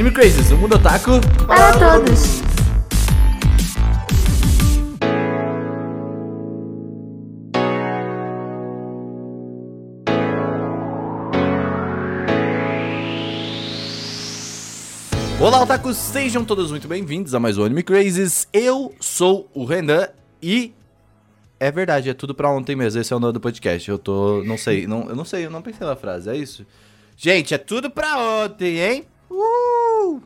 [0.00, 2.40] Anime Crazes, o mundo otaku Para todos.
[15.38, 18.48] Olá, otakus, sejam todos muito bem-vindos a mais um Anime Crazes.
[18.54, 20.08] Eu sou o Renan
[20.42, 20.72] e
[21.58, 22.98] é verdade, é tudo pra ontem mesmo.
[22.98, 23.86] Esse é o nome do podcast.
[23.86, 26.64] Eu tô, não sei, não, eu não sei, eu não pensei na frase, é isso?
[27.18, 29.04] Gente, é tudo pra ontem, hein?
[29.30, 30.20] Uh!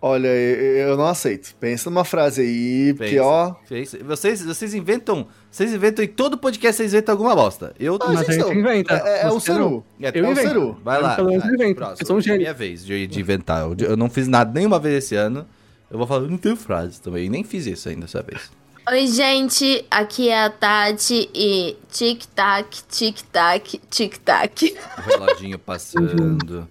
[0.00, 1.56] Olha, eu não aceito.
[1.58, 3.24] Pensa numa frase aí, porque Pensa.
[3.24, 3.54] ó.
[3.66, 3.96] Fez.
[4.04, 7.74] Vocês, vocês inventam, vocês inventam em todo podcast vocês inventam alguma bosta.
[7.80, 8.52] Eu Ah, Mas gente, a gente não.
[8.52, 8.94] inventa.
[8.94, 9.58] É, é o Você não.
[9.58, 9.84] Seru.
[10.00, 10.48] É, Eu é o invento.
[10.48, 10.78] Seru.
[10.84, 11.16] Vai lá.
[11.16, 11.98] pelo menos vai, invento, próximo.
[12.00, 12.40] eu sou um gênio.
[12.42, 13.62] Minha vez de, de inventar.
[13.62, 15.44] Eu, eu não fiz nada nenhuma vez esse ano.
[15.90, 17.28] Eu vou falar, eu não tenho frase também.
[17.28, 18.52] Nem fiz isso ainda dessa vez.
[18.88, 19.84] Oi, gente.
[19.90, 24.76] Aqui é a Tati e tic-tac, tic-tac, tic-tac.
[24.96, 26.68] O reloginho passando.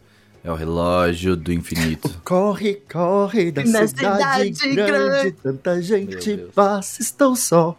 [0.47, 2.09] É o relógio do infinito.
[2.23, 5.31] Corre, corre da Na cidade, cidade grande, grande.
[5.33, 7.77] tanta gente passa, estou só.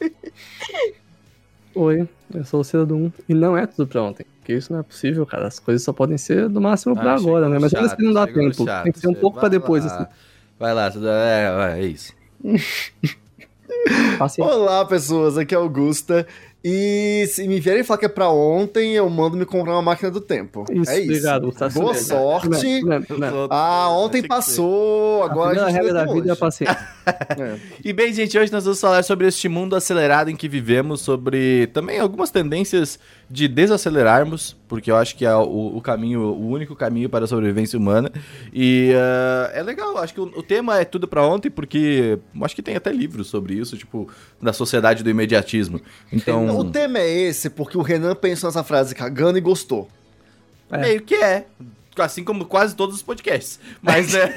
[1.74, 3.12] Oi, eu sou o Cidadum.
[3.28, 4.24] E não é tudo pra ontem.
[4.38, 5.46] Porque isso não é possível, cara.
[5.48, 7.58] As coisas só podem ser do máximo pra Ah, agora, chegou né?
[7.60, 8.64] Mas chato, ainda assim não dá tempo.
[8.64, 9.94] chato, Tem que ser um pouco pra depois, lá.
[9.94, 10.06] assim.
[10.58, 12.14] Vai lá, tudo- é, é, é isso.
[14.38, 16.26] Olá, pessoas, aqui é Augusta.
[16.64, 20.10] E se me vierem falar que é pra ontem, eu mando me comprar uma máquina
[20.10, 20.64] do tempo.
[20.70, 21.08] Isso, é isso.
[21.10, 21.50] obrigado.
[21.52, 22.08] Tá Boa certo.
[22.20, 22.82] sorte.
[22.82, 23.48] Não, não, não.
[23.50, 26.40] Ah, ontem passou, A agora primeira a gente regra da até vida é a hoje.
[26.40, 26.78] paciência.
[27.04, 27.56] É.
[27.84, 31.66] E bem, gente, hoje nós vamos falar sobre este mundo acelerado em que vivemos, sobre
[31.72, 32.96] também algumas tendências
[33.32, 37.28] de desacelerarmos, porque eu acho que é o, o caminho, o único caminho para a
[37.28, 38.12] sobrevivência humana.
[38.52, 42.54] E ah, é legal, acho que o, o tema é tudo pra ontem, porque acho
[42.54, 44.06] que tem até livros sobre isso, tipo,
[44.40, 45.80] da sociedade do imediatismo.
[46.12, 49.88] Então, O tema é esse, porque o Renan pensou nessa frase cagando e gostou.
[50.70, 50.76] É.
[50.76, 51.46] meio que é.
[51.98, 53.60] Assim como quase todos os podcasts.
[53.82, 54.32] Mas é.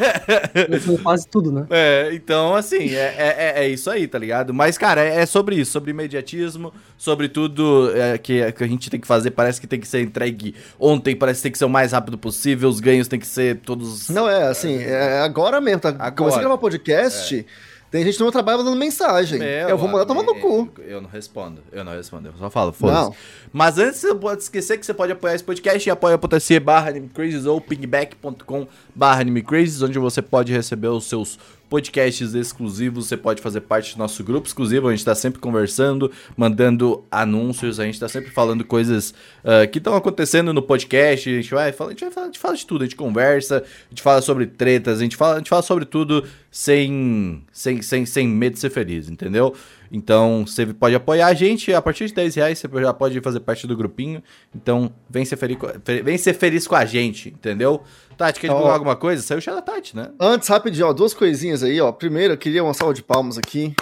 [0.70, 1.66] Eu sou quase tudo, né?
[1.70, 4.54] É, então, assim, é, é, é- é isso aí, tá ligado?
[4.54, 8.90] Mas, cara, é, é sobre isso, sobre imediatismo, sobre tudo é, que, que a gente
[8.90, 9.32] tem que fazer.
[9.32, 12.18] Parece que tem que ser entregue ontem, parece que tem que ser o mais rápido
[12.18, 14.10] possível, os ganhos tem que ser todos.
[14.10, 15.90] Não, é assim, é agora mesmo, tá?
[15.90, 16.12] Agora.
[16.12, 17.46] Comecei a gravar podcast,
[17.92, 19.40] tem gente no meu trabalho mandando mensagem.
[19.40, 20.70] Meu eu vou mandar tomar no cu.
[20.80, 23.18] Eu não respondo, eu não respondo, eu só falo, foda-se.
[23.54, 27.46] Mas antes, você pode esquecer que você pode apoiar esse podcast em apoia.se barra animecrazes
[27.46, 31.40] ou pingback.com barra animecrazes, onde você pode receber os seus
[31.70, 36.12] podcasts exclusivos, você pode fazer parte do nosso grupo exclusivo, a gente tá sempre conversando,
[36.36, 41.34] mandando anúncios, a gente tá sempre falando coisas ah, que estão acontecendo no podcast, a
[41.34, 43.58] gente vai falar, a gente vai falar, a gente fala de tudo, a gente conversa,
[43.58, 47.82] a gente fala sobre tretas, a gente fala, a gente fala sobre tudo sem, sem,
[47.82, 49.54] sem, sem medo de ser feliz, entendeu?
[49.92, 53.40] Então, você pode apoiar a gente, a partir de 10 reais você já pode fazer
[53.40, 54.22] parte do grupinho.
[54.56, 55.58] Então, vem ser feliz,
[56.04, 57.82] vem ser feliz com a gente, entendeu?
[58.18, 59.22] Tati, quer divulgar alguma coisa?
[59.22, 60.10] Saiu o chá da Tati, né?
[60.20, 61.92] Antes, rapidinho, ó, duas coisinhas aí, ó.
[61.92, 63.74] Primeiro, eu queria uma salva de palmas aqui,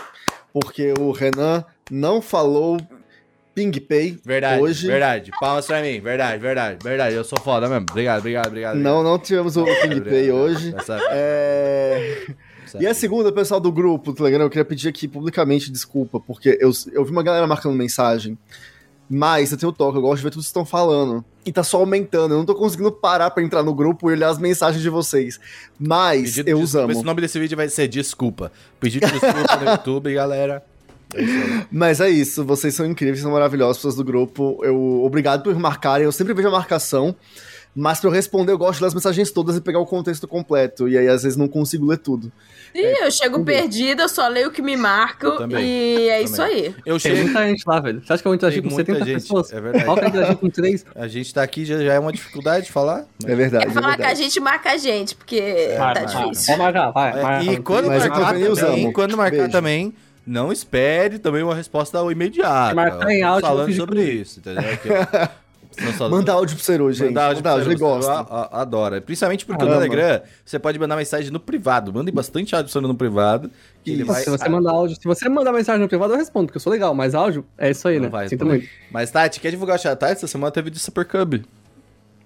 [0.52, 2.80] porque o Renan não falou
[3.56, 4.88] PingPay Verdade, hoje.
[4.88, 5.32] verdade.
[5.40, 7.16] Palmas pra mim, verdade, verdade, verdade.
[7.16, 7.86] Eu sou foda mesmo.
[7.90, 8.78] Obrigado, obrigado, obrigado.
[8.78, 10.74] Não, não tivemos o PingPay hoje.
[10.76, 12.26] Essa- É...
[12.80, 16.58] E a segunda, pessoal do grupo do Telegram, eu queria pedir aqui publicamente desculpa, porque
[16.60, 18.38] eu, eu vi uma galera marcando mensagem,
[19.10, 21.24] mas eu tenho toque, eu gosto de ver tudo que vocês estão falando.
[21.46, 24.30] E tá só aumentando, eu não tô conseguindo parar pra entrar no grupo e olhar
[24.30, 25.40] as mensagens de vocês.
[25.78, 26.92] Mas Pedido eu os amo.
[26.92, 28.52] Esse nome desse vídeo vai ser Desculpa.
[28.80, 30.64] Pedido de desculpa no YouTube, galera.
[31.14, 31.66] É.
[31.72, 34.60] Mas é isso, vocês são incríveis, são maravilhosos, pessoas do grupo.
[34.64, 37.16] Eu, obrigado por marcarem, eu sempre vejo a marcação.
[37.76, 40.28] Mas pra eu responder, eu gosto de ler as mensagens todas e pegar o contexto
[40.28, 40.88] completo.
[40.88, 42.32] E aí, às vezes, não consigo ler tudo.
[42.76, 46.22] Ih, eu chego perdida, eu só leio o que me marca Eu também, e é
[46.22, 46.76] isso aí.
[46.86, 47.24] Eu Tem chego.
[47.26, 48.02] muita gente lá, velho.
[48.06, 49.54] Você acha que eu vou interagir Tem com muita 70 gente, pessoas?
[49.54, 49.86] é verdade.
[49.86, 50.86] Falta interagir com 3.
[50.96, 53.06] A gente tá aqui, já, já é uma dificuldade de falar.
[53.26, 54.24] É verdade, É é falar que a verdade.
[54.24, 55.42] gente marca a gente, porque
[55.78, 56.46] Vai, tá vai, difícil.
[56.48, 57.20] Pode marcar, vai.
[57.20, 57.52] É, marca.
[57.52, 59.52] e quando Mas marcar também também, quando marcar Beijo.
[59.52, 59.94] também,
[60.26, 62.74] não espere também uma resposta imediata.
[62.76, 64.64] Marcar em áudio, falando sobre isso, entendeu?
[65.98, 67.08] Só- Manda áudio pro Seru, gente.
[67.10, 68.26] Mandar áudio Manda áudio, ele gosta.
[68.52, 69.02] Adora.
[69.02, 69.86] Principalmente porque Caramba.
[69.86, 71.94] no Telegram você pode mandar mensagem no privado.
[71.94, 73.50] Mandem bastante áudio no privado.
[73.84, 74.22] Que ele vai.
[74.24, 76.72] Se você mandar áudio, se você mandar mensagem no privado, eu respondo, porque eu sou
[76.72, 78.10] legal, mas áudio é isso aí, Não né?
[78.10, 78.68] vai Sinto muito.
[78.92, 80.14] Mas, Tati, quer divulgar o chat Tati?
[80.14, 81.44] Essa semana teve de Super Cub.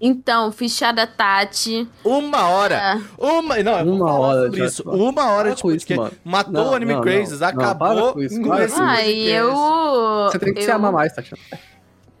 [0.00, 1.88] Então, fichada Tati.
[2.04, 2.74] Uma hora!
[2.76, 3.00] É.
[3.20, 3.60] Uma.
[3.64, 4.84] Não, eu vou Uma falar hora sobre de isso.
[4.84, 5.10] podcast.
[5.10, 5.96] Uma hora de podcast.
[5.96, 6.12] mano.
[6.24, 7.40] Matou Não, o Anime não, Crazes.
[7.40, 7.48] não.
[7.52, 8.76] Não, acabou para com isso, com para com isso.
[8.76, 9.20] Podcast.
[9.28, 9.54] eu.
[10.30, 10.64] Você tem que eu...
[10.64, 11.42] se amar mais, Tatiana.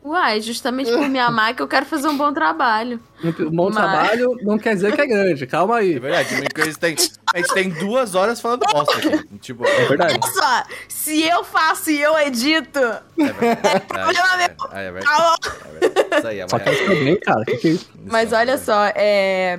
[0.08, 2.98] Uai, justamente por me amar que eu quero fazer um bom trabalho.
[3.22, 5.98] Um bom Mas- trabalho não quer dizer que é grande, calma É aí.
[5.98, 6.96] verdade, o Anime Crazes tem.
[7.34, 9.38] A gente tem duas horas falando bosta aqui.
[9.38, 10.18] Tipo, É verdade.
[10.22, 13.80] Olha só, se eu faço e eu edito, é verdade.
[13.86, 14.78] problema meu.
[14.78, 15.16] É, é verdade.
[15.16, 16.16] Tá É verdade.
[16.18, 16.74] Isso aí, Só amanhã.
[16.74, 17.44] que eu bem, cara.
[17.44, 17.90] Que que é isso?
[18.06, 19.58] Mas olha só, é.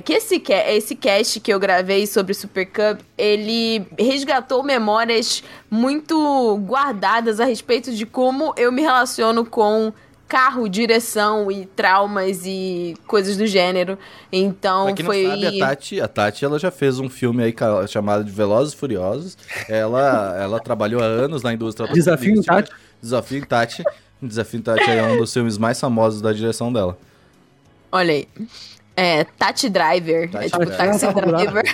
[0.00, 6.56] que esse, esse cast que eu gravei sobre o Super Cup, ele resgatou memórias muito
[6.58, 9.92] guardadas a respeito de como eu me relaciono com
[10.28, 13.98] carro, direção e traumas e coisas do gênero.
[14.30, 15.22] Então Pra quem foi.
[15.24, 17.52] não sabe, a Tati, a Tati, ela já fez um filme aí
[17.88, 19.36] chamado de Velozes e Furiosos.
[19.68, 22.40] Ela, ela trabalhou há anos na indústria Desafio.
[22.44, 22.70] Tati.
[23.02, 23.82] Desafio em Tati.
[24.22, 26.96] Desafio em Tati é um dos filmes mais famosos da direção dela.
[27.90, 28.28] Olha aí.
[29.00, 30.30] É, Tati Driver.
[30.30, 30.76] Tati é tipo Driver.
[30.76, 31.64] Taxi tá Driver.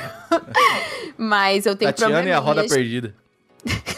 [1.18, 3.12] Mas eu tenho Tatiana e a roda perdida.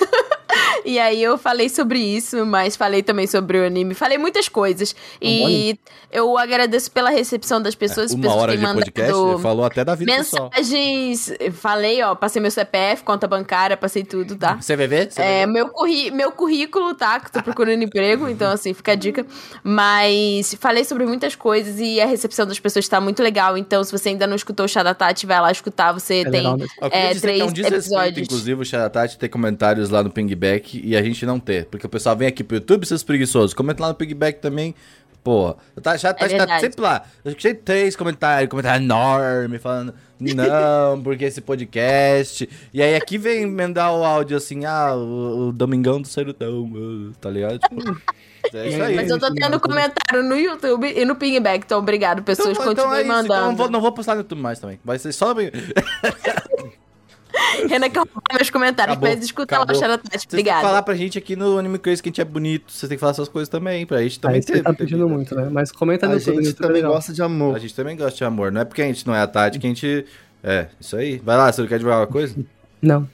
[0.89, 3.93] E aí eu falei sobre isso, mas falei também sobre o anime.
[3.93, 4.97] Falei muitas coisas.
[5.21, 5.79] E
[6.11, 8.11] eu agradeço pela recepção das pessoas.
[8.11, 9.13] É, Uma pessoas hora de podcast,
[9.43, 10.51] falou até da vida pessoal.
[10.57, 11.31] mensagens.
[11.53, 14.57] Falei, ó, passei meu CPF, conta bancária, passei tudo, tá?
[14.57, 15.11] CVV?
[15.17, 17.21] É, meu, curri meu currículo, tá?
[17.21, 19.27] Que tô procurando emprego, então assim, fica a dica.
[19.63, 23.59] Mas falei sobre muitas coisas e a recepção das pessoas tá muito legal.
[23.59, 25.93] Então, se você ainda não escutou o Chá da Tati, vai lá escutar.
[25.93, 26.33] Você É tem.
[26.33, 28.27] legal queria É, que é um três episódios.
[28.27, 31.67] inclusive, o Xaratati ter comentários lá no Pingback e a gente não ter.
[31.67, 33.55] Porque o pessoal vem aqui pro YouTube, seus preguiçosos.
[33.55, 34.75] Comenta lá no Pingback também.
[35.23, 37.05] Pô, tá, já tá, É tá sempre lá.
[37.25, 42.49] Eu escutei três comentários, comentário enorme, falando, não, porque esse podcast.
[42.73, 47.13] E aí aqui vem emendar o áudio assim, ah, o, o Domingão do Serutão, uh,
[47.21, 47.59] tá ligado?
[47.59, 48.01] Tipo,
[48.55, 48.97] é isso aí.
[48.97, 52.51] Mas eu tô tendo comentário no YouTube e no Pingback, então obrigado, pessoas.
[52.51, 53.35] Então, então continuem é isso, mandando.
[53.35, 54.81] então não vou, não vou postar no YouTube mais também.
[54.85, 55.35] Vai ser só.
[57.69, 59.81] Renan quer roubar meus comentários, Acabou, mas escuta lá o acabou.
[59.81, 60.11] Chá da Tati.
[60.11, 62.73] Vocês têm que falar pra gente aqui no Anime Crazy que a gente é bonito.
[62.73, 65.05] Vocês têm que falar essas coisas também, pra gente também Aí você tá ter pedindo
[65.05, 65.15] vida.
[65.17, 65.49] muito, né?
[65.51, 66.37] Mas comenta no A YouTube.
[66.37, 66.93] no gente YouTube é também legal.
[66.95, 67.57] gosta de amor.
[67.57, 68.53] A gente também gosta de amor.
[68.53, 70.07] Não é porque a gente não é a Tati que a gente.
[70.43, 71.19] É, isso aí.
[71.19, 72.37] Vai lá, você não quer divulgar alguma coisa?
[72.81, 73.09] Não.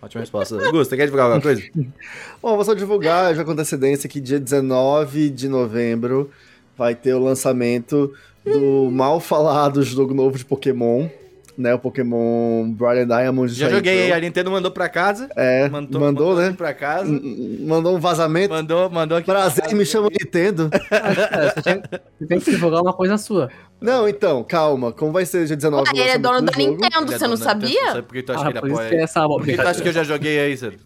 [0.00, 0.56] Ótima resposta.
[0.56, 1.62] Augusto, você quer divulgar alguma coisa?
[2.42, 6.30] Bom, vou só divulgar já com antecedência que dia 19 de novembro
[6.76, 8.12] vai ter o lançamento
[8.44, 11.08] do mal falado jogo novo de Pokémon,
[11.62, 11.72] né?
[11.74, 13.52] O Pokémon Bright and Diamond.
[13.54, 14.18] Já joguei Pearl.
[14.18, 15.28] a Nintendo mandou pra casa.
[15.36, 16.48] É, Mandou, mandou, né?
[16.48, 17.10] aqui pra casa.
[17.60, 18.52] Mandou um vazamento.
[18.52, 19.26] Mandou, mandou aqui.
[19.26, 19.76] pra Prazer, casa.
[19.76, 20.68] me chama Nintendo.
[20.90, 21.82] É, você, tem,
[22.18, 23.48] você tem que divulgar uma coisa sua.
[23.82, 24.92] Não, então, calma.
[24.92, 26.72] Como vai ser dia 19 Ah, ele é dono da lançamento do jogo?
[26.84, 27.86] Nintendo, Ele é você não da sabia?
[27.92, 28.88] Sabe por que tu acha Ah, que ele apoia?
[28.88, 30.76] que é essa Por que tu acha que eu já joguei aí, Ciro?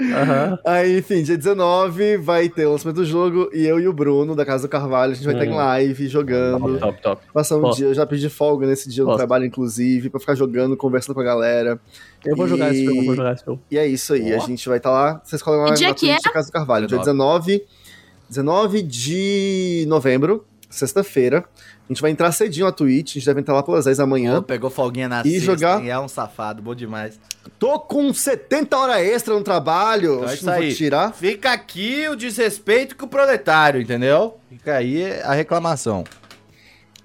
[0.00, 0.58] Aham.
[0.64, 4.34] Aí, enfim, dia 19 vai ter o lançamento do jogo e eu e o Bruno,
[4.36, 5.56] da Casa do Carvalho, a gente vai estar em Hum.
[5.56, 6.78] live jogando.
[6.78, 7.22] Top, top, top.
[7.32, 7.78] Passar um Posso.
[7.78, 9.18] dia, eu já pedi folga nesse dia do Posso.
[9.18, 11.80] trabalho, inclusive, pra ficar jogando, conversando com a galera.
[12.24, 13.60] Eu vou jogar esse E- jogo, eu vou jogar esse jogo.
[13.70, 15.20] E é isso aí, a gente vai estar lá.
[15.24, 17.64] Vocês colam lá na Twitch da Casa do Carvalho, dia 19,
[18.28, 21.44] 19 de novembro, sexta-feira.
[21.88, 24.06] A gente vai entrar cedinho na Twitch, a gente deve entrar lá pelas 10 da
[24.06, 24.36] manhã.
[24.36, 25.86] Pô, pegou folguinha na E sexta, jogar-?
[25.86, 27.18] É um safado, bom demais.
[27.60, 30.14] Tô com 70 horas extra no trabalho.
[30.14, 31.14] Então é acho isso que não vou tirar.
[31.14, 34.36] Fica aqui o desrespeito com o proletário, entendeu?
[34.50, 36.02] Fica aí a reclamação.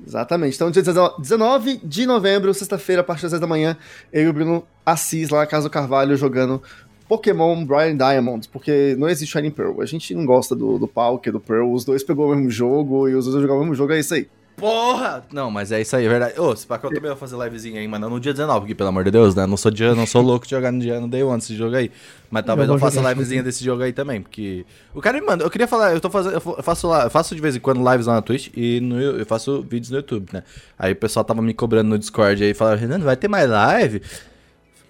[0.06, 0.56] Exatamente.
[0.56, 3.78] Então, dia 19 de novembro, sexta-feira, a partir das 10 da manhã,
[4.12, 6.60] eu e o Bruno Assis lá na Casa do Carvalho jogando
[7.08, 9.80] Pokémon Brian Diamond, porque não existe Shining Pearl.
[9.80, 11.72] A gente não gosta do, do Palk, do Pearl.
[11.72, 14.16] Os dois pegou o mesmo jogo e os dois jogaram o mesmo jogo, é isso
[14.16, 14.28] aí.
[14.62, 15.24] Porra!
[15.34, 16.40] Não, mas é isso aí, é verdade.
[16.40, 18.60] Ô, se pá que eu também vou fazer livezinha aí, mas não no dia 19,
[18.60, 19.48] porque pelo amor de Deus, né?
[19.48, 21.76] Não sou, dia, não sou louco de jogar no dia no Day One esse jogo
[21.76, 21.90] aí.
[22.30, 24.64] Mas talvez eu, vou faça livezinha desse jogo aí também, porque.
[24.94, 26.34] O cara me manda, eu queria falar, eu tô fazendo.
[26.34, 29.02] Eu faço, lá, eu faço de vez em quando lives lá na Twitch e no,
[29.02, 30.44] eu faço vídeos no YouTube, né?
[30.78, 34.02] Aí o pessoal tava me cobrando no Discord aí, falava, Renan, vai ter mais live?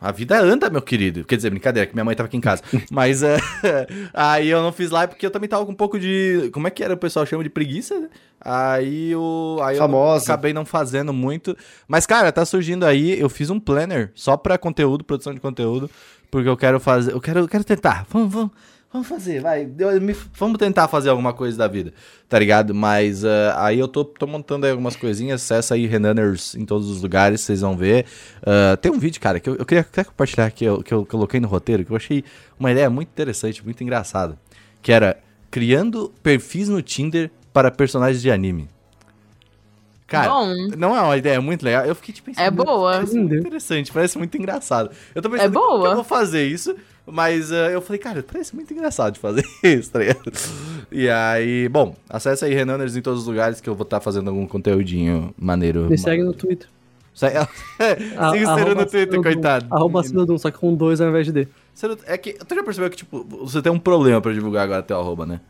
[0.01, 1.23] A vida anda, meu querido.
[1.23, 2.63] Quer dizer, brincadeira, que minha mãe tava aqui em casa.
[2.89, 3.37] Mas é,
[4.11, 6.49] aí eu não fiz live porque eu também tava com um pouco de.
[6.51, 6.95] Como é que era?
[6.95, 8.09] O pessoal chama de preguiça, né?
[8.43, 10.23] Aí, o, aí eu Famosa.
[10.23, 11.55] acabei não fazendo muito.
[11.87, 13.19] Mas, cara, tá surgindo aí.
[13.19, 15.87] Eu fiz um planner só pra conteúdo, produção de conteúdo.
[16.31, 17.11] Porque eu quero fazer.
[17.11, 18.07] Eu quero, eu quero tentar.
[18.09, 18.51] Vamos, vamos.
[18.91, 19.69] Vamos fazer, vai.
[19.79, 21.93] Eu- me- vamos tentar fazer alguma coisa da vida,
[22.27, 22.75] tá ligado?
[22.75, 25.41] Mas ah, aí eu tô, tô montando aí algumas coisinhas.
[25.41, 28.05] Acessa aí Renaners em todos os lugares, vocês vão ver.
[28.45, 31.05] Ah, tem um vídeo, cara, que eu, eu queria até compartilhar que eu, que eu
[31.05, 32.21] coloquei no roteiro, que eu achei
[32.59, 34.37] uma ideia muito interessante, muito engraçada.
[34.81, 35.17] Que era
[35.49, 38.67] criando perfis no Tinder para personagens de anime.
[40.05, 40.53] Cara, Bom.
[40.77, 41.85] não é uma ideia muito legal.
[41.85, 42.91] Eu fiquei tipo pensando, É boa.
[42.95, 44.91] Parece muito interessante, parece muito engraçado.
[45.15, 45.87] Eu tô pensando É boa.
[45.89, 46.75] eu vou fazer isso,
[47.11, 50.31] mas ah, eu falei, cara, parece muito engraçado de fazer isso, tá ligado?
[50.91, 54.29] E aí, bom, acesse aí Renaners em todos os lugares que eu vou estar fazendo
[54.29, 55.89] algum conteúdinho maneiro.
[55.89, 56.67] Me segue no Twitter.
[57.13, 59.67] Segue o Ciro no arroba Twitter, coitado.
[59.69, 61.47] Arroba Cidadum, só que com dois ao invés de D.
[61.73, 64.81] Ciro, É que tu já percebeu que, tipo, você tem um problema pra divulgar agora
[64.81, 65.41] teu arroba, né?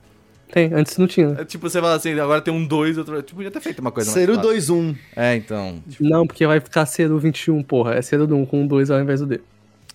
[0.51, 1.27] Tem, antes não tinha.
[1.39, 3.22] É, tipo, você fala assim, agora tem um 2, outro.
[3.22, 4.46] Tipo, podia ter feito uma coisa Seru mais.
[4.46, 4.75] fácil.
[4.75, 4.96] 2-1.
[5.15, 5.82] É, então.
[6.00, 7.94] Não, porque vai ficar Cedo 21, porra.
[7.96, 9.39] É Cedo 1 com dois ao invés do D.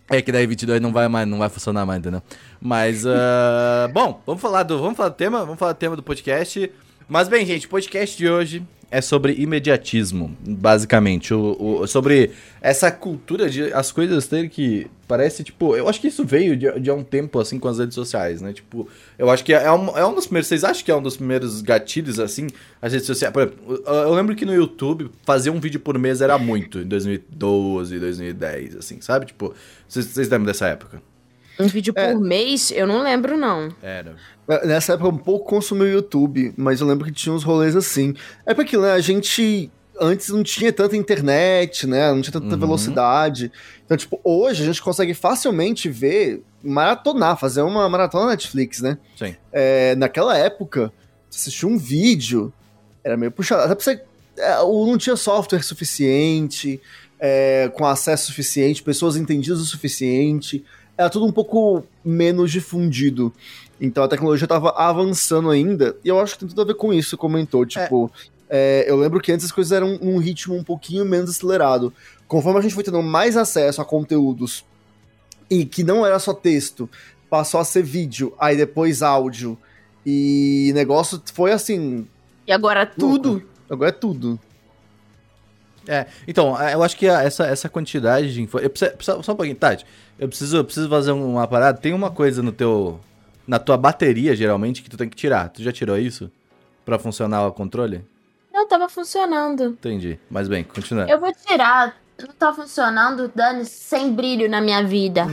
[0.09, 2.23] É que daí 22 não vai mais, não vai funcionar mais, entendeu?
[2.61, 6.03] Mas, ah, bom, vamos falar do, vamos falar do tema, vamos falar do tema do
[6.03, 6.71] podcast.
[7.09, 11.35] Mas bem, gente, podcast de hoje é sobre imediatismo, basicamente.
[11.35, 14.87] O, o- sobre essa cultura de as coisas terem que.
[15.09, 15.77] Parece, tipo.
[15.77, 18.41] Eu acho que isso veio de, de há um tempo, assim, com as redes sociais,
[18.41, 18.53] né?
[18.53, 18.89] Tipo,
[19.19, 20.49] eu acho que é um, é um dos primeiros.
[20.49, 22.47] Vocês acham que é um dos primeiros gatilhos, assim,
[22.81, 23.33] as redes sociais?
[23.33, 26.87] Por exemplo, eu, lembro que no YouTube, fazer um vídeo por mês era muito, em
[26.87, 29.27] 2012, 2010, assim, sabe?
[29.27, 29.55] Tipo,
[29.89, 31.01] vocês lembram dessa época?
[31.59, 32.13] Um vídeo É.
[32.13, 33.69] por mês, eu não lembro, não.
[33.83, 34.17] Era.
[34.65, 37.75] Nessa época eu um pouco consumi o YouTube, mas eu lembro que tinha uns rolês
[37.75, 38.15] assim.
[38.45, 38.93] É porque aquilo, né?
[38.93, 42.13] A gente antes não tinha tanta internet, né?
[42.13, 42.61] Não tinha tanta Uhum.
[42.61, 43.51] velocidade.
[43.85, 48.99] Então, tipo, hoje a gente consegue facilmente ver, maratonar, fazer uma maratona Netflix, né?
[49.19, 49.35] Sim.
[49.51, 50.93] É, naquela época,
[51.31, 52.53] você assistir um vídeo,
[53.03, 53.63] era meio puxado.
[53.63, 54.03] Até pra você.
[54.39, 56.79] é, não tinha software suficiente,
[57.19, 60.63] é, com acesso suficiente, pessoas entendidas o suficiente.
[60.97, 63.33] Era tudo um pouco menos difundido.
[63.81, 66.93] Então a tecnologia estava avançando ainda, e eu acho que tem tudo a ver com
[66.93, 67.67] isso, comentou.
[67.67, 68.11] Tipo,
[68.49, 71.93] é, eu lembro que antes as coisas eram um ritmo um pouquinho menos acelerado.
[72.27, 74.65] Conforme a gente foi tendo mais acesso a conteúdos
[75.51, 76.89] e que não era só texto,
[77.29, 79.59] passou a ser vídeo, aí depois áudio,
[80.05, 82.07] e negócio foi assim.
[82.47, 83.43] E agora tudo.
[83.69, 84.39] Agora é tudo.
[85.89, 88.59] É, então, eu acho que essa, essa quantidade de info...
[88.59, 89.87] eu preciso- preciso- Só um pouquinho, Tati.
[90.19, 91.79] Eu preciso, eu preciso fazer uma parada.
[91.79, 92.99] Tem uma coisa no teu...
[93.47, 95.49] Na tua bateria, geralmente, que tu tem que tirar.
[95.51, 96.31] Tu já tirou isso?
[96.85, 98.05] Pra funcionar o controle?
[98.53, 99.65] Não, tava funcionando.
[99.67, 100.19] Entendi.
[100.29, 101.05] Mas bem, continua.
[101.09, 101.95] Eu vou tirar.
[102.19, 105.27] Não tá funcionando, dane sem brilho na minha vida.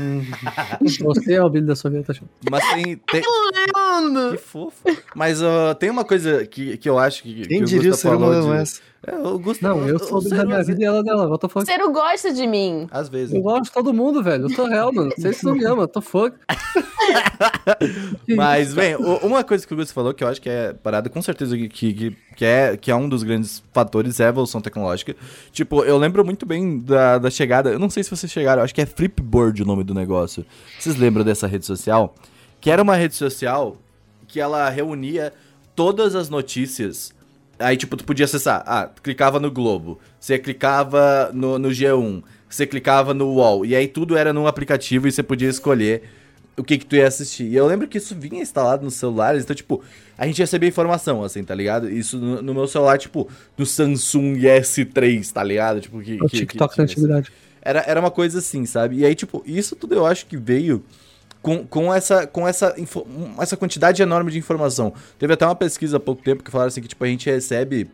[1.02, 2.30] Você é o brilho da sua vida, tá achando?
[2.52, 2.98] Mas tem...
[2.98, 3.22] tem...
[4.32, 4.84] Que fofo.
[5.16, 7.94] Mas ó, tem uma coisa que, que eu acho que, que Quem o diria o
[7.94, 8.62] ser humano de...
[8.62, 8.82] essa?
[9.06, 11.28] É, o Gusta, Não, eu sou da minha vida e ela dela.
[11.28, 11.66] What the O fuck?
[11.66, 12.88] Cero gosta de mim.
[12.90, 13.36] Às vezes.
[13.36, 14.46] Eu gosto de todo mundo, velho.
[14.46, 15.12] Eu sou real, mano.
[15.18, 16.38] Vocês não me amam, tô fuck.
[18.26, 21.10] Que Mas, bem, uma coisa que o Gusto falou que eu acho que é parada
[21.10, 24.62] com certeza que, que, que, é, que é um dos grandes fatores é a evolução
[24.62, 25.14] tecnológica.
[25.52, 27.72] Tipo, eu lembro muito bem da, da chegada.
[27.72, 30.46] Eu não sei se vocês chegaram, eu acho que é Flipboard o nome do negócio.
[30.80, 32.16] Vocês lembram dessa rede social?
[32.62, 33.76] Que era uma rede social
[34.30, 35.34] que ela reunia
[35.76, 37.14] todas as notícias.
[37.64, 38.64] Aí, tipo, tu podia acessar.
[38.66, 40.00] Ah, tu clicava no Globo.
[40.20, 42.24] Você clicava no, no G1.
[42.50, 43.66] Você clicava no UOL.
[43.66, 46.04] E aí tudo era num aplicativo e você podia escolher
[46.56, 47.46] o que que tu ia assistir.
[47.46, 49.82] E eu lembro que isso vinha instalado nos celulares, então, tipo,
[50.16, 51.90] a gente recebia informação, assim, tá ligado?
[51.90, 53.28] Isso no, no meu celular, tipo,
[53.58, 55.82] do Samsung S3, tá ligado?
[55.82, 56.16] Tipo, que...
[56.22, 57.32] O que- TikTok que da tinha antiguidade.
[57.60, 58.98] era, era uma coisa assim, sabe?
[58.98, 60.84] E aí, tipo, isso tudo eu acho que veio
[61.44, 62.74] com, com, essa, com essa,
[63.40, 64.92] essa quantidade enorme de informação.
[65.20, 67.88] Teve até uma pesquisa há pouco tempo que falaram assim que, tipo, a gente recebe.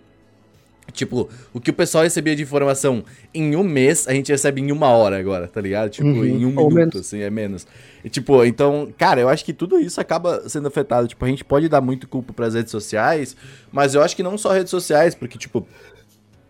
[0.92, 4.72] Tipo, o que o pessoal recebia de informação em um mês, a gente recebe em
[4.72, 5.92] uma hora agora, tá ligado?
[5.92, 6.26] Tipo, Uhum.
[6.26, 6.96] em um minuto, menos.
[6.96, 7.68] assim, é menos.
[8.04, 11.08] E, tipo, então, cara, eu acho que tudo isso acaba sendo afetado.
[11.08, 13.36] Tipo, a gente pode dar muito culpa pras redes sociais,
[13.72, 15.68] mas eu acho que não só redes sociais, porque, tipo,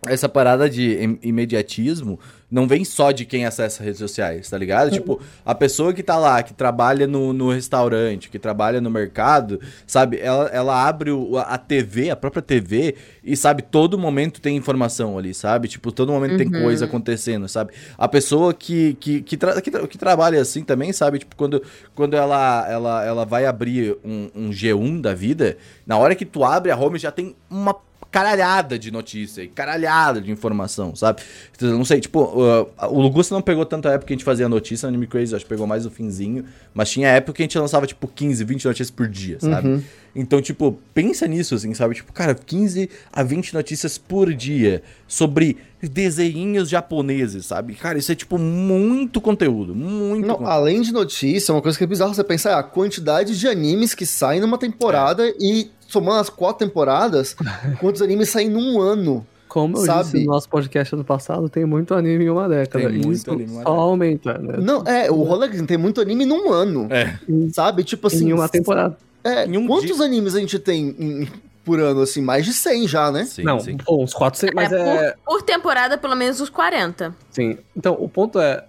[0.08, 2.18] essa parada de im- imediatismo
[2.50, 4.90] não vem só de quem acessa redes sociais, tá ligado?
[4.90, 9.60] Tipo, a pessoa que tá lá, que trabalha no, no restaurante, que trabalha no mercado,
[9.86, 10.18] sabe?
[10.20, 15.16] Ela, ela abre o- a TV, a própria TV, e sabe, todo momento tem informação
[15.16, 15.68] ali, sabe?
[15.68, 17.72] Tipo, todo momento tem coisa acontecendo, sabe?
[17.96, 21.20] A pessoa que, que, que, tra- que, tra- que trabalha assim também, sabe?
[21.20, 21.62] Tipo, quando,
[21.94, 26.42] quando ela, ela, ela vai abrir um, um G1 da vida, na hora que tu
[26.42, 27.74] abre a home já tem uma
[28.10, 31.22] caralhada de notícia e caralhada de informação, sabe?
[31.60, 34.48] Eu não sei, tipo, uh, o Lugusta não pegou tanta época que a gente fazia
[34.48, 37.44] notícia, no Anime Crazy acho que pegou mais o finzinho, mas tinha época que a
[37.44, 39.68] gente lançava, tipo, 15, 20 notícias por dia, sabe?
[39.68, 39.82] Uhum.
[40.14, 41.94] Então, tipo, pensa nisso, assim, sabe?
[41.94, 47.74] Tipo, cara, 15 a 20 notícias por dia sobre desenhinhos japoneses, sabe?
[47.74, 50.50] Cara, isso é, tipo, muito conteúdo, muito Não, conteúdo.
[50.50, 53.94] além de notícia, uma coisa que é bizarro você pensar é a quantidade de animes
[53.94, 57.34] que saem numa temporada e somando as quatro temporadas,
[57.80, 59.26] quantos animes saem num ano.
[59.48, 60.04] Como eu Sabe?
[60.04, 62.84] disse no nosso podcast ano passado, tem muito anime em uma década.
[62.88, 63.76] Tem muito isso anime só década.
[63.76, 64.58] aumenta, né?
[64.58, 66.86] Não, é, o rolê é tem muito anime num ano.
[66.88, 67.18] É.
[67.52, 67.82] Sabe?
[67.82, 68.28] Tipo assim.
[68.28, 68.96] em uma temporada.
[69.24, 70.04] É, Em um quantos dia.
[70.04, 71.28] animes a gente tem em-
[71.64, 72.22] por ano, assim?
[72.22, 73.24] Mais de 100 já, né?
[73.24, 73.76] Sim, não, sim.
[73.76, 74.78] pô, uns 400, mas É,
[75.08, 75.10] é...
[75.26, 77.14] por, por temporada, pelo menos uns 40.
[77.30, 77.58] Sim.
[77.76, 78.64] Então, o ponto é,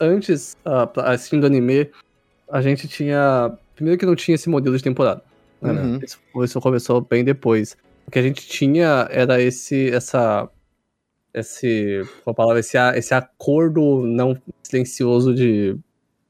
[0.00, 1.88] antes, uh, pra- assistindo anime,
[2.50, 3.52] a gente tinha...
[3.74, 5.22] Primeiro que não tinha esse modelo de temporada.
[5.72, 5.82] Né?
[5.82, 6.00] Uhum.
[6.02, 7.76] Isso, isso começou bem depois.
[8.06, 10.48] O que a gente tinha era esse, essa...
[11.32, 15.76] Esse, qual a palavra, esse, esse acordo não silencioso de,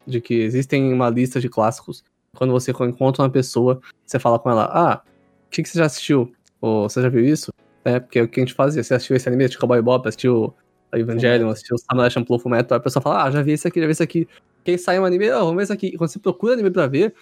[0.07, 2.03] de que existem uma lista de clássicos.
[2.35, 5.03] Quando você encontra uma pessoa, você fala com ela, ah,
[5.47, 6.33] o que, que você já assistiu?
[6.59, 7.53] Ou você já viu isso?
[7.85, 8.83] É, porque é o que a gente fazia.
[8.83, 10.55] Você assistiu esse anime, assistiu Cowboy Bop, assistiu
[10.91, 13.87] a Evangelion, assistiu Samurai Champloo Fullmetal, a pessoa fala, ah, já vi esse aqui, já
[13.87, 14.27] vi esse aqui.
[14.65, 15.89] Quem sai um anime, ah, vamos ver esse aqui.
[15.89, 17.15] E quando você procura anime pra ver,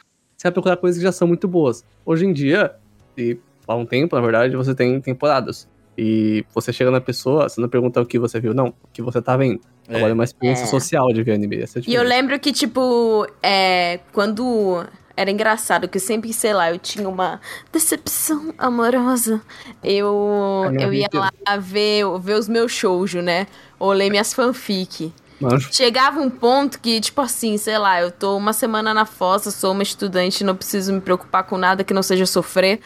[0.43, 1.85] você vai procurar coisas que já são muito boas.
[2.05, 2.73] Hoje em dia,
[3.17, 5.69] e há um tempo, na verdade, você tem temporadas.
[5.97, 9.01] E você chega na pessoa, você não pergunta o que você viu, não, o que
[9.01, 9.61] você tá vendo.
[9.89, 9.97] É.
[9.97, 10.67] Agora é uma experiência É.
[10.67, 11.61] social de ver anime.
[11.63, 14.85] Essa é E eu lembro que, tipo, é, quando
[15.17, 17.41] era engraçado, que sempre, sei lá, eu tinha uma
[17.73, 19.41] decepção amorosa.
[19.85, 21.31] Eu, eu ia lá
[21.61, 23.47] ver, ver os meus shoujo, né?
[23.79, 25.13] Ou ler minhas fanfic.
[25.41, 25.69] Manjo.
[25.73, 29.73] Chegava um ponto que, tipo assim, sei lá, eu tô uma semana na fossa, sou
[29.73, 32.81] uma estudante, não preciso me preocupar com nada que não seja sofrer.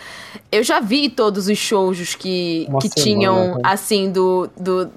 [0.50, 3.60] Eu já vi todos os shoujos que, Uma que semana, tinham, né?
[3.62, 4.90] assim, do, do-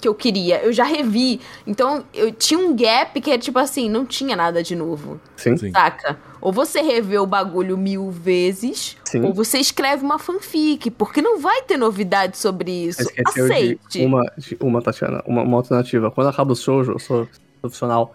[0.00, 0.62] que eu queria.
[0.62, 1.40] Eu já revi.
[1.66, 5.20] Então, eu tinha um gap que era, tipo assim, não tinha nada de novo.
[5.36, 5.56] Sim.
[5.56, 5.70] Sim.
[5.70, 6.18] Saca?
[6.40, 9.22] Ou você revê o bagulho mil vezes, Sim.
[9.24, 13.02] ou você escreve uma fanfic, porque não vai ter novidade sobre isso.
[13.02, 13.80] Esqueceu Aceite.
[13.90, 16.10] de uma, de uma, Tatiana, uma, uma alternativa.
[16.10, 17.28] Quando acaba o shoujo, eu sou
[17.60, 18.14] profissional,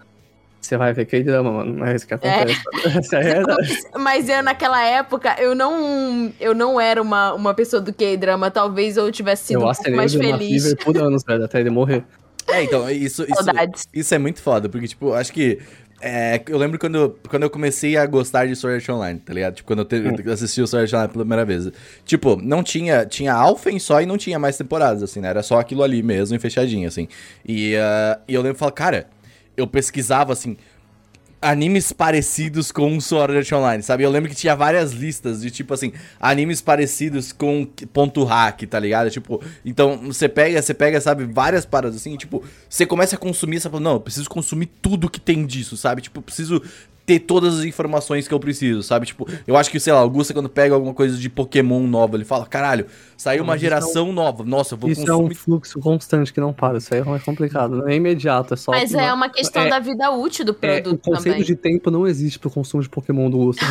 [0.74, 1.74] você vai ver K-drama, mano.
[1.74, 2.62] Não é isso que acontece.
[3.14, 3.78] É a realidade.
[4.00, 8.50] Mas eu, naquela época, eu não, eu não era uma, uma pessoa do K-drama.
[8.50, 10.64] Talvez eu tivesse sido Eu um pouco mais feliz.
[10.64, 12.04] Fever por anos, velho, até ele morrer.
[12.48, 13.88] É, então, isso, isso, Saudades.
[13.94, 15.60] isso é muito foda, porque, tipo, acho que.
[16.02, 19.56] é, eu lembro quando, quando eu comecei a gostar de Sword Art Online, tá ligado?
[19.56, 21.72] Tipo, quando eu te- assisti o Sword Art Online pela primeira vez.
[22.04, 23.06] Tipo, não tinha.
[23.06, 25.30] Tinha Alphen só e não tinha mais temporadas, assim, né?
[25.30, 27.08] Era só aquilo ali mesmo e fechadinho, assim.
[27.48, 29.08] E, ah, e eu lembro e falo, cara,
[29.56, 30.58] eu pesquisava assim.
[31.42, 34.04] Animes parecidos com Sword Art Online, sabe?
[34.04, 38.80] Eu lembro que tinha várias listas de tipo assim, animes parecidos com ponto hack, tá
[38.80, 39.12] ligado?
[39.12, 43.20] Tipo, então você pega, você pega, sabe, várias paradas assim, e, tipo, você começa a
[43.20, 46.02] consumir, você fala, não, eu preciso consumir tudo que tem disso, sabe?
[46.02, 46.62] Tipo, eu preciso
[47.06, 49.06] ter todas as informações que eu preciso, sabe?
[49.06, 52.16] Tipo, eu acho que, sei lá, o Augusta quando pega alguma coisa de Pokémon nova,
[52.16, 52.86] ele fala, caralho,
[53.18, 56.32] saiu uma é um- geração nova, nossa, eu vou Isso é consumir um fluxo constante
[56.32, 56.78] que não para.
[56.78, 57.76] Isso aí é complicado.
[57.78, 58.72] Não é imediato, é só.
[58.72, 61.44] Mas é uma questão é- da vida útil do é, produto o conceito também.
[61.44, 63.66] de tempo não existe pro consumo de Pokémon do Gusto.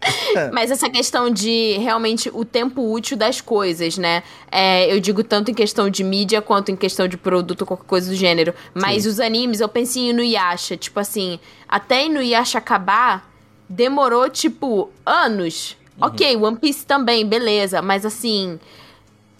[0.52, 4.22] Mas essa questão de realmente o tempo útil das coisas, né?
[4.50, 8.10] É, eu digo tanto em questão de mídia quanto em questão de produto qualquer coisa
[8.10, 8.54] do gênero.
[8.74, 10.76] Mas os animes, eu pensei no Yasha.
[10.76, 13.28] Tipo assim, até no Yasha acabar,
[13.68, 15.76] demorou, tipo, anos.
[16.00, 17.80] Ok, One Piece também, beleza.
[17.80, 18.60] Mas assim,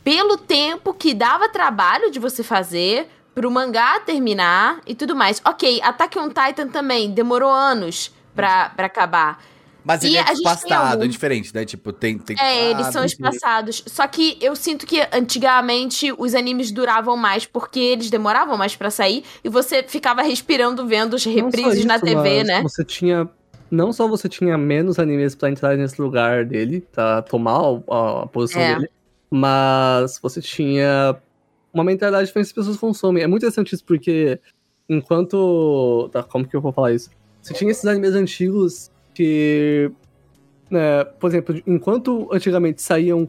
[0.03, 5.43] pelo tempo que dava trabalho de você fazer, pro mangá terminar e tudo mais.
[5.45, 9.39] Ok, Attack on Titan também demorou anos pra, pra acabar.
[9.89, 11.65] Mas ele E é gente tem espastado, algum- é diferente, né?
[11.65, 12.19] Tipo, tem.
[12.19, 13.85] tem É, eles são espaçados.
[13.87, 18.91] Só que eu sinto que antigamente os animes duravam mais porque eles demoravam mais pra
[18.91, 22.63] sair e você ficava respirando vendo os Não só reprises na isso, TV, mas né?
[22.63, 23.29] Você tinha.
[23.71, 28.27] Não só você tinha menos animes pra entrar nesse lugar dele, pra tomar a, a
[28.27, 28.75] posição É.
[28.75, 28.91] dele,
[29.31, 31.17] mas você tinha
[31.73, 33.23] uma mentalidade diferente que as pessoas consomem.
[33.23, 34.41] É muito interessante isso porque
[34.89, 36.09] enquanto.
[36.13, 37.11] Tá, como que eu vou falar isso?
[37.43, 39.91] Você tinha esses animes antigos que.
[40.71, 43.29] né, por exemplo, enquanto antigamente saíam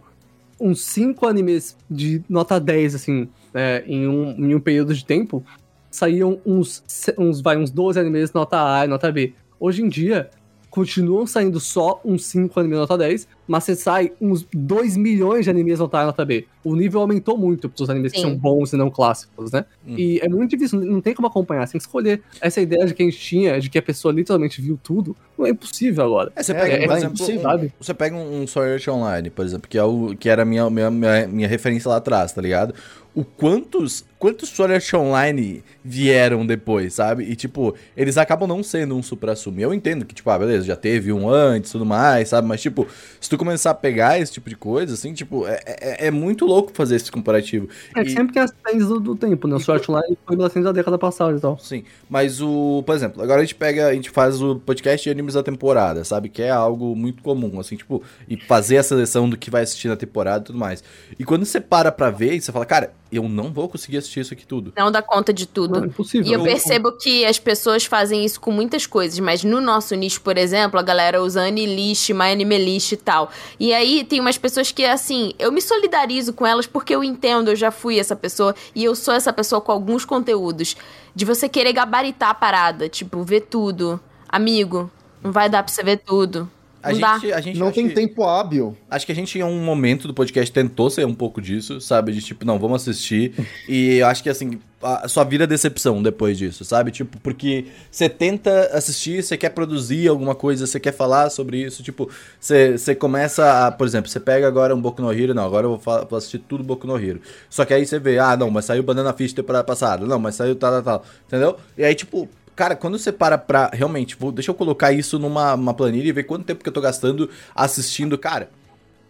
[0.59, 5.43] uns 5 animes de nota 10, assim, né, em, um, em um período de tempo,
[5.89, 6.83] saíam uns,
[7.17, 9.33] uns, vai, uns 12 animes nota A e nota B.
[9.59, 10.29] Hoje em dia,
[10.69, 15.49] continuam saindo só uns 5 animes nota 10, mas você sai uns 2 milhões de
[15.49, 16.45] animes nota A e nota B.
[16.63, 18.25] O nível aumentou muito pros animes que Sim.
[18.27, 19.63] são bons e não clássicos, né?
[19.87, 19.95] Hum.
[19.97, 21.65] E é muito difícil, não tem como acompanhar.
[21.65, 22.21] Você tem que escolher.
[22.41, 25.45] Essa ideia de que a gente tinha, de que a pessoa literalmente viu tudo, não
[25.45, 26.31] é impossível agora.
[26.35, 27.39] É, você É, pega, é por exemplo, impossível.
[27.39, 27.73] um- Sabe?
[27.79, 30.45] você pega um, um Sword Art Online, por exemplo, que, é o, que era a
[30.45, 32.73] minha, minha, minha, minha referência lá atrás, tá ligado?
[33.15, 37.23] O quantos, quantos Sword Art Online vieram depois, sabe?
[37.23, 39.59] E, tipo, eles acabam não sendo um supra-sumo.
[39.59, 42.47] Eu entendo que, tipo, ah, beleza, já teve um antes e tudo mais, sabe?
[42.47, 42.85] Mas, tipo,
[43.19, 46.45] se tu começar a pegar esse tipo de coisa, assim, tipo, é, é, é muito
[46.45, 47.69] louco fazer esse comparativo.
[47.95, 49.55] É que E- sempre tem as trends do, do tempo, né?
[49.55, 51.57] O Sword Art Online foi bastante da década passada e tal.
[51.59, 55.09] Sim, mas o, por exemplo, agora a gente pega, a gente faz o podcast de
[55.09, 56.29] animes da temporada, sabe?
[56.29, 59.87] Que é algo muito comum, assim, tipo, e fazer a seleção do que vai assistir
[59.87, 60.83] na temporada e tudo mais.
[61.19, 64.19] E quando você para pra ver, e você fala, cara, eu não vou conseguir assistir
[64.21, 64.73] isso aqui tudo.
[64.77, 65.83] Não dá conta de Não, tudo.
[65.83, 66.27] é impossível.
[66.27, 69.95] E eu Eu- percebo que as pessoas fazem isso com muitas coisas, mas no nosso
[69.95, 73.29] nicho, por exemplo, a galera usa Anilist, MyAnimeList e tal.
[73.59, 77.49] E aí tem umas pessoas que, assim, eu me solidarizo com elas porque eu entendo,
[77.51, 80.75] eu já fui essa pessoa e eu sou essa pessoa com alguns conteúdos.
[81.15, 83.99] De você querer gabaritar a parada, tipo, ver tudo.
[84.29, 84.91] Amigo,
[85.23, 86.49] não vai dar pra você ver tudo.
[86.83, 87.13] A Não dá.
[87.19, 88.77] gente, a gente Não tem que- tempo hábil.
[88.89, 92.11] Acho que a gente em um momento do podcast tentou ser um pouco disso, sabe?
[92.11, 93.33] De tipo, não, vamos assistir.
[93.67, 96.91] e eu acho que assim, a, só vira decepção depois disso, sabe?
[96.91, 101.81] Tipo, porque você tenta assistir, você quer produzir alguma coisa, você quer falar sobre isso,
[101.81, 102.09] tipo,
[102.39, 105.71] você, começa a, por exemplo, você pega agora um Boku no Hero, não, agora eu
[105.71, 107.19] vou, fa- vou assistir tudo Boku no Hero.
[107.49, 110.35] Só que aí você vê, ah, não, mas saiu Banana Fish temporada passada, não, mas
[110.35, 111.57] saiu tal, tal, tal, entendeu?
[111.77, 113.69] E aí, tipo, Cara, quando você para pra.
[113.71, 116.73] Realmente, vou, deixa eu colocar isso numa uma planilha e ver quanto tempo que eu
[116.73, 118.17] tô gastando assistindo.
[118.17, 118.49] Cara,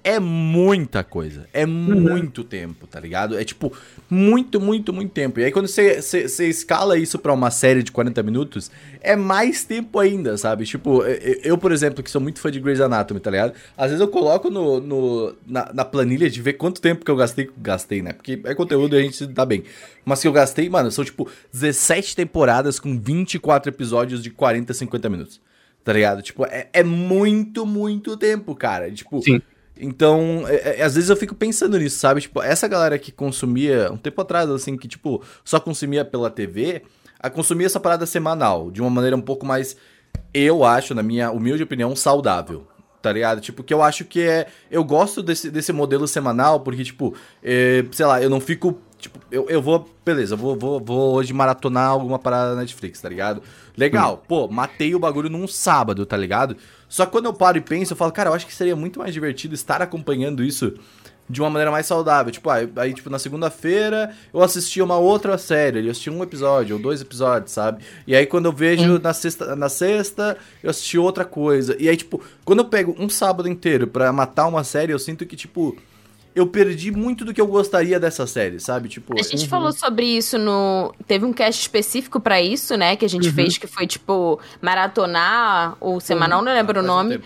[0.08, 1.50] é muita coisa.
[1.52, 3.38] É muito tempo, tá ligado?
[3.38, 3.74] É tipo,
[4.10, 5.38] muito, muito, muito tempo.
[5.38, 9.18] E aí quando você, você, você escala isso pra uma série de 40 minutos, é
[9.18, 10.64] mais tempo ainda, sabe?
[10.64, 13.54] Tipo, eu, eu, por exemplo, que sou muito fã de Grey's Anatomy, tá ligado?
[13.78, 17.16] Às vezes eu coloco no, no, na, na planilha de ver quanto tempo que eu
[17.18, 17.52] gastei.
[17.58, 18.14] Gastei, né?
[18.14, 19.66] Porque é conteúdo e a gente dá bem.
[20.06, 25.10] Mas que eu gastei, mano, são tipo 17 temporadas com 24 episódios de 40, 50
[25.10, 25.42] minutos.
[25.84, 26.22] Tá ligado?
[26.22, 28.90] Tipo, é, é muito, muito tempo, cara.
[28.90, 29.22] Tipo.
[29.22, 29.42] Sim.
[29.80, 32.22] Então, é, é, às vezes eu fico pensando nisso, sabe?
[32.22, 36.84] Tipo, essa galera que consumia, um tempo atrás, assim, que, tipo, só consumia pela TV,
[37.20, 39.76] a consumia essa parada semanal, de uma maneira um pouco mais,
[40.34, 42.68] eu acho, na minha humilde opinião, saudável.
[43.02, 43.40] Tá ligado?
[43.40, 44.48] Tipo, que eu acho que é.
[44.72, 47.14] Eu gosto desse, desse modelo semanal, porque, tipo,
[47.44, 48.82] é, sei lá, eu não fico.
[48.98, 49.88] Tipo, eu, eu vou.
[50.04, 53.42] Beleza, eu vou, vou, vou hoje maratonar alguma parada na Netflix, tá ligado?
[53.78, 54.26] Legal, hum.
[54.28, 56.58] pô, matei o bagulho num sábado, tá ligado?
[56.88, 59.00] Só que quando eu paro e penso, eu falo, cara, eu acho que seria muito
[59.00, 60.74] mais divertido estar acompanhando isso
[61.30, 62.32] de uma maneira mais saudável.
[62.32, 66.78] Tipo, aí, aí tipo, na segunda-feira eu assisti uma outra série, eu assisti um episódio
[66.78, 67.84] ou dois episódios, sabe?
[68.06, 71.76] E aí quando eu vejo na sexta, na sexta, eu assisti outra coisa.
[71.80, 75.26] E aí, tipo, quando eu pego um sábado inteiro para matar uma série, eu sinto
[75.26, 75.76] que, tipo,
[76.38, 78.88] eu perdi muito do que eu gostaria dessa série, sabe?
[78.88, 79.50] Tipo, a gente uhum.
[79.50, 80.94] falou sobre isso no.
[81.08, 82.96] Teve um cast específico para isso, né?
[82.96, 83.34] Que a gente uhum.
[83.34, 86.46] fez, que foi tipo maratonar ou semanal, uhum.
[86.46, 87.20] não lembro ah, o nome.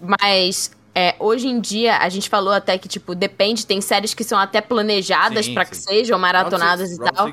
[0.00, 4.22] Mas é, hoje em dia, a gente falou até que, tipo, depende, tem séries que
[4.22, 7.28] são até planejadas para que sejam maratonadas e tal.
[7.28, 7.32] É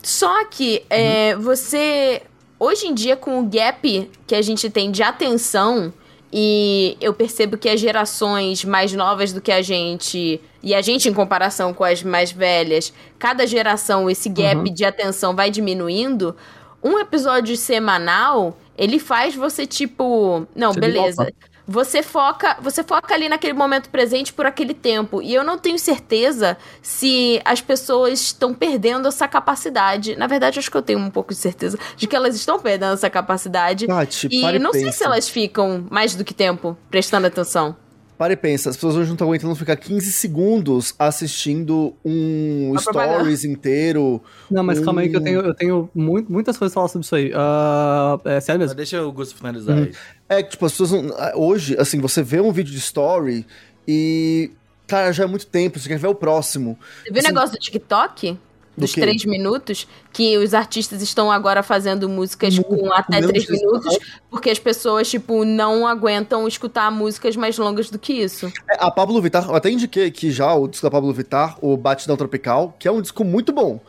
[0.00, 1.42] Só que é, uhum.
[1.42, 2.22] você.
[2.56, 5.92] Hoje em dia, com o gap que a gente tem de atenção
[6.36, 11.08] e eu percebo que as gerações mais novas do que a gente, e a gente
[11.08, 14.64] em comparação com as mais velhas, cada geração esse gap uhum.
[14.64, 16.34] de atenção vai diminuindo.
[16.82, 21.32] Um episódio semanal, ele faz você tipo, não, você beleza
[21.66, 25.22] você foca, você foca ali naquele momento presente por aquele tempo.
[25.22, 30.14] E eu não tenho certeza se as pessoas estão perdendo essa capacidade.
[30.16, 32.94] Na verdade, acho que eu tenho um pouco de certeza de que elas estão perdendo
[32.94, 33.86] essa capacidade.
[33.86, 37.76] Tati, e não sei se elas ficam mais do que tempo prestando atenção.
[38.16, 42.84] Para e pensa, as pessoas hoje não estão aguentando ficar 15 segundos assistindo um stories
[42.84, 43.46] propaganda.
[43.46, 44.22] inteiro.
[44.48, 44.84] Não, mas um...
[44.84, 47.32] calma aí que eu tenho, eu tenho muito, muitas coisas a falar sobre isso aí.
[47.32, 48.70] Uh, é sério mesmo?
[48.70, 49.84] Mas deixa o Gusto finalizar uhum.
[49.84, 49.92] aí.
[50.28, 51.12] É que, tipo, as pessoas.
[51.34, 53.44] Hoje, assim, você vê um vídeo de story
[53.86, 54.52] e.
[54.86, 56.78] Cara, já é muito tempo, você quer ver o próximo.
[57.02, 58.38] Você viu o assim, negócio do TikTok?
[58.76, 63.98] Dos três minutos, que os artistas estão agora fazendo músicas Muito, com até três minutos,
[64.28, 68.52] porque as pessoas, tipo, não aguentam escutar músicas mais longas do que isso.
[68.68, 71.76] É, a Pablo Vittar, eu até indiquei aqui já o disco da Pablo Vittar, o
[71.76, 73.80] Batidão Tropical, que é um disco muito bom.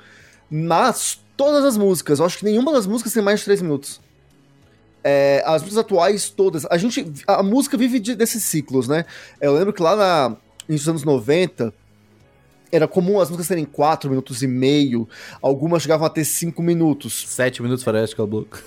[0.50, 4.00] Mas todas as músicas, eu acho que nenhuma das músicas tem mais de três minutos.
[5.04, 6.66] É, as músicas atuais, todas.
[6.66, 7.12] A gente.
[7.28, 9.06] A música vive de, desses ciclos, né?
[9.40, 10.36] Eu lembro que lá na,
[10.68, 11.72] nos anos 90
[12.76, 15.08] era comum as músicas terem 4 minutos e meio,
[15.42, 17.26] algumas chegavam a ter 5 minutos.
[17.28, 18.60] 7 minutos parece que é o bloco.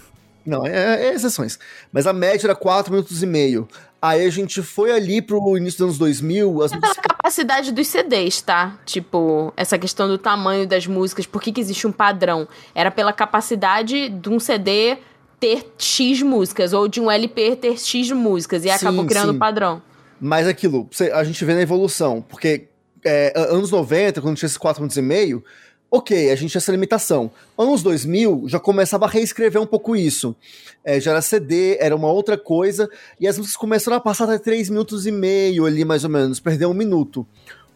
[0.44, 1.58] Não, é, é, exceções.
[1.92, 3.68] Mas a média era 4 minutos e meio.
[4.00, 6.62] Aí a gente foi ali pro início dos anos 2000.
[6.62, 6.80] As é músicas...
[6.80, 8.78] pela capacidade dos CDs, tá?
[8.86, 12.48] Tipo, essa questão do tamanho das músicas, por que, que existe um padrão?
[12.74, 14.96] Era pela capacidade de um CD
[15.38, 19.38] ter X músicas, ou de um LP ter X músicas, e sim, acabou criando um
[19.38, 19.82] padrão.
[20.20, 22.68] Mas aquilo, a gente vê na evolução, porque
[23.04, 25.44] é, anos 90, quando tinha esses 4 minutos e meio,
[25.90, 27.30] ok, a gente tinha essa limitação.
[27.56, 30.36] Anos 2000 já começava a reescrever um pouco isso.
[30.84, 34.38] É, já era CD, era uma outra coisa, e as músicas começaram a passar até
[34.38, 37.26] 3 minutos e meio ali, mais ou menos, perder um minuto.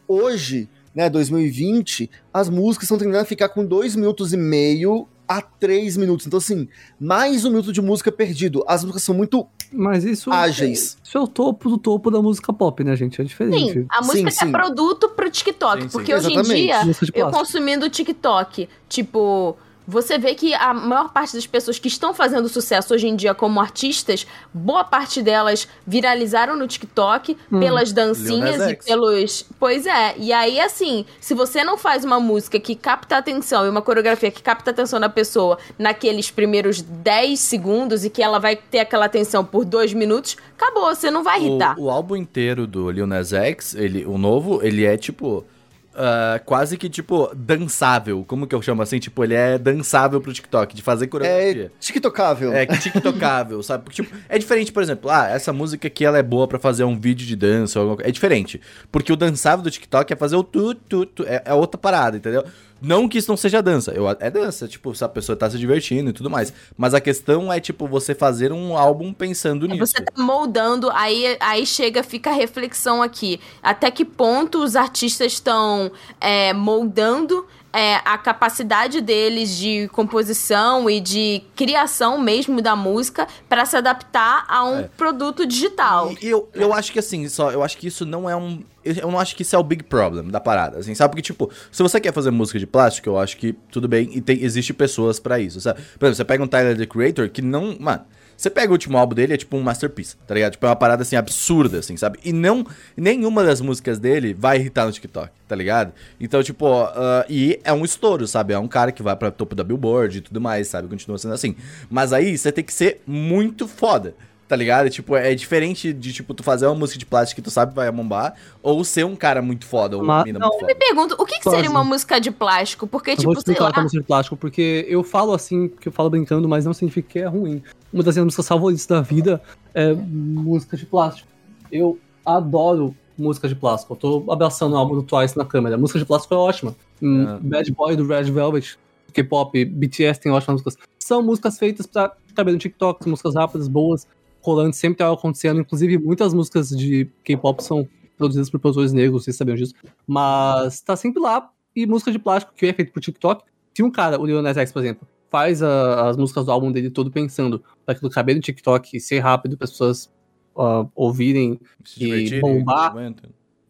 [0.06, 5.40] Hoje, né, 2020, as músicas estão tendendo a ficar com 2 minutos e meio a
[5.40, 6.26] 3 minutos.
[6.26, 6.68] Então, assim,
[7.00, 8.64] mais um minuto de música perdido.
[8.66, 10.98] As músicas são muito Mas isso, ágeis.
[11.02, 13.20] Isso é o topo do topo da música pop, né, gente?
[13.20, 13.72] É diferente.
[13.72, 14.48] Sim, a música sim, é sim.
[14.48, 15.82] é produto pro TikTok.
[15.82, 16.80] Sim, porque hoje em dia,
[17.14, 22.14] eu consumindo o TikTok, tipo você vê que a maior parte das pessoas que estão
[22.14, 27.60] fazendo sucesso hoje em dia como artistas, boa parte delas viralizaram no TikTok hum.
[27.60, 29.44] pelas dancinhas e pelos.
[29.58, 30.14] Pois é.
[30.18, 33.82] E aí, assim, se você não faz uma música que capta a atenção e uma
[33.82, 38.56] coreografia que capta a atenção da pessoa naqueles primeiros 10 segundos e que ela vai
[38.56, 41.78] ter aquela atenção por dois minutos, acabou, você não vai irritar.
[41.78, 45.44] O, o álbum inteiro do Lil Nas X, ele, o novo, ele é tipo
[45.94, 48.24] uh, quase que, tipo, dançável.
[48.26, 48.98] Como que eu chamo assim?
[48.98, 51.66] Tipo, ele é dançável pro TikTok, de fazer coreografia.
[51.66, 52.52] É tiktocável.
[52.62, 53.84] É, tiktocável, sabe?
[53.84, 56.84] Porque, tipo, é diferente, por exemplo, ah, essa música aqui, ela é boa para fazer
[56.84, 58.60] um vídeo de dança, ou é diferente.
[58.90, 62.16] Porque o dançável do TikTok é fazer o tu, tu, tu, é, é outra parada,
[62.16, 62.44] entendeu?
[62.82, 65.56] Não que isso não seja dança, eu, é dança, tipo, se a pessoa tá se
[65.56, 66.52] divertindo e tudo mais.
[66.76, 69.86] Mas a questão é, tipo, você fazer um álbum pensando nisso.
[69.86, 73.40] Você tá moldando, aí, aí chega, fica a reflexão aqui.
[73.62, 81.00] Até que ponto os artistas estão é, moldando é, a capacidade deles de composição e
[81.00, 84.90] de criação mesmo da música para se adaptar a um É.
[84.96, 86.12] produto digital.
[86.20, 88.62] E eu, eu acho que assim, só, eu acho que isso não é um.
[88.84, 91.12] Eu não acho que isso é o big problem da parada, assim, sabe?
[91.12, 94.20] Porque, tipo, se você quer fazer música de plástico, eu acho que tudo bem e
[94.20, 95.80] tem, existe pessoas pra isso, sabe?
[95.98, 97.76] Por exemplo, você pega um Tyler the Creator que não.
[97.78, 98.02] Mano,
[98.42, 100.52] você pega o último álbum dele, é tipo um masterpiece, tá ligado?
[100.52, 102.18] Tipo, é uma parada assim absurda, assim, sabe?
[102.24, 102.66] E não.
[102.96, 105.92] Nenhuma das músicas dele vai irritar no TikTok, tá ligado?
[106.20, 108.52] Então, tipo, ah, e é um estouro, sabe?
[108.52, 110.88] É um cara que vai pra topo da Billboard e tudo mais, sabe?
[110.88, 111.54] Continua sendo assim.
[111.88, 114.14] Mas aí você tem que ser muito foda.
[114.52, 114.90] Tá ligado?
[114.90, 117.90] Tipo, é diferente de, tipo, tu fazer uma música de plástico que tu sabe vai
[117.90, 120.48] bombar, ou ser um cara muito foda, ou uma mina não.
[120.48, 120.74] muito foda.
[120.74, 122.86] Me pergunto, o que, que seria uma música de plástico?
[122.86, 123.72] Porque, Eu tipo, vou sei lá.
[123.74, 127.08] é música de plástico, porque eu falo assim, que eu falo brincando, mas não significa
[127.08, 127.62] que é ruim.
[127.90, 129.40] Uma das minhas músicas favoritas da vida
[129.72, 131.26] é música de plástico.
[131.72, 133.94] Eu adoro música de plástico.
[133.94, 135.78] Eu tô abraçando o álbum do Twice na câmera.
[135.78, 136.76] Música de plástico é ótima.
[137.02, 137.38] Ah.
[137.40, 138.76] Bad Boy do Red Velvet,
[139.14, 140.76] K-pop, BTS tem ótimas músicas.
[140.98, 144.06] São músicas feitas pra caber no TikTok, músicas rápidas, boas,
[144.42, 145.60] rolando, sempre tá acontecendo.
[145.60, 149.74] Inclusive, muitas músicas de K-pop são produzidas por produtores negros, vocês sabiam disso.
[150.06, 151.50] Mas tá sempre lá.
[151.74, 154.56] E música de plástico, que é feito por TikTok, se um cara, o Lil Nas
[154.58, 158.34] X, por exemplo, faz a- as músicas do álbum dele todo pensando pra aquilo caber
[158.34, 160.12] no TikTok e ser rápido para as pessoas
[160.54, 162.94] ah, ouvirem, Se e bombar.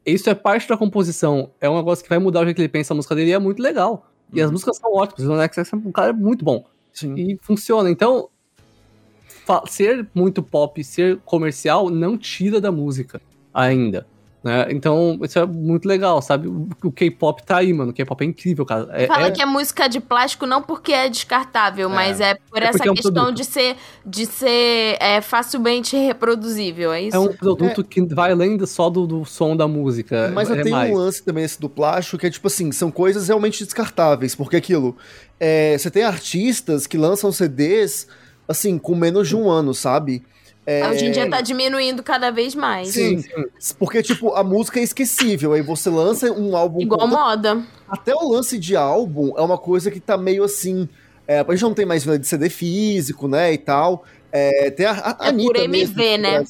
[0.04, 1.50] isso é parte da composição.
[1.60, 3.34] É um negócio que vai mudar o jeito que ele pensa a música dele e
[3.34, 4.10] é muito legal.
[4.32, 4.52] E as Uhum.
[4.54, 5.20] músicas são ótimas.
[5.24, 6.64] O Lil Nas X é um cara muito bom.
[6.92, 7.14] Sim.
[7.14, 7.88] E funciona.
[7.88, 8.28] Então,
[9.66, 13.20] ser muito pop, ser comercial, não tira da música
[13.52, 14.06] ainda.
[14.42, 14.66] Né?
[14.70, 16.48] Então, isso é muito legal, sabe?
[16.48, 17.92] O K-pop tá aí, mano.
[17.92, 18.88] O K-pop é incrível, cara.
[18.90, 22.60] É, Fala é- que é música de plástico não porque é descartável, mas é por
[22.60, 23.36] É essa é um questão produto.
[23.36, 27.16] de ser, de ser é, facilmente reproduzível, é isso?
[27.16, 30.32] é um produto que vai além só do, do som da música.
[30.34, 30.92] Mas é eu tenho mais.
[30.92, 34.56] um lance também esse do plástico, que é tipo assim, são coisas realmente descartáveis, porque
[34.56, 34.96] aquilo,
[35.38, 38.08] é, você tem artistas que lançam CDs,
[38.48, 40.22] assim, com menos de um ano, sabe?
[40.64, 42.88] É, Hoje em dia tá diminuindo cada vez mais.
[42.88, 43.18] Sim.
[43.20, 43.74] Sim.
[43.78, 46.80] Porque, tipo, a música é esquecível, aí você lança um álbum...
[46.80, 47.62] Igual com- moda.
[47.88, 50.88] Até o lance de álbum é uma coisa que tá meio assim...
[51.26, 54.04] É, a gente não tem mais venda de CD físico, né, e tal.
[54.30, 56.44] É, tem a, a É por Anitta MV, mesmo, né?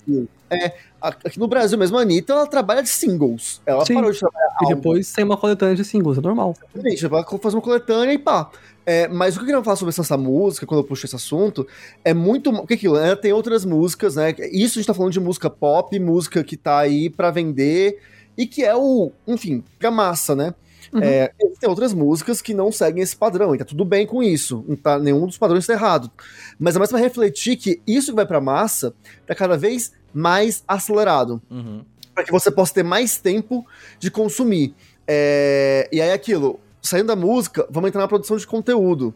[0.53, 3.61] É, aqui no Brasil mesmo, a Anitta, ela trabalha de singles.
[3.65, 3.95] Ela Sim.
[3.95, 4.75] parou de trabalhar E álbum.
[4.77, 6.55] depois tem uma coletânea de singles, é normal.
[6.75, 8.51] Gente, vai fazer uma coletânea e pá.
[8.85, 11.67] É, mas o que eu queria falar sobre essa música, quando eu puxo esse assunto,
[12.05, 12.51] é muito.
[12.51, 12.97] O que é aquilo?
[12.97, 14.35] Ela tem outras músicas, né?
[14.53, 18.01] Isso a gente tá falando de música pop, música que tá aí pra vender
[18.37, 19.13] e que é o.
[19.27, 20.53] Enfim, pra massa, né?
[20.93, 21.01] Uhum.
[21.01, 24.65] É, tem outras músicas que não seguem esse padrão, e tá tudo bem com isso.
[24.69, 26.11] Não tá, nenhum dos padrões tá errado.
[26.59, 28.93] Mas é mais pra refletir que isso que vai pra massa
[29.27, 31.85] tá cada vez mais acelerado Uhum.
[32.15, 33.67] para que você possa ter mais tempo
[33.99, 34.75] de consumir.
[35.07, 39.15] É, e aí aquilo, saindo da música, vamos entrar na produção de conteúdo.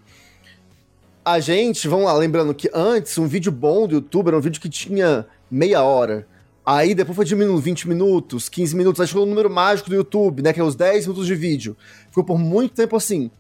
[1.25, 4.61] A gente, vamos lá, lembrando que antes um vídeo bom do YouTube era um vídeo
[4.61, 6.27] que tinha meia hora.
[6.65, 10.43] Aí depois foi diminuindo 20 minutos, 15 minutos, aí chegou o número mágico do YouTube,
[10.43, 11.77] né, que é os 10 minutos de vídeo.
[12.09, 13.31] Ficou por muito tempo assim.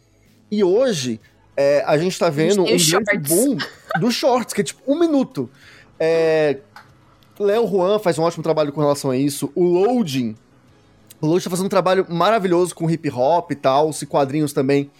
[0.51, 1.21] E hoje,
[1.57, 3.57] é, a gente tá vendo um grande boom
[3.99, 5.51] dos shorts, que é tipo um minuto.
[5.99, 6.59] É,
[7.39, 9.51] Léo Juan faz um ótimo trabalho com relação a isso.
[9.55, 10.35] O Loading.
[11.21, 14.91] O Loading tá fazendo um trabalho maravilhoso com hip hop e tal, se quadrinhos também,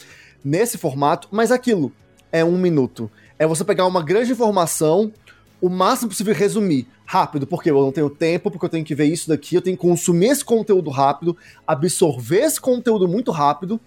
[0.45, 1.93] nesse formato, mas aquilo
[2.33, 3.11] é um minuto.
[3.39, 5.13] É você pegar uma grande informação,
[5.61, 6.87] o máximo possível resumir.
[7.09, 9.77] Rápido, porque eu não tenho tempo, porque eu tenho que ver isso daqui, eu tenho
[9.77, 13.81] que consumir esse conteúdo rápido, absorver esse conteúdo muito rápido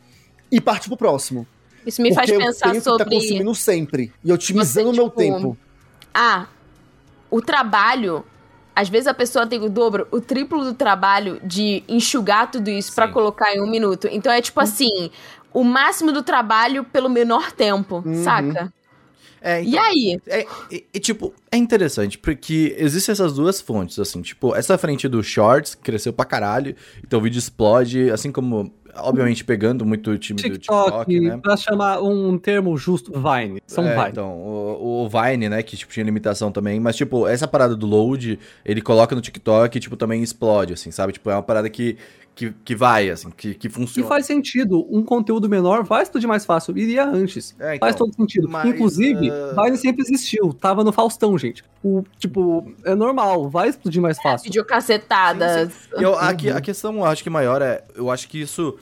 [0.50, 1.46] e partir pro próximo.
[1.86, 3.16] Isso me faz porque pensar eu tenho que estar sobre.
[3.16, 5.58] consumindo sempre e otimizando o Você, meu tipo, tempo.
[6.14, 6.48] Ah,
[7.30, 8.24] o trabalho.
[8.80, 12.96] Às vezes a pessoa tem o dobro, o triplo do trabalho de enxugar tudo isso
[12.96, 13.14] pra Sim.
[13.14, 14.08] colocar em um minuto.
[14.10, 14.42] Então é Hum.
[14.42, 15.12] tipo assim,
[15.54, 18.14] o máximo do trabalho pelo menor tempo, Uhum.
[18.24, 18.74] saca?
[19.42, 20.18] É, E aí?
[20.28, 25.10] É, e, e, tipo, é interessante, porque existem essas duas fontes, assim, tipo, essa frente
[25.10, 26.74] do Shorts cresceu pra caralho,
[27.06, 31.38] então o vídeo explode, assim como, obviamente, pegando muito o time do TikTok, TikTok, né?
[31.42, 33.62] pra chamar um termo justo, Vine.
[33.68, 34.10] São É, Vine.
[34.10, 37.86] Então, o, o Vine, né, que tipo, tinha limitação também, mas, tipo, essa parada do
[37.86, 41.14] load, ele coloca no TikTok e, tipo, também explode, assim, sabe?
[41.14, 41.98] Tipo, é uma parada que,
[42.36, 44.08] que, que vai, assim, que, que E funciona.
[44.08, 47.54] faz sentido, um conteúdo menor vai explodir mais fácil, iria antes.
[47.60, 48.48] É, então, Faz todo sentido.
[48.50, 51.64] mas, Inclusive, uh, Vine sempre existiu, tava no Faustão, gente.
[51.84, 54.46] O, tipo, é normal, vai explodir mais fácil.
[54.46, 55.72] Videocacetadas.
[55.94, 56.58] Eu, aqui, Uhum.
[56.58, 57.84] a questão, eu acho que maior é.
[57.96, 58.78] Eu acho que isso.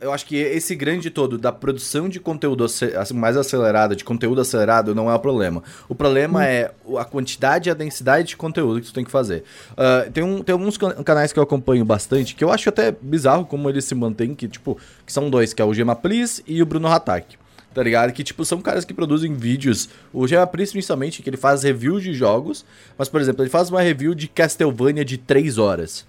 [0.00, 2.66] Eu acho que esse grande todo da produção de conteúdo
[3.14, 5.62] mais acelerada, de conteúdo acelerado, não é o problema.
[5.88, 9.10] O problema é o- a quantidade e a densidade de conteúdo que tu tem que
[9.10, 9.44] fazer.
[9.76, 12.94] Ah, tem, um, tem alguns can- canais que eu acompanho bastante, que eu acho até
[13.00, 16.42] bizarro como eles se mantêm, que, tipo, que são dois, que é o Gema Please
[16.46, 17.36] e o Bruno Hatak.
[17.74, 18.10] Tá ligado?
[18.12, 19.88] Que, tipo, são caras que produzem vídeos.
[20.10, 22.64] O Gema Please, principalmente, que ele faz review de jogos.
[22.96, 26.06] Mas, por exemplo, ele faz uma review de Castlevania de 3 horas.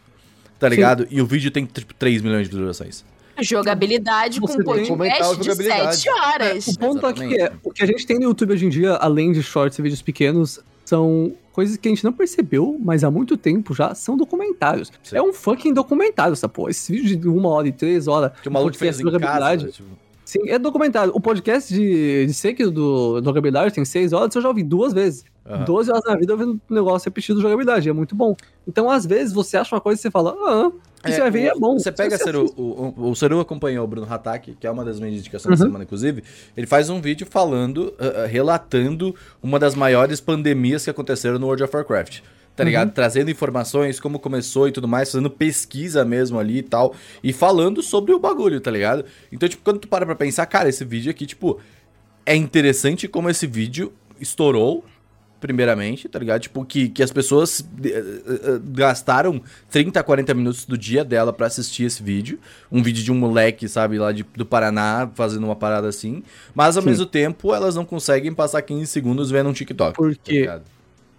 [0.57, 1.05] Tá ligado?
[1.11, 3.03] E o vídeo tem, tipo, 3 milhões de visualizações.
[3.43, 5.95] Jogabilidade Você com que comentar podcast de jogabilidade.
[5.97, 6.67] 7 horas.
[6.67, 9.31] O ponto aqui é, o que a gente tem no YouTube hoje em dia, além
[9.31, 13.35] de shorts e vídeos pequenos, são coisas que a gente não percebeu, mas há muito
[13.35, 14.91] tempo já são documentários.
[15.03, 15.17] Sim.
[15.17, 16.71] É um fucking documentário essa porra.
[16.71, 18.31] Esse vídeo de uma hora e três horas.
[18.41, 19.17] Que o maluco fez de em casa.
[19.19, 19.89] jogabilidade, Tipo,
[20.27, 21.13] Sim, é documentário.
[21.15, 24.91] O podcast de, de Sekiro do, do jogabilidade tem seis horas, eu já ouvi duas
[24.91, 25.23] vezes.
[25.45, 25.63] aham.
[25.63, 28.35] 12 horas na vida eu vendo um negócio repetido de jogabilidade, é muito bom.
[28.67, 30.69] Então, às vezes, você acha uma coisa e você fala, ah,
[31.09, 31.77] e você vai ver é bom.
[31.79, 34.99] Você pega, Seru, o, o, o Seru acompanhou o Bruno Hatak, que é uma das
[34.99, 35.69] minhas indicações da Uhum.
[35.69, 36.23] semana, inclusive.
[36.55, 41.63] Ele faz um vídeo falando, ah, relatando uma das maiores pandemias que aconteceram no World
[41.63, 42.19] of Warcraft.
[42.55, 42.65] Tá Uhum.
[42.69, 42.91] ligado?
[42.91, 46.95] Trazendo informações, como começou e tudo mais, fazendo pesquisa mesmo ali e tal.
[47.23, 49.05] E falando sobre o bagulho, tá ligado?
[49.31, 51.59] Então, tipo, quando tu para pra pensar, cara, esse vídeo aqui, tipo,
[52.25, 54.83] é interessante como esse vídeo estourou,
[55.39, 56.41] primeiramente, tá ligado?
[56.41, 61.31] Tipo, que, que as pessoas eh, eh, eh, gastaram 30, 40 minutos do dia dela
[61.31, 62.39] pra assistir esse vídeo.
[62.71, 66.23] Um vídeo de um moleque, sabe, lá de, do Paraná, fazendo uma parada assim.
[66.55, 66.89] Mas, ao Sim.
[66.89, 69.95] mesmo tempo, elas não conseguem passar 15 segundos vendo um TikTok.
[69.95, 70.39] Por tá quê?
[70.41, 70.63] ligado?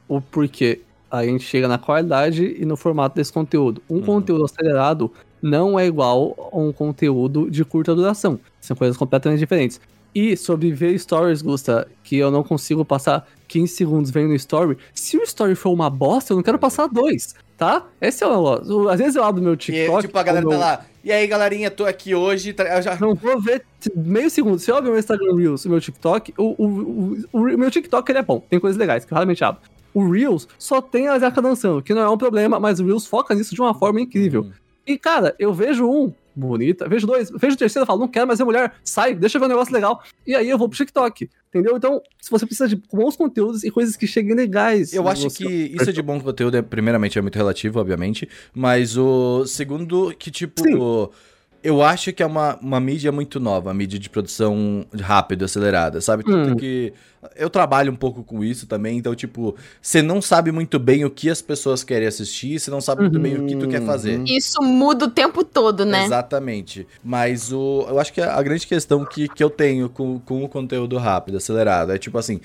[0.08, 3.82] o porquê a gente chega na qualidade e no formato desse conteúdo.
[3.88, 4.02] Um Uhum.
[4.02, 8.40] conteúdo acelerado não é igual a um conteúdo de curta duração.
[8.60, 9.80] São coisas completamente diferentes.
[10.14, 14.76] E sobre ver stories, Gusta, que eu não consigo passar 15 segundos vendo story.
[14.94, 17.86] Se o story for uma bosta, eu não quero passar dois, tá?
[18.00, 18.88] Esse é o negócio.
[18.88, 20.02] Às vezes eu abro meu E, TikTok.
[20.06, 20.84] tipo, a galera tá meu- lá.
[21.04, 22.52] E aí, galerinha, tô aqui hoje.
[22.52, 22.96] tá- eu já...
[22.98, 23.62] Não vou ver
[23.94, 24.58] meio segundo.
[24.58, 28.10] Se eu abrir meu Instagram Reels e meu TikTok, o, o, o, o meu TikTok
[28.10, 28.40] ele é bom.
[28.40, 29.60] Tem coisas legais que eu raramente abro.
[29.94, 33.06] O Reels só tem a Zeca dançando, que não é um problema, mas o Reels
[33.06, 34.42] foca nisso de uma forma incrível.
[34.42, 34.50] Hum.
[34.86, 38.38] E, cara, eu vejo um, bonita, vejo dois, vejo o terceiro, falo, não quero mais
[38.38, 40.02] ver mulher, sai, deixa eu ver um negócio legal.
[40.26, 41.76] E aí eu vou pro TikTok, entendeu?
[41.76, 44.92] Então, se você precisa de bons conteúdos e coisas que cheguem legais.
[44.92, 48.28] Eu acho que isso de bom conteúdo, é, primeiramente, é muito relativo, obviamente.
[48.54, 51.12] Mas o segundo, que tipo.
[51.60, 56.00] Eu acho que é uma, uma mídia muito nova, a mídia de produção rápida, acelerada,
[56.00, 56.22] sabe?
[56.22, 56.56] Tu Hum.
[56.56, 56.92] que.
[57.34, 61.10] Eu trabalho um pouco com isso também, então, tipo, você não sabe muito bem o
[61.10, 64.18] que as pessoas querem assistir, você não sabe muito bem o que tu quer fazer.
[64.18, 64.24] Uhum.
[64.26, 66.04] Isso muda o tempo todo, né?
[66.04, 66.86] Exatamente.
[67.02, 70.48] Mas o, eu acho que a grande questão que, que eu tenho com, com o
[70.48, 72.40] conteúdo rápido, acelerado, é tipo assim,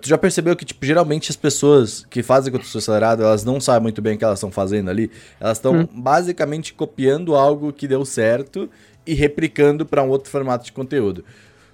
[0.00, 3.82] tu já percebeu que, tipo, geralmente as pessoas que fazem conteúdo acelerado, elas não sabem
[3.82, 5.10] muito bem o que elas estão fazendo ali.
[5.40, 8.68] Elas estão basicamente copiando algo que deu certo
[9.06, 11.24] e replicando para um outro formato de conteúdo.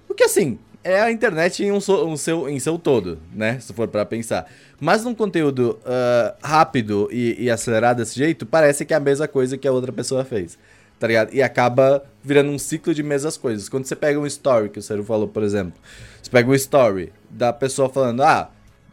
[0.07, 3.59] O que assim, é a internet em, um so- um seu, em seu todo, né?
[3.59, 4.45] Se for pra pensar.
[4.79, 9.27] Mas num conteúdo ah, rápido e, e acelerado desse jeito, parece que é a mesma
[9.27, 10.57] coisa que a outra pessoa fez.
[10.99, 11.33] Tá ligado?
[11.33, 13.67] E acaba virando um ciclo de mesmas coisas.
[13.67, 15.73] Quando você pega um story, que o Ciro falou, por exemplo.
[16.21, 18.49] Você pega um story da pessoa falando, ah,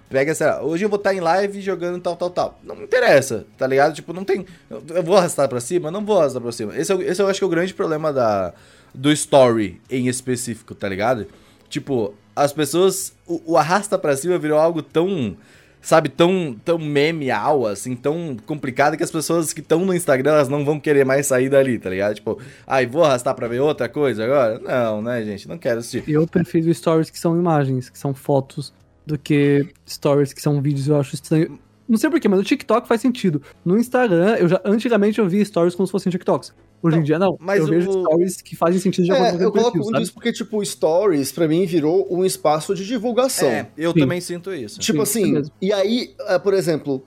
[0.08, 0.62] pega essa.
[0.62, 2.60] Hoje eu vou estar em live jogando tal, tal, tal.
[2.64, 3.94] Não me interessa, tá ligado?
[3.94, 4.44] Tipo, não tem.
[4.70, 5.90] Eu vou arrastar pra cima?
[5.90, 6.76] Não vou arrastar pra cima.
[6.76, 8.52] Esse, é esse eu acho que é o grande problema da,
[8.94, 11.26] do story em específico, tá ligado?
[11.72, 13.14] Tipo, as pessoas.
[13.26, 15.34] O, o arrasta pra cima virou algo tão.
[15.80, 20.48] Sabe, tão, tão memeal, assim, tão complicado que as pessoas que estão no Instagram, elas
[20.48, 22.14] não vão querer mais sair dali, tá ligado?
[22.14, 24.60] Tipo, ai, vou arrastar pra ver outra coisa agora?
[24.60, 25.48] Não, né, gente?
[25.48, 26.04] Não quero assistir.
[26.08, 28.72] Eu prefiro stories que são imagens, que são fotos,
[29.04, 30.86] do que stories que são vídeos.
[30.86, 31.58] Eu acho estranho.
[31.92, 33.42] Não sei porquê, mas no TikTok faz sentido.
[33.62, 36.54] No Instagram, eu já antigamente eu via stories como se fossem TikToks.
[36.82, 37.36] Hoje em dia não.
[37.38, 39.76] mas eu o- vejo stories que fazem sentido de acordo com o É, eu coloco
[39.78, 43.46] muito isso porque, tipo, Stories, pra mim, virou um espaço de divulgação.
[43.46, 43.98] É, eu Sim.
[44.00, 44.80] também sinto isso.
[44.80, 45.54] Tipo Sim, assim, mesmo.
[45.60, 47.04] e aí, ah, por exemplo,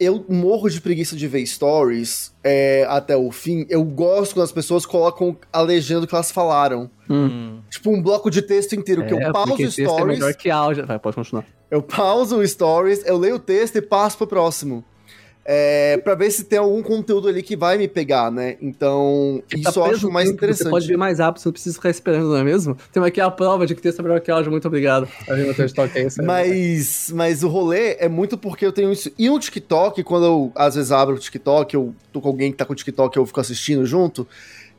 [0.00, 3.66] eu morro de preguiça de ver stories é, até o fim.
[3.68, 6.90] Eu gosto quando as pessoas colocam a legenda do que elas falaram.
[7.08, 7.60] Hum.
[7.70, 10.34] Tipo, um bloco de texto inteiro, que É, eu pauso porque texto É stories, melhor
[10.34, 10.86] que áudio.
[10.86, 11.44] Vai, pode continuar.
[11.70, 14.84] eu pauso o stories, eu leio o texto e passo pro próximo.
[15.50, 18.58] É, pra ver se tem algum conteúdo ali que vai me pegar, né?
[18.60, 20.70] Então, Porque tá isso eu preso acho no mais tempo, Você interessante.
[20.70, 22.76] pode ver mais rápido, você não precisa ficar esperando, não é mesmo?
[22.92, 24.50] Tem aqui a prova de que melhor que áudio.
[24.50, 25.08] Muito obrigado.
[25.26, 26.06] Tá teu estoque.
[26.22, 29.10] Mas, mas o rolê é muito porque eu tenho isso.
[29.18, 32.58] E o TikTok, quando eu às vezes abro o TikTok, eu tô com alguém que
[32.58, 34.28] tá com o TikTok eu fico assistindo junto.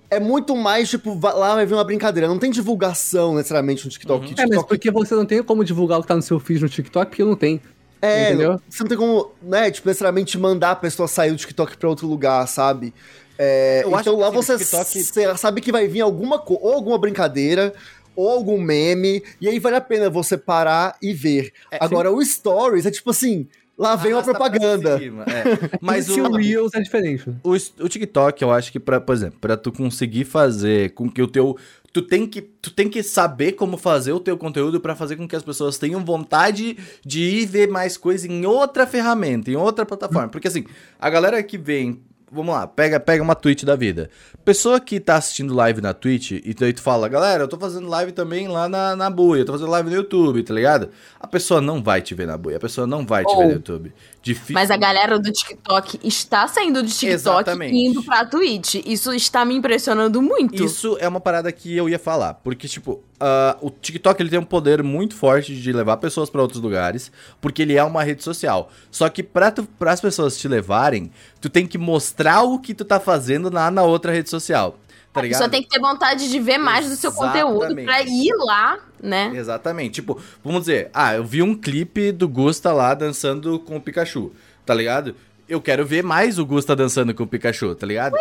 [0.07, 2.27] É muito mais, tipo, lá vai ver uma brincadeira.
[2.27, 4.19] Não tem divulgação necessariamente no TikTok.
[4.19, 4.33] Uhum.
[4.33, 6.61] É, mas TikTok porque você não tem como divulgar o que tá no seu feed
[6.61, 7.59] no TikTok, porque não tem.
[8.01, 8.61] É, entendeu?
[8.69, 12.07] você não tem como, né, tipo, necessariamente mandar a pessoa sair do TikTok pra outro
[12.07, 12.93] lugar, sabe?
[13.37, 16.43] É, Eu acho então que lá sim, o você TikTok- sabe que vai vir alguma
[16.45, 17.73] ou alguma brincadeira
[18.15, 21.53] ou algum meme, e aí vale a pena você parar e ver.
[21.71, 23.47] É, Agora, o Stories é tipo assim,
[23.79, 24.99] lá vem uma propaganda.
[25.01, 25.77] é.
[25.81, 27.29] Mas o o, Reels é diferente.
[27.43, 31.21] o, o TikTok, eu acho que, pra, por exemplo, pra tu conseguir fazer com que
[31.21, 31.57] o teu.
[31.91, 35.27] Tu tem que, tu tem que saber como fazer o teu conteúdo pra fazer com
[35.27, 39.83] que as pessoas tenham vontade de ir ver mais coisa em outra ferramenta, em outra
[39.85, 40.27] plataforma.
[40.27, 40.65] Porque assim,
[40.99, 41.99] a galera que vem.
[42.31, 44.09] Vamos lá, pega, pega uma Twitch da vida.
[44.45, 47.87] Pessoa que tá assistindo live na Twitch, e daí tu fala, galera, eu tô fazendo
[47.87, 50.89] live também lá na, na Buia, eu tô fazendo live no YouTube, tá ligado?
[51.19, 53.53] A pessoa não vai te ver na Buia, a pessoa não vai te ver no
[53.53, 53.93] YouTube.
[54.21, 54.53] Difícil.
[54.53, 57.73] Mas a galera do TikTok está saindo do TikTok Exatamente.
[57.73, 58.75] e indo pra Twitch.
[58.85, 60.63] Isso está me impressionando muito.
[60.63, 64.39] Isso é uma parada que eu ia falar, porque, tipo, ah, o TikTok ele tem
[64.39, 68.23] um poder muito forte de levar pessoas pra outros lugares, porque ele é uma rede
[68.23, 68.69] social.
[68.91, 72.83] Só que pra, tu, as pessoas te levarem, tu tem que mostrar o que tu
[72.83, 74.77] tá fazendo na, na outra rede social,
[75.13, 75.39] tá ligado?
[75.39, 77.85] pessoa tem que ter vontade de ver mais do seu conteúdo Exatamente.
[77.85, 79.31] pra ir lá, né?
[79.35, 79.93] Exatamente.
[79.95, 84.31] Tipo, vamos dizer, ah, eu vi um clipe do Gusta lá dançando com o Pikachu,
[84.65, 85.15] tá ligado?
[85.49, 88.15] Eu quero ver mais o Gusta dançando com o Pikachu, tá ligado?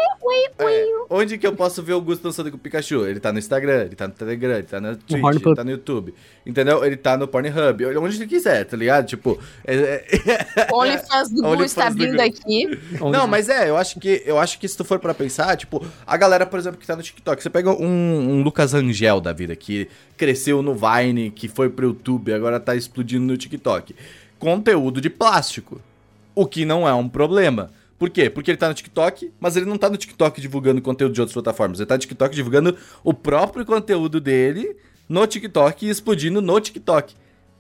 [0.61, 3.05] É, onde que eu posso ver o Gusta dançando com o Pikachu?
[3.07, 5.47] Ele tá no Instagram, ele tá no Telegram, ele tá no Twitch, Pornhub.
[5.47, 6.15] ele tá no YouTube.
[6.47, 6.85] Entendeu?
[6.85, 9.07] Ele tá no Pornhub, onde ele quiser, tá ligado?
[9.07, 12.79] Tipo, é- é- OnlyFans do Gu OnlyFans está do vindo aqui.
[13.11, 15.85] não, mas é, eu acho que eu acho que se tu for pra pensar, tipo,
[16.07, 19.33] a galera, por exemplo, que tá no TikTok, você pega um, um Lucas Angel da
[19.35, 23.95] vida, que cresceu no Vine, que foi pro YouTube, agora tá explodindo no TikTok.
[24.39, 25.81] Conteúdo de plástico.
[26.39, 27.69] O que não é um problema.
[27.99, 28.31] Por quê?
[28.31, 31.35] Porque ele tá no TikTok, mas ele não tá no TikTok divulgando conteúdo de outras
[31.35, 31.81] plataformas.
[31.81, 34.77] Ele tá no TikTok divulgando o próprio conteúdo dele
[35.09, 37.13] no TikTok e explodindo no TikTok.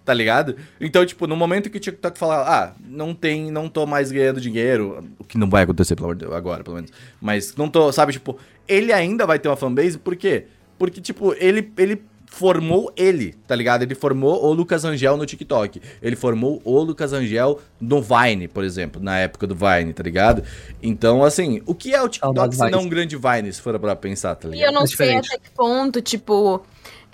[0.04, 0.54] Tá ligado?
[0.80, 4.40] Então, tipo, no momento que o TikTok falar, ah, não tem, não tô mais ganhando
[4.40, 6.92] dinheiro, o que não vai acontecer, pelo amor de Deus, agora, pelo menos.
[7.20, 10.46] Mas não tô, sabe, tipo, ele ainda vai ter uma fanbase, por quê?
[10.78, 12.00] Porque, tipo, ele, ele
[12.30, 13.82] formou ele, tá ligado?
[13.82, 15.80] Ele formou o Lucas Angel no TikTok.
[16.02, 20.42] Ele formou o Lucas Angel no Vine, por exemplo, na época do Vine, tá ligado?
[20.82, 23.78] Então, assim, o que é o TikTok Saudades se não um grande Vine, se for
[23.78, 24.74] pra pensar, tá E eu ligado?
[24.74, 26.64] não É sei até que ponto, tipo.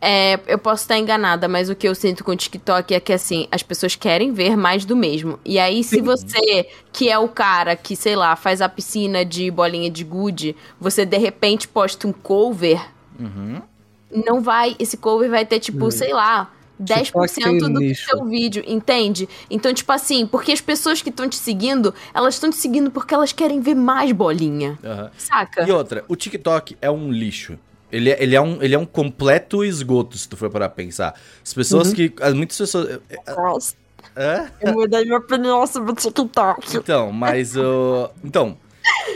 [0.01, 3.13] é, eu posso estar enganada, mas o que eu sinto com o TikTok é que,
[3.13, 5.39] assim, as pessoas querem ver mais do mesmo.
[5.45, 9.51] E aí, se você, que é o cara que, sei lá, faz a piscina de
[9.51, 12.81] bolinha de gude, você de repente posta um cover,
[13.19, 13.63] Uhum.
[14.11, 14.75] Não vai.
[14.79, 16.51] Esse cover vai ter, tipo, sei lá.
[16.83, 18.05] 10% TikTok tem do nicho.
[18.11, 19.29] seu vídeo, entende?
[19.49, 23.15] Então, tipo assim, porque as pessoas que estão te seguindo, elas estão te seguindo porque
[23.15, 24.77] elas querem ver mais bolinha.
[24.83, 25.11] Aham.
[25.17, 25.69] Saca?
[25.69, 27.57] E outra, o TikTok é um lixo.
[27.93, 30.75] Ele é, ele, é um, ele é um completo esgoto, se tu for parar pra
[30.85, 31.15] pensar.
[31.45, 31.95] As pessoas Uhum.
[31.95, 32.13] que.
[32.21, 32.99] as- Muitas pessoas.
[33.29, 33.75] Nossa,
[34.17, 34.51] Hã?
[34.61, 36.77] eu mudei minha opinião sobre o TikTok.
[36.77, 38.11] Então, mas o.
[38.25, 38.59] Então,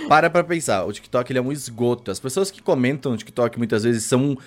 [0.09, 0.85] para pra pensar.
[0.85, 2.13] O TikTok ele é um esgoto.
[2.13, 4.39] As pessoas que comentam no TikTok muitas vezes são.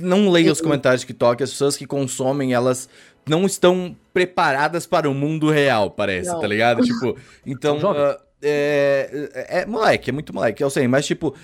[0.00, 1.42] Não leem os comentários do TikTok.
[1.42, 2.88] As pessoas que consomem, elas
[3.26, 6.40] não estão preparadas para o mundo real, parece, Não.
[6.40, 6.82] tá ligado?
[6.82, 7.16] Tipo,
[7.46, 7.78] então.
[7.90, 11.34] Ah, é, é, é moleque, é muito moleque, eu sei, mas tipo.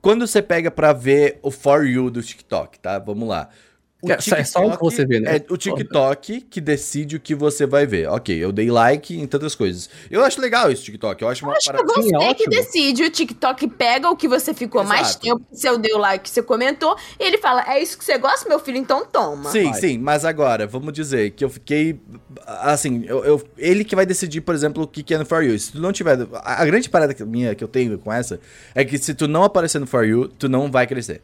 [0.00, 2.98] Quando você pega pra ver o For You do TikTok, tá?
[2.98, 3.48] Vamos lá.
[4.04, 5.36] O É só- só o que você vê, né?
[5.36, 8.08] É o TikTok que decide o que você vai ver.
[8.08, 9.88] Ok, eu dei like em tantas coisas.
[10.10, 11.22] Eu acho legal isso, TikTok.
[11.22, 12.50] Eu acho uma Acho que você Sim, é que ótimo.
[12.50, 13.04] decide.
[13.04, 15.20] O TikTok pega o que você ficou mais Exato.
[15.20, 18.18] tempo, que você deu like, que você comentou, e ele fala: É isso que você
[18.18, 18.76] gosta, meu filho?
[18.76, 19.50] Então toma.
[19.52, 19.80] Sim, Vai.
[19.80, 22.00] sim, mas agora, vamos dizer que eu fiquei.
[22.44, 25.44] Assim, eu, eu- ele que vai decidir, por exemplo, o que que é no For
[25.44, 25.56] You.
[25.56, 26.18] Se tu não tiver.
[26.42, 28.40] A, a grande parada que- minha que eu tenho com essa
[28.74, 31.22] é que se tu não aparecer no For You, tu não vai crescer.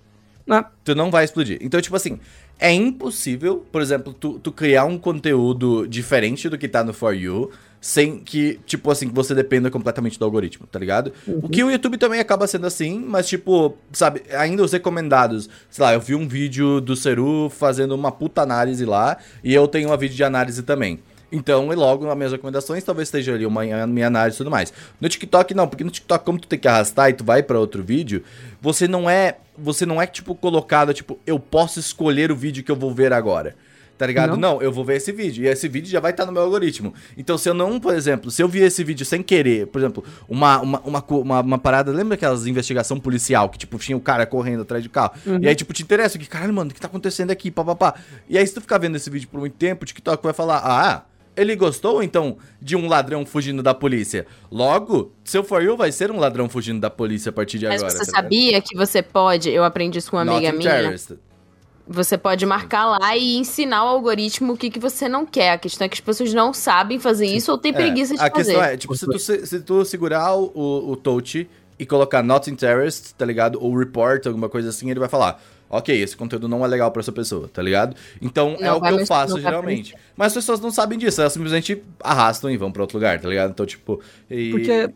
[0.50, 1.58] Ah, Tu não vai explodir.
[1.60, 2.18] Então, tipo assim,
[2.58, 7.14] é impossível, por exemplo, tu, tu criar um conteúdo diferente do que tá no For
[7.14, 7.50] You,
[7.80, 11.12] sem que, tipo assim, que você dependa completamente do algoritmo, tá ligado?
[11.26, 15.48] O que o YouTube também acaba sendo assim, mas, tipo, sabe, ainda os recomendados.
[15.70, 19.68] Sei lá, eu vi um vídeo do Seru fazendo uma puta análise lá, e eu
[19.68, 20.98] tenho uma vídeo de análise também.
[21.30, 24.72] Então, e logo nas minhas recomendações, talvez esteja ali uma minha análise e tudo mais.
[25.00, 27.58] No TikTok, não, porque no TikTok, como tu tem que arrastar e tu vai pra
[27.58, 28.22] outro vídeo,
[28.60, 29.36] você não é.
[29.56, 33.12] Você não é, tipo, colocado, tipo, eu posso escolher o vídeo que eu vou ver
[33.12, 33.56] agora.
[33.98, 34.36] Tá ligado?
[34.36, 34.62] Não, Não.
[34.62, 35.44] eu vou ver esse vídeo.
[35.44, 36.94] E esse vídeo já vai estar no meu algoritmo.
[37.16, 40.04] Então, se eu não, por exemplo, se eu vi esse vídeo sem querer, por exemplo,
[40.28, 44.24] uma, uma, uma, uma, uma parada, lembra aquelas investigação policial que, tipo, tinha o cara
[44.24, 45.10] correndo atrás do carro?
[45.42, 47.50] E aí, tipo, te interessa, que caralho, mano, o que tá acontecendo aqui?
[47.50, 47.94] Pá, pá, pá.
[48.28, 50.58] E aí, se tu ficar vendo esse vídeo por muito tempo, o TikTok vai falar,
[50.58, 51.02] ah,
[51.38, 54.26] ele gostou, então, de um ladrão fugindo da polícia.
[54.50, 57.82] Logo, seu For You vai ser um ladrão fugindo da polícia a partir de Mas
[57.82, 57.96] agora.
[57.96, 61.18] você tá sabia que você pode, eu aprendi isso com uma amiga Not minha, interested.
[61.86, 65.52] você pode marcar lá e ensinar o algoritmo o que, que você não quer.
[65.52, 68.30] A questão é que as pessoas não sabem fazer isso ou têm preguiça de a
[68.30, 68.44] fazer.
[68.52, 72.50] questão é, tipo, se tu, se tu segurar o, o, o touch e colocar not
[72.50, 73.58] interest, tá ligado?
[73.62, 75.40] Ou report, alguma coisa assim, ele vai falar.
[75.70, 77.94] Ok, esse conteúdo não é legal pra essa pessoa, tá ligado?
[78.22, 79.94] Então é Não, o vai que eu faço geralmente.
[80.16, 83.28] Mas as pessoas não sabem disso, elas simplesmente arrastam e vão pra outro lugar, tá
[83.28, 83.50] ligado?
[83.50, 84.00] Então, tipo.
[84.30, 84.90] e- Porque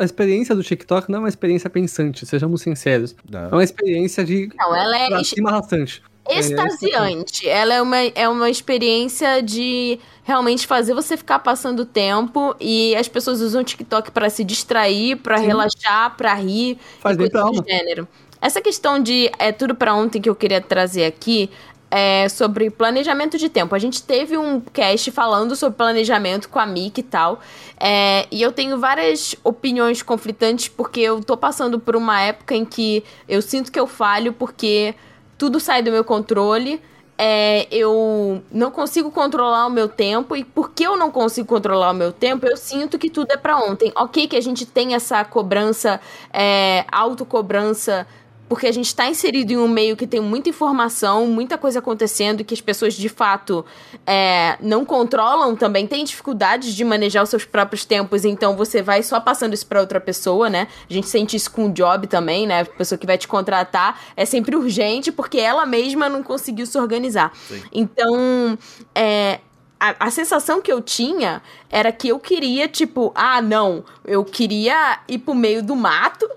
[0.00, 3.14] a experiência do TikTok não é uma experiência pensante, sejamos sinceros.
[3.30, 3.44] Não.
[3.44, 6.02] É uma experiência de Não, ela é pra cima arrastante.
[6.28, 7.48] extasiante.
[7.48, 13.08] Ela é uma, é uma experiência de realmente fazer você ficar passando tempo e as
[13.08, 15.46] pessoas usam o TikTok pra se distrair, pra Sim.
[15.46, 17.62] relaxar, pra rir Faz e bem pra coisas alma.
[17.62, 18.08] do gênero.
[18.42, 21.48] Essa questão de é tudo pra ontem que eu queria trazer aqui
[21.88, 23.74] é sobre planejamento de tempo.
[23.74, 27.40] A gente teve um cast falando sobre planejamento com a Mick e tal.
[27.78, 32.64] é, e eu tenho várias opiniões conflitantes porque eu tô passando por uma época em
[32.64, 34.94] que eu sinto que eu falho porque
[35.38, 36.80] tudo sai do meu controle.
[37.18, 41.94] é, eu não consigo controlar o meu tempo e porque eu não consigo controlar o
[41.94, 43.92] meu tempo, eu sinto que tudo é pra ontem.
[43.94, 46.00] Ok, que a gente tem essa cobrança,
[46.32, 48.06] é, autocobrança,
[48.52, 52.44] porque a gente está inserido em um meio que tem muita informação, muita coisa acontecendo
[52.44, 53.64] que as pessoas de fato
[54.06, 59.02] é, não controlam também, tem dificuldades de manejar os seus próprios tempos, então você vai
[59.02, 60.68] só passando isso para outra pessoa, né?
[60.90, 62.60] A gente sente isso com o job também, né?
[62.60, 66.76] A pessoa que vai te contratar é sempre urgente porque ela mesma não conseguiu se
[66.76, 67.32] organizar.
[67.48, 67.62] Sim.
[67.72, 68.58] Então,
[68.94, 69.40] é,
[69.82, 75.00] a, a sensação que eu tinha era que eu queria, tipo, ah, não, eu queria
[75.08, 76.30] ir pro meio do mato.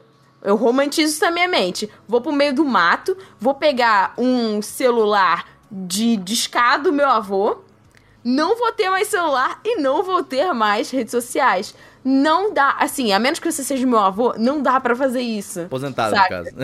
[0.45, 1.89] Eu romantizo isso na minha mente.
[2.07, 7.57] Vou pro meio do mato, vou pegar um celular de discado do meu avô,
[8.23, 11.75] não vou ter mais celular e não vou ter mais redes sociais.
[12.03, 15.61] Não dá, assim, a menos que você seja meu avô, não dá pra fazer isso.
[15.61, 16.39] Aposentado, Saca?
[16.39, 16.55] no caso.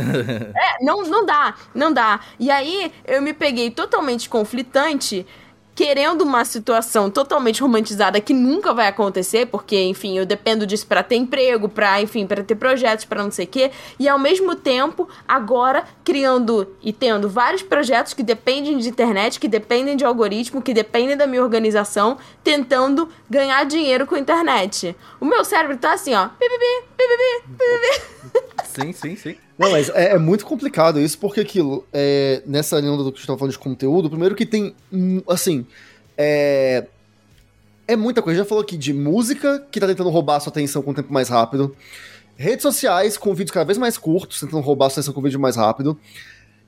[0.55, 2.19] É, não, não dá, não dá.
[2.39, 5.25] E aí eu me peguei totalmente conflitante,
[5.73, 11.01] querendo uma situação totalmente romantizada que nunca vai acontecer, porque, enfim, eu dependo disso pra
[11.01, 13.71] ter emprego, pra, enfim, para ter projetos, pra não sei o quê.
[13.97, 19.47] E ao mesmo tempo, agora criando e tendo vários projetos que dependem de internet, que
[19.47, 24.95] dependem de algoritmo, que dependem da minha organização, tentando ganhar dinheiro com a internet.
[25.19, 26.29] O meu cérebro tá assim, ó,
[28.65, 29.37] sim, sim, sim.
[29.61, 33.19] Não, mas é, é muito complicado isso, porque aquilo, é, nessa linha do que a
[33.19, 34.75] gente tava falando de conteúdo, primeiro que tem,
[35.29, 35.65] assim,
[36.17, 36.87] é,
[37.87, 38.39] é muita coisa.
[38.39, 41.13] Já falou aqui de música, que tá tentando roubar a sua atenção com o tempo
[41.13, 41.75] mais rápido.
[42.35, 45.39] Redes sociais, com vídeos cada vez mais curtos, tentando roubar a sua atenção com vídeo
[45.39, 45.99] mais rápido.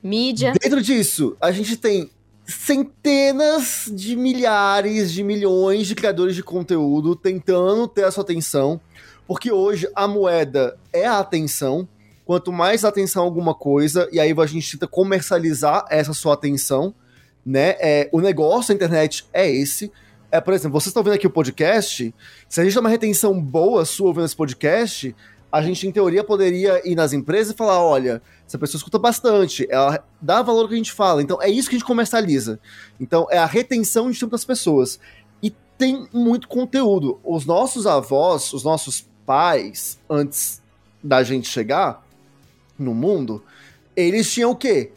[0.00, 0.52] mídia.
[0.60, 2.10] Dentro disso, a gente tem
[2.46, 8.80] centenas de milhares de milhões de criadores de conteúdo tentando ter a sua atenção,
[9.26, 11.88] porque hoje a moeda é a atenção.
[12.24, 16.94] Quanto mais atenção alguma coisa, e aí a gente tenta comercializar essa sua atenção,
[17.44, 17.76] né?
[17.78, 19.92] É, o negócio da internet é esse.
[20.30, 22.14] É, por exemplo, vocês estão vendo aqui o podcast.
[22.48, 25.14] Se a gente tem uma retenção boa sua ouvindo esse podcast,
[25.52, 29.66] a gente, em teoria, poderia ir nas empresas e falar: olha, essa pessoa escuta bastante,
[29.70, 31.22] ela dá valor ao que a gente fala.
[31.22, 32.58] Então, é isso que a gente comercializa.
[32.98, 34.98] Então, é a retenção de tempo das pessoas.
[35.40, 37.20] E tem muito conteúdo.
[37.22, 40.60] Os nossos avós, os nossos pais, antes
[41.00, 42.03] da gente chegar
[42.78, 43.42] no mundo,
[43.96, 44.90] eles tinham o quê?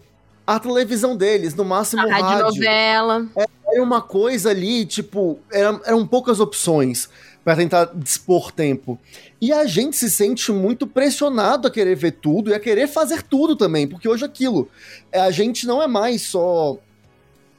[0.45, 2.25] A televisão deles, no máximo A o rádio.
[2.25, 3.27] radionovela.
[3.67, 7.09] Era uma coisa ali, tipo, eram, eram poucas opções
[7.43, 8.99] para tentar dispor tempo.
[9.39, 13.21] E a gente se sente muito pressionado a querer ver tudo e a querer fazer
[13.23, 14.69] tudo também, porque hoje é aquilo,
[15.11, 16.77] é, a gente não é mais só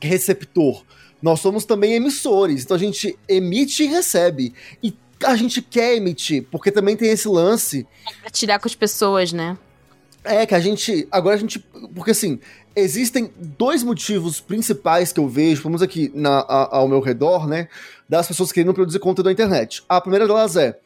[0.01, 0.83] receptor,
[1.23, 4.55] nós somos também emissores, então a gente emite e recebe.
[4.83, 4.95] E
[5.25, 9.57] a gente quer emitir, porque também tem esse lance Compartilhar com as pessoas, né?
[10.25, 11.07] É que a gente.
[11.11, 11.59] Agora a gente.
[11.95, 12.39] Porque assim,
[12.75, 17.69] existem dois motivos principais que eu vejo, vamos aqui na, a- ao meu redor, né?
[18.09, 19.83] Das pessoas querendo produzir conteúdo na internet.
[19.89, 20.79] A primeira delas é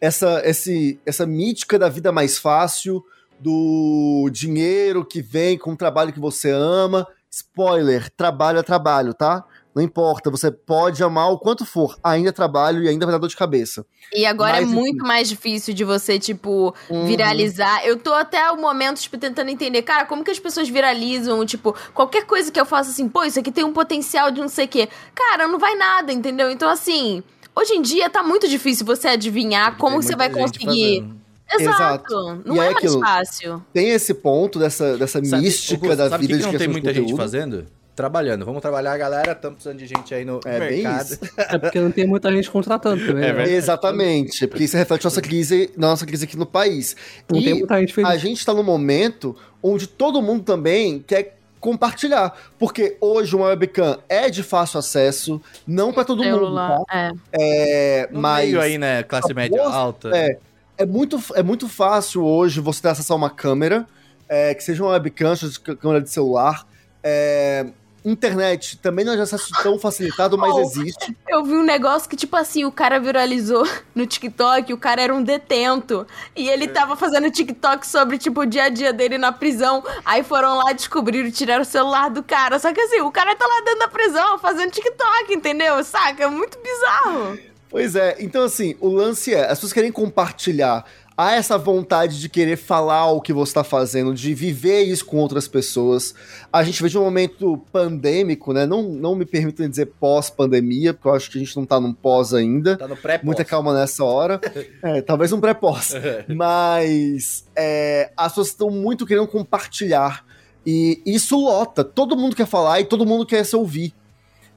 [0.00, 3.04] essa, esse, essa mítica da vida mais fácil,
[3.40, 7.06] do dinheiro que vem com o trabalho que você ama.
[7.30, 9.44] Spoiler: trabalho é trabalho, tá?
[9.74, 13.18] Não importa, você pode amar o quanto for, ainda é trabalho e ainda vai dar
[13.18, 13.86] dor de cabeça.
[14.12, 14.74] E agora Mas, é enfim.
[14.74, 17.06] muito mais difícil de você, tipo, Uhum.
[17.06, 17.84] viralizar.
[17.86, 21.76] Eu tô até o momento, tipo, tentando entender, cara, como que as pessoas viralizam, tipo,
[21.94, 24.64] qualquer coisa que eu faça assim, pô, isso aqui tem um potencial de não sei
[24.64, 24.88] o quê.
[25.14, 26.50] Cara, não vai nada, entendeu?
[26.50, 27.22] Então, assim,
[27.54, 31.00] hoje em dia tá muito difícil você adivinhar como você vai gente conseguir.
[31.02, 31.18] fazendo.
[31.50, 32.42] Exato.
[32.44, 33.00] Não E é é mais aquilo.
[33.00, 33.64] fácil.
[33.72, 36.68] Tem esse ponto dessa, dessa Sabe- mística da sabe vida que de que não tem
[36.68, 37.22] muita gente conteúdo.
[37.22, 37.66] fazendo?
[38.02, 38.44] Trabalhando.
[38.44, 39.32] Vamos trabalhar, galera.
[39.32, 41.04] Estamos precisando de gente aí no É bem mercado.
[41.04, 41.18] isso.
[41.36, 43.24] É porque não tem muita gente contratando também.
[43.28, 43.50] É né?
[43.50, 46.94] Exatamente, porque isso reflete nossa crise, nossa crise aqui no país.
[47.28, 48.08] Não tem E muita gente feliz.
[48.08, 53.98] a gente está num momento onde todo mundo também quer compartilhar, porque hoje uma webcam
[54.08, 56.78] é de fácil acesso, não para todo mundo, Celular.
[56.86, 57.12] tá?
[57.32, 58.02] É.
[58.04, 59.02] É, No mas meio aí, né?
[59.02, 60.16] Classe média boa- alta.
[60.16, 60.38] é,
[60.78, 63.84] é muito, é muito fácil hoje você ter acesso a uma câmera,
[64.28, 66.64] é, que seja uma webcam, seja câmera de celular.
[67.02, 67.66] É,
[68.04, 70.60] internet também não é de acesso tão facilitado, mas Oh.
[70.60, 71.16] existe.
[71.28, 75.14] Eu vi um negócio que, tipo assim, o cara viralizou no TikTok, o cara era
[75.14, 76.06] um detento.
[76.34, 79.84] E ele tava fazendo TikTok sobre, tipo, o dia a dia dele na prisão.
[80.04, 82.58] Aí foram lá, descobriram, tiraram o celular do cara.
[82.58, 85.82] Só que assim, o cara tá lá dentro da prisão fazendo TikTok, entendeu?
[85.84, 86.24] Saca?
[86.24, 87.38] É muito bizarro.
[87.70, 90.84] Pois é, então assim, o lance é, as pessoas querem compartilhar.
[91.20, 95.16] Há essa vontade de querer falar o que você está fazendo, de viver isso com
[95.16, 96.14] outras pessoas.
[96.52, 98.64] A gente vê de um momento pandêmico, né?
[98.64, 101.92] Não, não me permitam dizer pós-pandemia, porque eu acho que a gente não tá num
[101.92, 102.76] pós ainda.
[102.76, 104.40] Tá no pré Muita calma nessa hora.
[104.80, 105.92] É, talvez um pré-pós.
[106.28, 110.24] Mas é, as pessoas estão muito querendo compartilhar.
[110.64, 111.82] E isso lota.
[111.82, 113.92] Todo mundo quer falar e todo mundo quer se ouvir.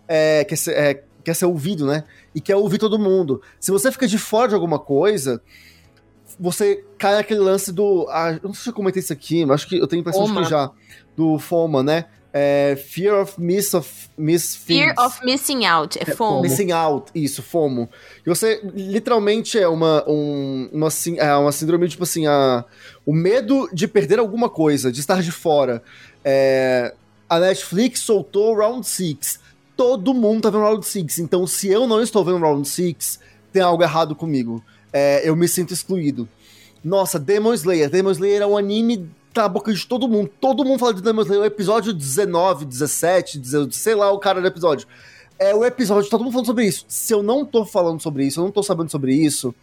[0.07, 2.03] É, quer, ser, é, quer ser ouvido, né?
[2.35, 3.41] E quer ouvir todo mundo.
[3.59, 5.41] Se você fica de fora de alguma coisa,
[6.39, 8.07] você cai naquele lance do.
[8.09, 10.23] Ah, não sei se eu comentei isso aqui, mas acho que eu tenho a impressão
[10.23, 10.43] de FOMA.
[10.43, 10.71] que já.
[11.15, 12.05] Do FOMA, né?
[12.33, 15.05] É, fear of miss of miss Fear things.
[15.05, 15.99] of missing out.
[15.99, 16.43] É fome.
[16.47, 17.89] Missing out, isso, FOMO.
[18.25, 22.63] E você literalmente é uma, um, uma, é uma síndrome, tipo assim, a,
[23.05, 25.83] o medo de perder alguma coisa, de estar de fora.
[26.23, 26.93] É,
[27.29, 29.39] a Netflix soltou Round 6.
[29.75, 31.19] Todo mundo tá vendo Round 6.
[31.19, 33.19] Então, se eu não estou vendo Round 6,
[33.51, 34.63] tem algo errado comigo.
[34.91, 36.27] É, eu me sinto excluído.
[36.83, 37.89] Nossa, Demon Slayer.
[37.89, 40.29] Demon Slayer é um anime tá na boca de todo mundo.
[40.39, 41.43] Todo mundo fala de Demon Slayer.
[41.43, 44.87] O episódio 19, 17, 18, sei lá o cara do episódio.
[45.39, 46.85] É o episódio, todo mundo falando sobre isso.
[46.87, 49.55] Se eu não tô falando sobre isso, eu não tô sabendo sobre isso,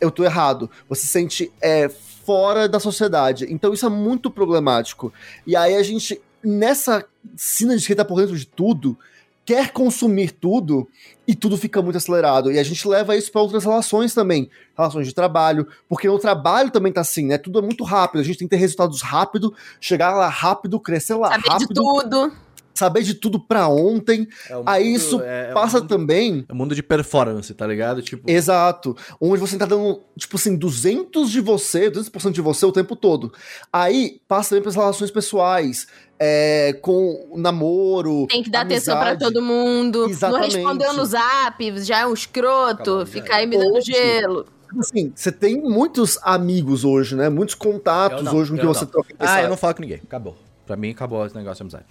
[0.00, 0.70] eu tô errado.
[0.88, 3.46] Você se sente é, fora da sociedade.
[3.50, 5.12] Então isso é muito problemático.
[5.46, 7.04] E aí a gente, nessa
[7.36, 8.96] cena de quem tá por dentro de tudo,
[9.44, 10.88] quer consumir tudo
[11.26, 12.50] e tudo fica muito acelerado.
[12.50, 14.50] E a gente leva isso para outras relações também.
[14.76, 17.38] Relações de trabalho, porque no trabalho também tá assim, né?
[17.38, 18.20] Tudo é muito rápido.
[18.20, 21.74] A gente tem que ter resultados rápido, chegar lá rápido, crescer lá Saber rápido, de
[21.74, 22.32] tudo.
[22.74, 24.26] Saber de tudo pra ontem.
[24.50, 27.52] É um Aí mundo- isso é- é passa mundo- também É um mundo de performance,
[27.54, 28.02] tá ligado?
[28.02, 28.96] Tipo, Exato.
[29.20, 33.32] Onde você tá dando, tipo assim, 200 de você, 200% de você o tempo todo.
[33.72, 35.86] Aí passa também pras relações pessoais,
[36.18, 38.26] é, com namoro.
[38.28, 39.32] Tem que dar atenção pra amizade.
[39.32, 40.08] todo mundo.
[40.08, 40.56] Exatamente.
[40.56, 43.00] Não respondeu no zap, já é um escroto.
[43.00, 44.46] Já fica aí me dando Hoje- gelo.
[44.76, 47.28] Assim, você tem muitos amigos hoje, né?
[47.28, 50.00] Muitos contatos não, hoje com que você troca ah, eu não falo com ninguém.
[50.02, 50.36] Acabou.
[50.66, 51.84] Pra mim, acabou esse negócio de amizade.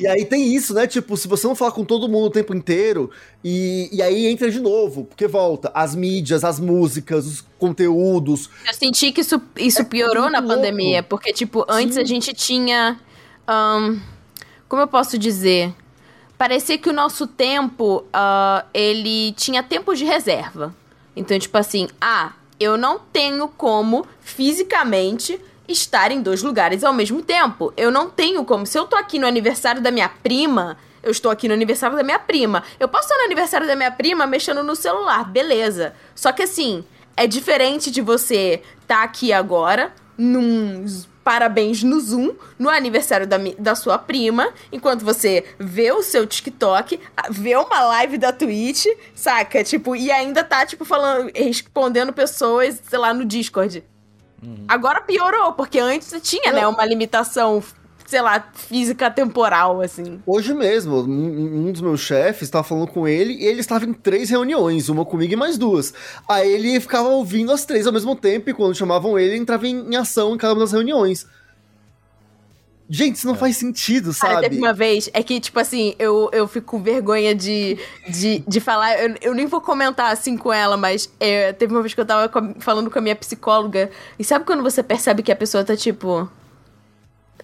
[0.00, 0.86] E aí tem isso, né?
[0.86, 3.10] Tipo, se você não falar com todo mundo o tempo inteiro,
[3.44, 8.48] e, e aí entra de novo, porque volta as mídias, as músicas, os conteúdos.
[8.66, 10.54] Eu senti que isso, isso piorou muito na louco.
[10.54, 12.00] pandemia, porque, tipo, antes Sim.
[12.00, 12.98] a gente tinha.
[13.46, 13.98] ahn,
[14.68, 15.74] como eu posso dizer?
[16.38, 20.74] Parecia que o nosso tempo, ah, ele tinha tempo de reserva.
[21.14, 27.22] Então, tipo assim, ah, eu não tenho como fisicamente estar em dois lugares ao mesmo
[27.22, 27.72] tempo.
[27.76, 28.66] Eu não tenho como.
[28.66, 32.02] Se eu tô aqui no aniversário da minha prima, eu estou aqui no aniversário da
[32.02, 32.62] minha prima.
[32.80, 35.94] Eu posso estar no aniversário da minha prima mexendo no celular, beleza.
[36.14, 36.84] Só que assim,
[37.16, 40.84] é diferente de você estar aqui agora, num
[41.26, 47.00] parabéns no Zoom, no aniversário da, da sua prima, enquanto você vê o seu TikTok,
[47.30, 49.64] vê uma live da Twitch, saca?
[49.64, 53.82] Tipo, e ainda tá, tipo, falando, respondendo pessoas, sei lá, no Discord.
[54.68, 56.70] Agora piorou, porque antes tinha, né, Não.
[56.70, 57.62] uma limitação,
[58.06, 60.20] sei lá, física temporal, assim.
[60.26, 63.92] Hoje mesmo, um, um dos meus chefes estava falando com ele e ele estava em
[63.92, 65.92] três reuniões, uma comigo e mais duas.
[66.28, 69.66] Aí ele ficava ouvindo as três ao mesmo tempo e quando chamavam ele, ele entrava
[69.66, 71.26] em, em ação em cada uma das reuniões.
[72.88, 74.48] Gente, isso não faz sentido, Cara, sabe?
[74.48, 77.76] teve uma vez, é que, tipo assim, eu, eu fico com vergonha de,
[78.08, 81.82] de, de falar, eu, eu nem vou comentar assim com ela, mas é, teve uma
[81.82, 82.30] vez que eu tava
[82.60, 86.30] falando com a minha psicóloga, e sabe quando você percebe que a pessoa tá, tipo,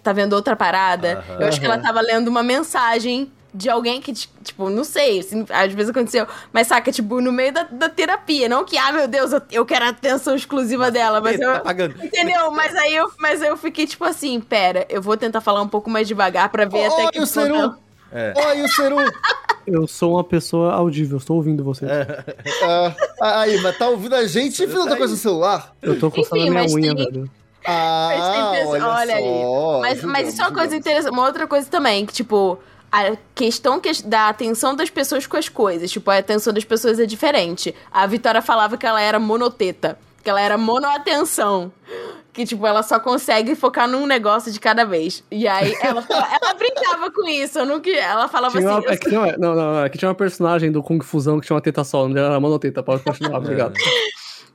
[0.01, 1.25] tá vendo outra parada?
[1.39, 5.45] Eu acho que ela tava lendo uma mensagem de alguém que, tipo, não sei, assim,
[5.49, 9.07] às vezes aconteceu, mas saca, tipo, no meio da, da terapia, não que, ah, meu
[9.07, 11.53] Deus, eu, eu quero a atenção exclusiva dela, mas eu...
[11.53, 11.95] Tá pagando.
[12.03, 12.49] Entendeu?
[12.51, 15.67] Mas aí, eu, mas aí eu fiquei tipo assim, pera, eu vou tentar falar um
[15.67, 17.75] pouco mais devagar pra ver até Olha que o Seru!
[18.11, 18.33] É.
[18.35, 18.97] Olha o Seru!
[19.65, 21.85] Eu sou uma pessoa audível, estou ouvindo você.
[23.21, 25.73] Ah, aí, mas tá ouvindo a gente e outra coisa no celular?
[25.81, 27.31] Eu tô coçando Enfim, a minha mas unha, tem- velho.
[27.65, 29.23] Ah, Mas tem pessoa- olha, olha aí.
[29.23, 29.79] só.
[29.79, 31.13] Mas, Ajudamos, mas isso é uma coisa interessante.
[31.13, 32.59] Uma outra coisa também, que, tipo,
[32.93, 35.89] a questão que- da atenção das pessoas com as coisas.
[35.91, 37.73] Tipo, a atenção das pessoas é diferente.
[37.91, 39.97] A Vitória falava que ela era monoteta.
[40.23, 41.71] Que ela era monoatenção.
[42.31, 45.23] Que, tipo, ela só consegue focar num negócio de cada vez.
[45.31, 47.59] E aí, ela, ela brincava com isso.
[47.59, 48.85] Eu nunca, ela falava Tinha assim...
[48.85, 50.99] uma, é que tinha uma- não, não, não, é que tinha uma personagem do Kung
[51.01, 52.81] Fusão que tinha uma teta só, ela era monoteta.
[52.83, 53.73] Pode continuar, obrigado.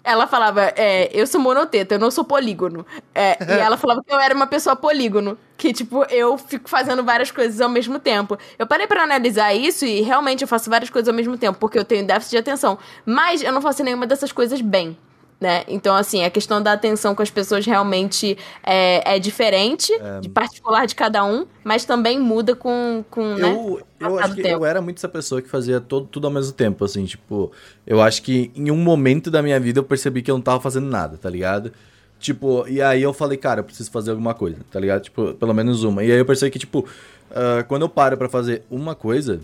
[0.08, 2.86] Ela falava, é, eu sou monoteta, eu não sou polígono.
[3.14, 5.36] É, e ela falava que eu era uma pessoa polígono.
[5.56, 8.38] Que, tipo, eu fico fazendo várias coisas ao mesmo tempo.
[8.58, 11.78] Eu parei para analisar isso e realmente eu faço várias coisas ao mesmo tempo, porque
[11.78, 12.78] eu tenho déficit de atenção.
[13.04, 14.96] Mas eu não faço nenhuma dessas coisas bem
[15.40, 15.64] né?
[15.68, 20.20] Então, assim, a questão da atenção com as pessoas realmente é, é diferente, é...
[20.20, 23.82] de particular de cada um, mas também muda com, com eu, né?
[24.00, 24.56] Eu acho que tempo.
[24.56, 27.52] eu era muito essa pessoa que fazia todo, tudo ao mesmo tempo, assim, tipo,
[27.86, 30.60] eu acho que em um momento da minha vida eu percebi que eu não tava
[30.60, 31.72] fazendo nada, tá ligado?
[32.18, 35.02] Tipo, e aí eu falei, cara, eu preciso fazer alguma coisa, tá ligado?
[35.02, 36.02] Tipo, pelo menos uma.
[36.02, 39.40] E aí eu percebi que, tipo, uh, quando eu paro para fazer uma coisa,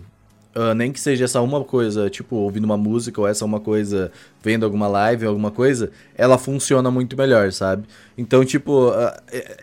[0.57, 4.09] Uh, nem que seja essa uma coisa, tipo, ouvindo uma música ou essa uma coisa,
[4.41, 7.83] vendo alguma live, alguma coisa, ela funciona muito melhor, sabe?
[8.17, 9.11] Então, tipo, uh,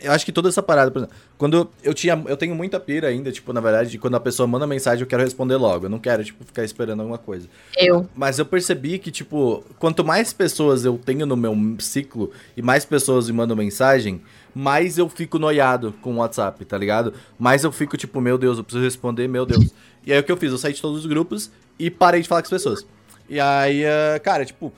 [0.02, 3.08] eu acho que toda essa parada, por exemplo, quando eu tinha, eu tenho muita pira
[3.08, 5.90] ainda, tipo, na verdade, de quando a pessoa manda mensagem, eu quero responder logo, eu
[5.90, 7.48] não quero, tipo, ficar esperando alguma coisa.
[7.74, 8.06] Eu.
[8.14, 12.84] Mas eu percebi que, tipo, quanto mais pessoas eu tenho no meu ciclo e mais
[12.84, 14.20] pessoas me mandam mensagem,
[14.54, 17.14] mais eu fico noiado com o WhatsApp, tá ligado?
[17.38, 19.72] Mais eu fico, tipo, meu Deus, eu preciso responder, meu Deus.
[20.06, 20.50] E aí o que eu fiz?
[20.50, 22.86] Eu saí de todos os grupos e parei de falar com as pessoas.
[23.28, 24.72] E aí, uh, cara, tipo.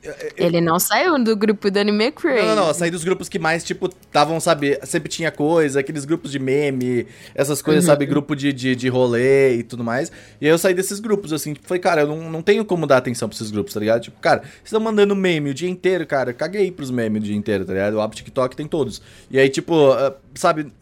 [0.00, 0.14] Eu...
[0.36, 2.40] Ele não saiu do grupo do Anime Crazy.
[2.40, 2.68] Não, não, não.
[2.68, 6.38] Eu saí dos grupos que mais, tipo, estavam, sabe, sempre tinha coisa, aqueles grupos de
[6.38, 7.90] meme, essas coisas, uhum.
[7.90, 10.12] sabe, grupo de, de, de rolê e tudo mais.
[10.40, 12.86] E aí eu saí desses grupos, assim, tipo, falei, cara, eu não, não tenho como
[12.86, 14.00] dar atenção pra esses grupos, tá ligado?
[14.00, 17.36] Tipo, cara, vocês estão mandando meme o dia inteiro, cara, caguei pros memes o dia
[17.36, 17.94] inteiro, tá ligado?
[17.94, 19.02] O app TikTok tem todos.
[19.28, 20.72] E aí, tipo, uh, sabe,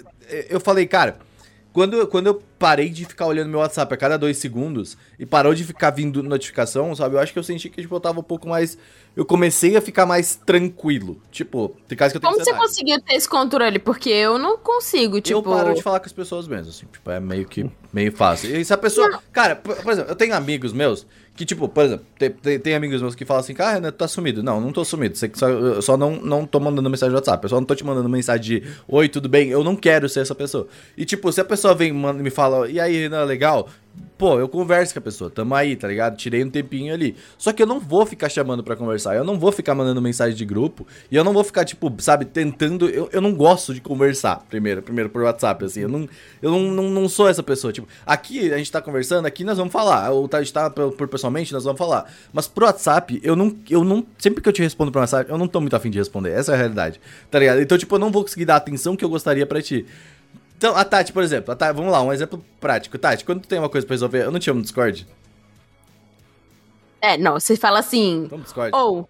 [0.51, 1.17] eu falei, cara
[1.77, 5.55] quando, quando eu parei de ficar olhando meu WhatsApp a cada dois segundos e parou
[5.55, 7.17] de ficar vindo notificação, sabe?
[7.17, 8.79] Eu acho que eu senti que tipo, eu tava um pouco mais.
[9.17, 11.19] Eu comecei a ficar mais tranquilo.
[11.31, 13.79] Tipo, tem casos que eu tenho Como você conseguiu ter esse controle?
[13.79, 15.39] Porque eu não consigo, tipo.
[15.39, 16.85] Eu paro de falar com as pessoas mesmo, assim.
[16.93, 18.55] Tipo, é meio que meio fácil.
[18.55, 19.09] E se a pessoa.
[19.09, 19.21] Não.
[19.33, 21.07] Cara, por, por exemplo, eu tenho amigos meus
[21.37, 23.97] que, tipo, por exemplo, tem, tem, tem, amigos meus que falam assim, ah, Renan, tu
[23.97, 24.43] tá sumido.
[24.43, 25.17] Não, não tô sumido.
[25.17, 27.45] Você só, eu só não, não tô mandando mensagem no WhatsApp.
[27.45, 29.51] Eu só não tô te mandando mensagem de Oi, tudo bem?
[29.51, 30.67] Eu não quero ser essa pessoa.
[30.97, 33.69] E, tipo, se a pessoa vem e me fala, e aí, Renan, legal?
[34.19, 36.17] Pô, eu converso com a pessoa, tamo aí, tá ligado?
[36.17, 37.17] Tirei um tempinho ali.
[37.37, 40.35] Só que eu não vou ficar chamando para conversar, eu não vou ficar mandando mensagem
[40.35, 42.89] de grupo, e eu não vou ficar, tipo, sabe, tentando.
[42.89, 45.81] Eu, eu não gosto de conversar, primeiro, primeiro por WhatsApp, assim.
[45.81, 46.09] Eu não,
[46.41, 47.73] eu não, não, não sou essa pessoa.
[47.73, 50.11] Tipo, aqui a gente tá conversando, aqui nós vamos falar.
[50.11, 52.11] Ou tá, a gente tá por, por pessoalmente, nós vamos falar.
[52.33, 54.07] Mas pro WhatsApp, eu não, eu não.
[54.19, 56.31] Sempre que eu te respondo pro WhatsApp, eu não tô muito afim de responder.
[56.31, 57.61] Essa é a realidade, tá ligado?
[57.61, 59.87] Então, tipo, eu não vou conseguir dar a atenção que eu gostaria para ti.
[60.57, 62.99] Então, a Tati, por exemplo, a Tati, vamos lá, um exemplo prático.
[62.99, 65.07] Tati, quando tu tem uma coisa pra resolver, eu não te amo no Discord?
[67.01, 68.27] É, não, você fala assim.
[68.31, 68.75] Vamos Discord.
[68.75, 69.09] Ou,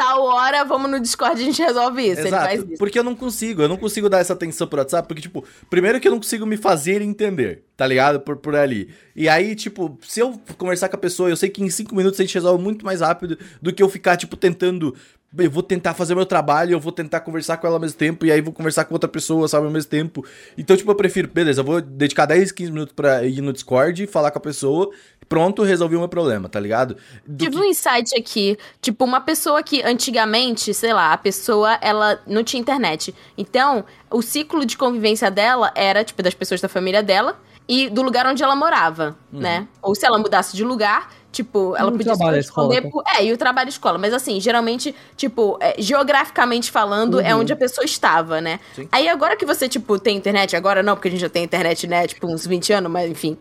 [0.00, 2.26] tal hora, vamos no Discord e a gente resolve isso.
[2.26, 2.66] Exato, isso.
[2.78, 6.00] porque eu não consigo, eu não consigo dar essa atenção pro WhatsApp, porque, tipo, primeiro
[6.00, 8.18] que eu não consigo me fazer entender, tá ligado?
[8.18, 8.88] Por, por ali.
[9.14, 12.18] E aí, tipo, se eu conversar com a pessoa, eu sei que em cinco minutos
[12.18, 14.94] a gente resolve muito mais rápido do que eu ficar, tipo, tentando
[15.38, 18.26] eu vou tentar fazer meu trabalho, eu vou tentar conversar com ela ao mesmo tempo,
[18.26, 20.24] e aí vou conversar com outra pessoa, sabe, ao mesmo tempo.
[20.58, 24.06] Então, tipo, eu prefiro, beleza, eu vou dedicar 10, 15 minutos pra ir no Discord,
[24.08, 24.90] falar com a pessoa,
[25.28, 26.96] pronto, resolvi o meu problema, tá ligado?
[27.24, 27.62] Do Tive que...
[27.62, 32.60] um insight aqui, tipo, uma pessoa que antigamente, sei lá, a pessoa, ela não tinha
[32.60, 33.14] internet.
[33.38, 37.38] Então, o ciclo de convivência dela era, tipo, das pessoas da família dela
[37.70, 39.38] e do lugar onde ela morava, uhum.
[39.38, 39.68] né?
[39.80, 43.04] Ou se ela mudasse de lugar, Tipo, ela podia se responder por...
[43.06, 43.96] É, e o trabalho de escola.
[43.96, 47.28] Mas assim, geralmente, tipo, é, geograficamente falando, é uhum.
[47.28, 48.58] é onde a pessoa estava, né?
[48.74, 48.88] Sim.
[48.90, 51.86] Aí agora que você, tipo, tem internet, agora não, porque a gente já tem internet,
[51.86, 52.08] né?
[52.08, 53.38] Tipo, uns 20 anos, mas enfim.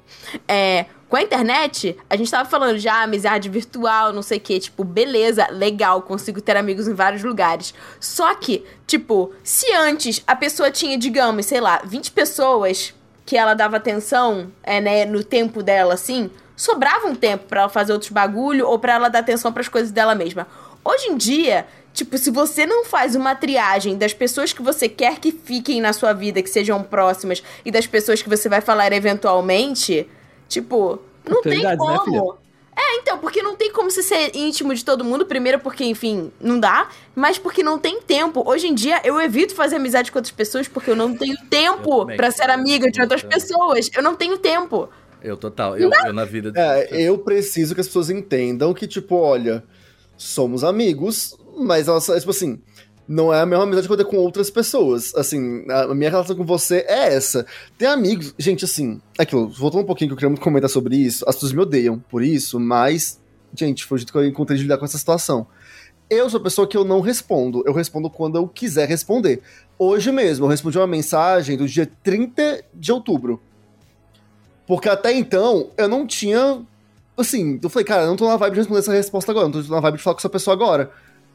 [0.48, 4.60] É, com a internet, a gente tava falando já amizade virtual, não sei o quê.
[4.60, 7.74] Tipo, beleza, legal, consigo ter amigos em vários lugares.
[8.00, 12.94] Só que, tipo, se antes a pessoa tinha, digamos, sei lá, 20 pessoas
[13.30, 17.70] que ela dava atenção, é, né, no tempo dela, assim sobrava um tempo para ela
[17.70, 20.48] fazer outros bagulho ou para ela dar atenção para as coisas dela mesma.
[20.84, 25.20] Hoje em dia, tipo, se você não faz uma triagem das pessoas que você quer
[25.20, 28.92] que fiquem na sua vida, que sejam próximas, e das pessoas que você vai falar
[28.92, 30.10] eventualmente,
[30.48, 32.34] tipo, não tem né, como.
[32.34, 32.40] Né,
[32.80, 35.26] é, então, porque não tem como você ser íntimo de todo mundo.
[35.26, 36.90] Primeiro, porque, enfim, não dá.
[37.14, 38.42] Mas porque não tem tempo.
[38.48, 42.06] Hoje em dia, eu evito fazer amizade com outras pessoas porque eu não tenho tempo
[42.06, 43.90] para ser amiga de outras pessoas.
[43.94, 44.90] Eu não tenho tempo.
[45.22, 46.54] Eu total, eu, eu na vida.
[46.56, 49.62] É, eu preciso que as pessoas entendam que, tipo, olha,
[50.16, 52.62] somos amigos, mas elas, tipo assim,
[53.10, 55.16] não é a mesma amizade que eu tenho com outras pessoas.
[55.16, 57.44] Assim, a minha relação com você é essa.
[57.76, 61.26] Tem amigos, gente, assim, aquilo, voltando um pouquinho que eu queria muito comentar sobre isso,
[61.28, 63.20] as pessoas me odeiam por isso, mas,
[63.56, 65.48] gente, foi o jeito que eu encontrei de lidar com essa situação.
[66.08, 69.42] Eu sou a pessoa que eu não respondo, eu respondo quando eu quiser responder.
[69.80, 73.42] Hoje mesmo, eu respondi uma mensagem do dia 30 de outubro.
[74.68, 76.62] Porque até então, eu não tinha.
[77.18, 79.64] Assim, eu falei, cara, eu não tô na vibe de responder essa resposta agora, não
[79.64, 80.92] tô na vibe de falar com essa pessoa agora.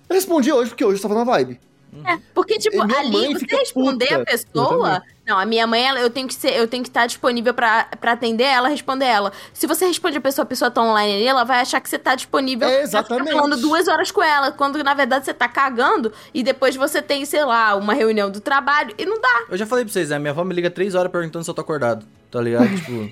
[0.08, 1.60] Eu respondi hoje porque hoje eu tava na vibe.
[2.04, 4.20] É, porque, tipo, ali, você responder puta.
[4.20, 5.02] a pessoa.
[5.24, 7.84] Não, a minha mãe, ela- eu tenho que ser, eu tenho que estar disponível pra,
[8.00, 9.32] pra atender ela, responder ela.
[9.52, 11.96] Se você responde a pessoa, a pessoa tá online ali, ela vai achar que você
[11.96, 12.66] tá disponível.
[12.68, 13.30] É, exatamente.
[13.32, 17.24] falando duas horas com ela, quando na verdade você tá cagando e depois você tem,
[17.24, 19.44] sei lá, uma reunião do trabalho e não dá.
[19.48, 20.18] Eu já falei pra vocês, né?
[20.18, 22.04] Minha avó me liga três horas perguntando se eu tô acordado.
[22.28, 22.68] Tá ligado?
[22.74, 23.08] tipo.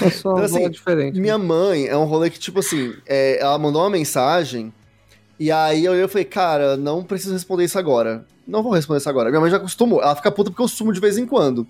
[0.00, 1.18] A sua Então, avó assim, é diferente.
[1.18, 4.72] Minha mãe é um rolê que, tipo assim, é, ela mandou uma mensagem
[5.40, 8.24] e aí eu, falei, cara, não preciso responder isso agora.
[8.46, 9.30] Não vou responder isso agora.
[9.30, 10.00] Minha mãe já acostumou.
[10.02, 11.66] Ela fica puta porque eu sumo de vez em quando.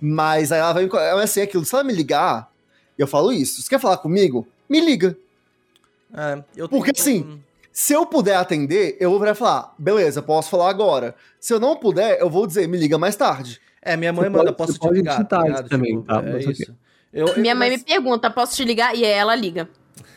[0.00, 0.84] Mas aí ela vai.
[0.84, 1.64] É assim, aquilo.
[1.64, 2.50] Se ela me ligar,
[2.98, 4.46] eu falo isso, você quer falar comigo?
[4.68, 5.16] Me liga.
[6.14, 7.40] É, eu Porque, tenho- assim,
[7.72, 11.14] Se eu puder atender, eu vou e falar, beleza, posso falar agora.
[11.38, 13.60] Se eu não puder, eu vou dizer, me liga mais tarde.
[13.82, 15.68] É, minha mãe Você manda, pode- posso te pode ligar, tá isso ligado?
[15.68, 16.22] também, Tipo, tá?
[16.26, 16.74] É isso.
[17.12, 18.94] Eu- eu- Minha mãe me pergunta, posso te ligar?
[18.96, 19.68] E aí ela liga.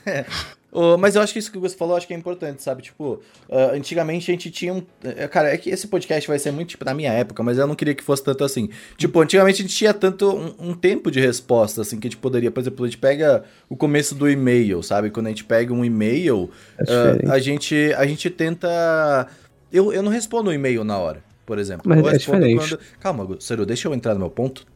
[0.72, 2.84] Ô, mas eu acho que isso que você falou, acho que é importante, sabe?
[2.84, 4.84] Tipo, ah, antigamente a gente tinha um.
[5.04, 7.66] eh, Cara, é que esse podcast vai ser muito, tipo, na minha época, mas eu
[7.66, 8.70] não queria que fosse tanto assim.
[8.96, 12.20] Tipo, antigamente a gente tinha tanto um, um tempo de resposta, assim, que a gente
[12.20, 15.10] poderia, por exemplo, a gente pega o começo do e-mail, sabe?
[15.10, 17.32] Quando a gente pega um e-mail, É diferente.
[17.32, 19.28] a, gente, a gente tenta.
[19.72, 21.82] Eu, eu não respondo o e-mail na hora, por exemplo.
[21.90, 22.78] Mas eu é diferente.
[23.00, 24.68] Calma, Gu, Sério, deixa eu entrar no meu ponto.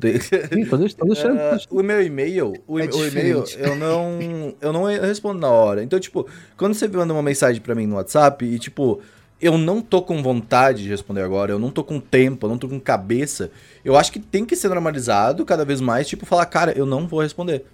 [0.52, 1.38] Sim, tô deixando, tô deixando.
[1.38, 1.68] deixando.
[1.70, 5.84] o meu e-mail, o, É o e-mail, eu não, eu não respondo na hora.
[5.84, 9.00] Então, tipo, quando você manda uma mensagem pra mim no WhatsApp e, tipo,
[9.40, 12.58] eu não tô com vontade de responder agora, eu não tô com tempo, eu não
[12.58, 13.52] tô com cabeça,
[13.86, 17.08] eu acho que tem que ser normalizado cada vez mais, tipo, falar, cara, eu não
[17.08, 17.66] vou responder,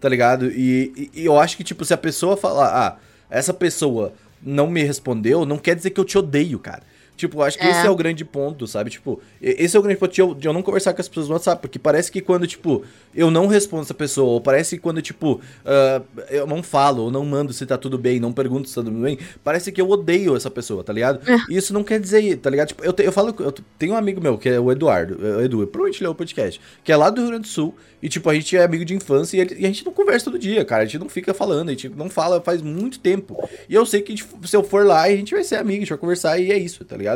[0.00, 0.50] tá ligado?
[0.50, 2.96] E, e- e eu acho que, tipo, se a pessoa falar, ah,
[3.30, 6.82] essa pessoa não me respondeu, não quer dizer que eu te odeio, cara.
[7.18, 7.70] Tipo, acho que É.
[7.70, 8.88] esse é o grande ponto, sabe?
[8.90, 11.26] Tipo, esse é o grande ponto de eu, de eu não conversar com as pessoas
[11.28, 14.82] no WhatsApp, porque parece que quando, tipo, eu não respondo essa pessoa, ou parece que
[14.82, 16.00] quando, tipo, ah,
[16.30, 18.96] eu não falo, ou não mando se tá tudo bem, não pergunto se tá tudo
[19.00, 21.20] bem, parece que eu odeio essa pessoa, tá ligado?
[21.50, 22.68] E isso não quer dizer, tá ligado?
[22.68, 25.36] Tipo, eu, te- eu falo, eu tenho um amigo meu, que é o Eduardo, é
[25.36, 27.74] o Edu, provavelmente ele é o podcast, que é lá do Rio Grande do Sul,
[28.00, 30.26] e, tipo, a gente é amigo de infância e, ele- e a gente não conversa
[30.26, 33.36] todo dia, cara, a gente não fica falando, a gente não fala faz muito tempo.
[33.68, 35.80] E eu sei que tipo, se eu for lá, a gente vai ser amigo, a
[35.80, 37.07] gente vai conversar e é isso, tá ligado?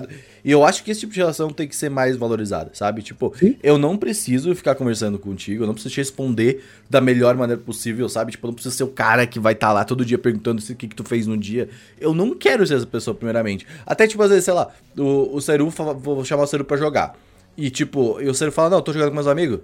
[0.44, 3.02] E eu acho que esse tipo de relação tem que ser mais valorizada, sabe?
[3.02, 3.56] Tipo, Sim.
[3.62, 8.08] eu não preciso ficar conversando contigo, eu não preciso te responder da melhor maneira possível,
[8.08, 8.32] sabe?
[8.32, 10.74] Tipo, eu não preciso ser o cara que vai estar lá todo dia perguntando o
[10.74, 11.68] que, que tu fez no dia.
[12.00, 13.66] Eu não quero ser essa pessoa, primeiramente.
[13.86, 17.16] Até, tipo, às vezes, sei lá, o, o Seru, vou chamar o Seru pra jogar.
[17.56, 19.60] E, tipo, e o Seru fala, não, eu tô jogando com meus amigos.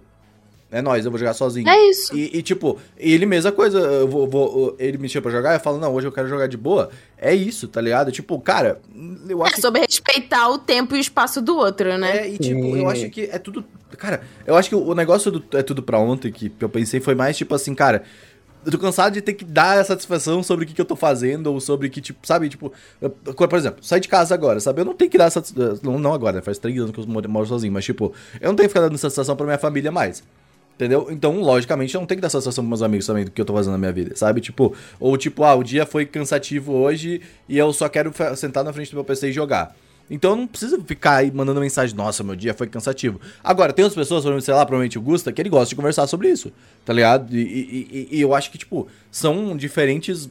[0.71, 1.67] É nóis, eu vou jogar sozinho.
[1.69, 2.15] É isso.
[2.15, 5.61] E, e, tipo, ele mesma coisa, eu vou, vou- ele me chama pra jogar, eu
[5.61, 6.91] falo, não, hoje eu quero jogar de boa.
[7.17, 8.13] É isso, tá ligado?
[8.13, 8.79] Tipo, cara,
[9.29, 12.19] eu É acho sobre respeitar o tempo e o espaço do outro, né?
[12.19, 13.65] é, e tipo, eu acho que é tudo.
[13.97, 17.15] Cara, eu acho que o negócio do é tudo pra ontem que eu pensei foi
[17.15, 18.03] mais tipo assim, cara.
[18.67, 20.97] Eu tô cansado de ter que dar a satisfação sobre o que, que eu tô
[20.97, 24.81] fazendo, ou sobre que, tipo, sabe, tipo, eu- por exemplo, sair de casa agora, sabe?
[24.81, 25.79] Eu não tenho que dar satisfação.
[25.83, 26.43] Não, não agora, né?
[26.43, 28.81] faz três anos que eu moro, moro sozinho, mas, tipo, eu não tenho que ficar
[28.87, 30.23] dando satisfação pra minha família mais.
[30.79, 31.09] Entendeu?
[31.11, 33.45] Então, logicamente, eu não tenho que dar satisfação pros meus amigos também do que eu
[33.45, 34.41] tô fazendo na minha vida, sabe?
[34.41, 38.73] Tipo, ou tipo, ah, o dia foi cansativo hoje e eu só quero sentar na
[38.73, 39.75] frente do meu PC e jogar.
[40.09, 43.21] Então eu não preciso ficar aí mandando mensagem, nossa, meu dia foi cansativo.
[43.43, 46.29] Agora, tem outras pessoas, sei lá, provavelmente o Gusta, que ele gosta de conversar sobre
[46.31, 46.53] isso,
[46.85, 47.35] tá ligado?
[47.37, 50.31] E, e- e- e eu acho que, tipo, são diferentes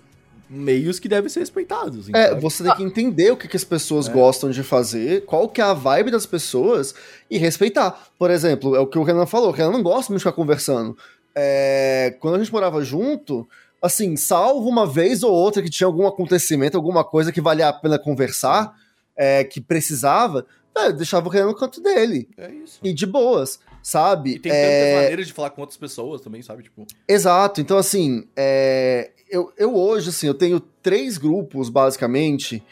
[0.50, 2.00] meios que devem ser respeitados.
[2.00, 4.12] assim, É, você tem que entender o que, que as pessoas É.
[4.12, 6.94] gostam de fazer, qual que é a vibe das pessoas
[7.30, 8.08] e respeitar.
[8.18, 10.98] Por exemplo, é o que o Renan falou, o Renan não gosta de ficar conversando.
[11.36, 13.48] É, quando a gente morava junto,
[13.82, 17.74] assim, salvo uma vez ou outra que tinha algum acontecimento, alguma coisa que valia a
[17.74, 18.74] pena conversar,
[19.16, 20.46] é, que precisava,
[20.80, 22.28] é, eu deixava o Renan no canto dele.
[22.38, 22.80] É isso.
[22.84, 24.32] E de boas, sabe?
[24.36, 26.64] E tem É, tantas maneiras de falar com outras pessoas também, sabe?
[26.64, 27.62] Tipo, Exato.
[27.62, 32.64] Então, assim, é, eu, eu hoje, assim, eu tenho três grupos, basicamente,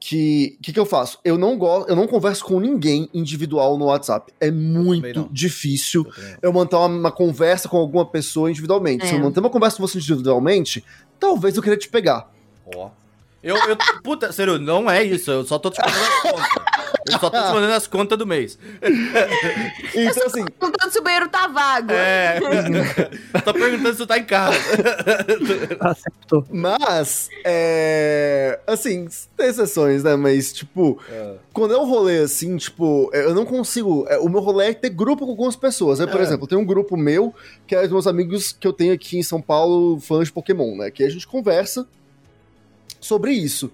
[0.00, 0.56] que...
[0.58, 1.18] O que, que eu faço?
[1.24, 4.32] Eu não, gosto, eu não converso com ninguém individual no WhatsApp.
[4.40, 6.06] É muito difícil
[6.42, 9.06] eu eu manter uma, uma conversa com alguma pessoa individualmente.
[9.06, 9.22] Se eu É.
[9.22, 10.84] manter uma conversa com você individualmente,
[11.18, 12.30] talvez eu queria te pegar.
[12.76, 12.90] Ó.
[13.42, 15.30] Eu, eu, puta, sério, não é isso.
[15.30, 16.77] Eu só tô te contas.
[17.12, 18.58] Eu só tô te mandando as contas do mês.
[19.94, 21.92] Então, assim, Perguntando se o banheiro tá vago.
[21.92, 22.38] É.
[23.44, 24.56] tô perguntando se tu tá em casa.
[25.80, 26.46] Acertou.
[26.50, 30.14] mas, é, assim, tem exceções, né?
[30.16, 31.00] Mas, tipo,
[31.52, 34.06] quando é um rolê assim, tipo, eu não consigo.
[34.08, 35.98] é, O meu rolê é ter grupo com algumas pessoas.
[35.98, 36.06] Né?
[36.06, 36.22] Por É.
[36.22, 37.34] exemplo, tenho um grupo meu,
[37.66, 40.76] que é os meus amigos que eu tenho aqui em São Paulo, fãs de Pokémon,
[40.76, 40.90] né?
[40.90, 41.86] Que a gente conversa
[43.00, 43.70] sobre isso.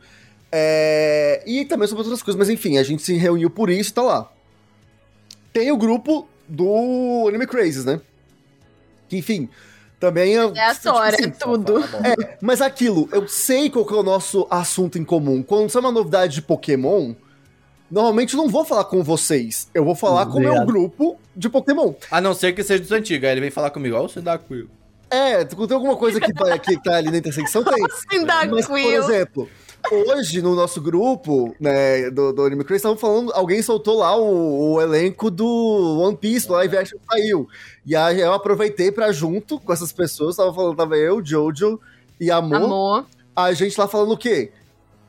[0.57, 3.93] É, E também sobre outras coisas, mas enfim, a gente se reuniu por isso e
[3.93, 4.31] tá lá.
[5.53, 8.01] Tem o grupo do Anime Crazes, né?
[9.09, 9.49] Que, enfim,
[9.99, 10.45] Também é.
[10.45, 11.81] É tipo assim, tudo.
[11.81, 15.43] É, mas aquilo, eu sei qual que é o nosso assunto em comum.
[15.43, 17.15] Quando sai uma novidade de Pokémon,
[17.91, 19.69] normalmente eu não vou falar com vocês.
[19.75, 21.95] Eu vou falar com o meu grupo de Pokémon.
[22.13, 23.27] A não ser que seja dos antigos.
[23.27, 24.69] Aí ele vem falar comigo, ó, você dá Quill.
[25.11, 27.75] É, tem alguma coisa que, vai, que tá ali na intersecção, tem.
[28.51, 29.49] Mas, por exemplo,
[29.91, 34.73] hoje no nosso grupo, né, do, do Anime Crazy, estavam falando, alguém soltou lá o,
[34.73, 37.49] o elenco do One Piece, do live action saiu.
[37.85, 41.81] E aí eu aproveitei pra junto com essas pessoas, tava falando, tava eu, Jojo
[42.21, 43.07] e Amor, Amor.
[43.35, 44.53] a gente lá falando o quê?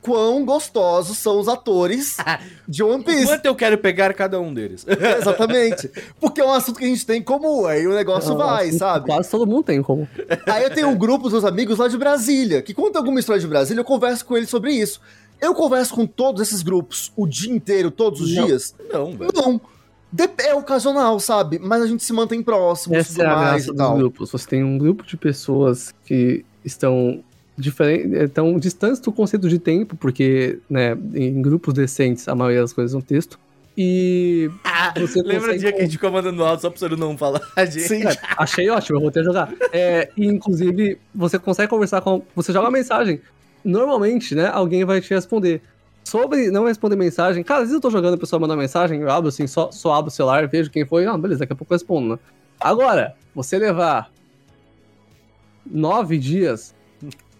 [0.06, 2.16] Quão gostosos são os atores
[2.66, 3.26] de One Piece.
[3.26, 4.86] Quanto eu quero pegar cada um deles?
[5.20, 5.90] Exatamente.
[6.20, 8.72] Porque é um assunto que a gente tem em comum, aí o negócio É vai,
[8.72, 9.06] sabe?
[9.06, 10.08] Quase todo mundo tem como.
[10.46, 13.40] Aí eu tenho um grupo dos meus amigos lá de Brasília, que conta alguma história
[13.40, 15.00] de Brasília, eu converso com eles sobre isso.
[15.40, 18.46] Eu converso com todos esses grupos o dia inteiro, todos os Não.
[18.46, 18.74] dias?
[18.90, 19.30] Não, velho.
[19.34, 19.60] Não.
[20.38, 21.58] É ocasional, sabe?
[21.58, 23.96] Mas a gente se mantém próximo Essa tudo é a mais graça e dos tal.
[23.98, 24.30] grupos.
[24.30, 27.22] Você tem um grupo de pessoas que estão
[27.56, 32.72] diferentes, estão distantes do conceito de tempo, porque, né, em grupos decentes a maioria das
[32.72, 33.38] coisas um texto.
[33.78, 34.50] E
[34.98, 37.42] você Lembra o dia que a gente ficou mandando áudio só pra você não falar?
[37.66, 37.80] gente?
[37.80, 38.06] Sim.
[38.06, 39.52] É, achei ótimo, eu vou ter que jogar.
[39.70, 42.22] É, e, inclusive, você consegue conversar com.
[42.34, 43.20] Você joga uma mensagem.
[43.62, 44.46] Normalmente, né?
[44.46, 45.60] Alguém vai te responder.
[46.04, 49.10] Sobre não responder mensagem, cara, às vezes eu tô jogando, a pessoa manda mensagem, eu
[49.10, 51.74] abro assim, só, só abro o celular, vejo quem foi, ah, beleza, daqui a pouco
[51.74, 52.18] eu respondo, né?
[52.60, 54.08] Agora, você levar
[55.68, 56.75] nove dias,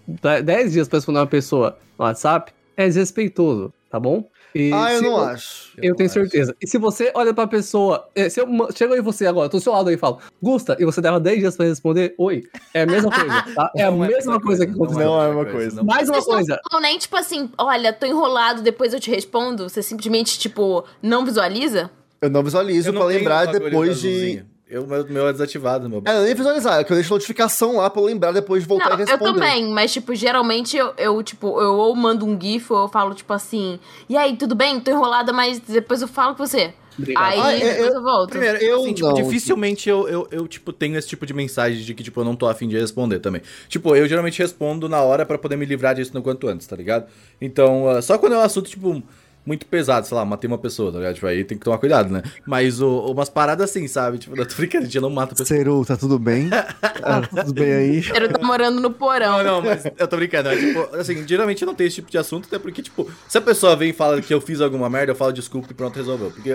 [0.07, 4.29] de- dez dias pra responder uma pessoa no WhatsApp, é desrespeitoso, tá bom?
[4.55, 5.73] E Ah, eu não acho.
[5.83, 6.57] eu tenho certeza.
[6.63, 9.63] E se você olha pra pessoa, eh, se eu chego aí você agora, tô do
[9.63, 12.43] seu lado aí e falo, Gusta, e você leva 10 dias pra responder, oi,
[12.73, 13.11] é a mesma
[13.45, 13.71] coisa, tá?
[13.77, 15.05] É a Não mesma coisa que aconteceu.
[15.05, 15.77] Não é uma coisa.
[15.77, 15.85] não.
[15.85, 19.69] Mais uma não coisa, falam nem, tipo assim, olha, tô enrolado, depois eu te respondo.
[19.69, 21.91] Você simplesmente, tipo, não visualiza?
[22.23, 24.43] Eu não visualizo Eu não pra lembrar depois de.
[24.69, 26.03] Eu, meu, meu é desativado, meu.
[26.05, 28.91] É, nem visualizar, é que eu deixo notificação lá pra eu lembrar depois de voltar
[28.91, 29.33] Não, e eu responder.
[29.35, 33.15] também, mas, tipo, geralmente eu, eu, tipo, eu ou mando um GIF ou eu falo,
[33.15, 34.81] tipo assim, e aí, tudo bem?
[34.81, 36.75] Tô enrolada, mas depois eu falo com você.
[36.99, 37.25] Obrigado.
[37.25, 38.31] Aí Ah, é, depois eu- eu volto.
[38.31, 41.85] Primeiro, Eu assim, tipo, não, dificilmente eu, eu, eu, tipo, tenho esse tipo de mensagem
[41.85, 43.43] de que, tipo, eu não tô afim de responder também.
[43.69, 46.75] Tipo, eu geralmente respondo na hora pra poder me livrar disso no quanto antes, tá
[46.75, 47.07] ligado?
[47.41, 49.01] Então, ah, só quando é um assunto, tipo,
[49.47, 51.15] muito pesado, sei lá, matei uma pessoa, tá ligado?
[51.15, 52.23] Tipo, aí tem que tomar cuidado, né?
[52.45, 54.19] Mas o, umas paradas assim, sabe?
[54.19, 55.47] Tipo, eu tô brincando, a gente não mata a pessoa.
[55.47, 56.51] Ceru, tá tudo bem?
[57.03, 58.03] Ah, tá tudo bem aí?
[58.09, 59.39] Eu tô morando no porão.
[59.39, 60.49] Não, não, mas eu tô brincando.
[60.49, 63.39] É, tipo, assim, geralmente eu não tenho esse tipo de assunto, até porque, tipo, se
[63.39, 65.95] a pessoa vem e fala que eu fiz alguma merda, eu falo desculpa e pronto,
[65.95, 66.33] resolveu.
[66.33, 66.51] Porque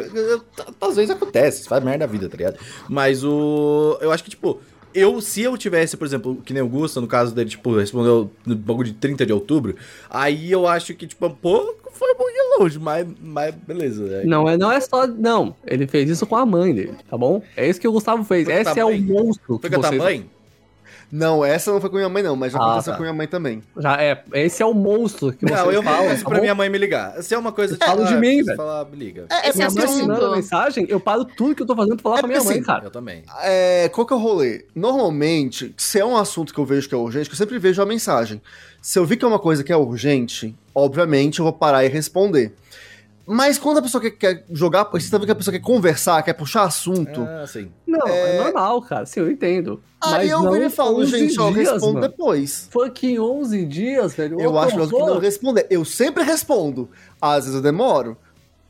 [0.82, 2.58] às vezes acontece, faz merda na vida, tá ligado?
[2.90, 3.98] Mas o.
[4.02, 4.60] Eu acho que, tipo.
[4.94, 8.30] Eu, se eu tivesse, por exemplo, que nem o Gusta, no caso dele, tipo, respondeu
[8.46, 9.76] no bagulho de 30 de outubro,
[10.10, 14.20] aí eu acho que, tipo, um pouco foi um pouquinho longe, mas, mas beleza.
[14.20, 17.18] Aí- não é, não é só, não, ele fez isso com a mãe dele, tá
[17.18, 17.42] bom?
[17.56, 19.90] É isso que o Gustavo fez, Foi esse é o monstro Foi que com a
[19.90, 20.30] tua mãe?
[21.12, 22.98] Não, essa não foi com minha mãe, não, mas já Ah, aconteceu tá.
[22.98, 23.62] com minha mãe também.
[23.78, 26.42] Já é, esse é o monstro que Não, vocês eu falam, peço tá pra bom?
[26.42, 27.22] minha mãe me ligar.
[27.22, 28.58] Se é uma coisa, falo de ah, mim, preciso velho.
[28.58, 29.26] falar, me liga.
[29.30, 31.96] É, Esse é Minha mãe assim, assunto- mensagem, eu paro tudo que eu tô fazendo
[31.98, 32.86] pra falar É com a minha porque mãe, assim, cara.
[32.86, 33.24] Eu também.
[33.44, 34.66] É, qual que é o rolê?
[34.74, 37.82] Normalmente, se é um assunto que eu vejo que é urgente, que eu sempre vejo
[37.82, 38.42] a mensagem.
[38.82, 41.88] Se eu vi que é uma coisa que é urgente, obviamente eu vou parar e
[41.88, 42.54] responder.
[43.26, 46.22] Mas quando a pessoa quer, quer jogar, você tá vendo que a pessoa quer conversar,
[46.24, 47.72] quer puxar assunto, Ah, sim.
[47.86, 48.38] Não, é...
[48.38, 49.82] É- normal, cara, sim, eu entendo.
[50.02, 52.08] aí Mas eu não venho e falo, 11 gente, eu dias, respondo mano.
[52.08, 52.68] depois.
[52.72, 54.40] Fucking 11 dias, velho.
[54.42, 55.68] Eu Ô, acho melhor do que não responder.
[55.70, 56.90] Eu sempre respondo.
[57.22, 58.18] Às vezes eu demoro,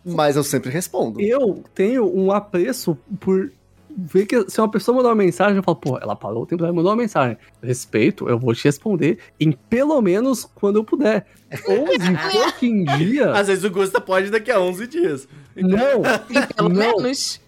[0.04, 1.22] mas eu sempre respondo.
[1.22, 3.52] Eu tenho um apreço por
[3.98, 6.64] ver que se uma pessoa mandar uma mensagem, eu falo, pô, ela parou o tempo,
[6.64, 7.38] ela mandou uma mensagem.
[7.62, 11.26] Respeito, eu vou te responder em pelo menos quando eu puder.
[11.68, 13.36] 11 fucking dias?
[13.36, 15.28] Às vezes o Gusta pode daqui a 11 dias.
[15.56, 16.02] Não,
[16.56, 17.42] Pelo não, menos.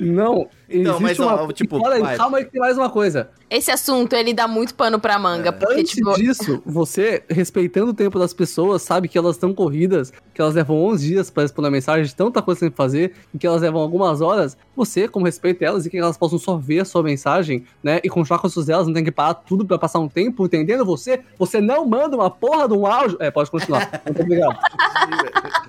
[0.00, 0.48] Não.
[0.68, 1.52] Não, Existe mas, ó, uma...
[1.52, 2.16] tipo, Olha aí, vai.
[2.16, 3.30] calma aí que tem mais uma coisa.
[3.50, 5.52] Esse assunto, ele dá muito pano pra manga.
[5.52, 10.10] Porque, Antes tipo, disso, você, respeitando o tempo das pessoas, sabe que elas estão corridas,
[10.32, 12.76] que elas levam 11 dias pra responder a mensagem de tanta coisa que tem que
[12.76, 16.38] fazer, e que elas levam algumas horas, você, como respeita elas, e que elas possam
[16.38, 19.12] só ver a sua mensagem, né, e continuar com as suas delas, não tem que
[19.12, 21.20] parar tudo pra passar um tempo, entendendo você?
[21.38, 23.18] Você não manda uma porra de um áudio...
[23.20, 24.00] É, pode continuar.
[24.06, 24.56] Muito obrigado.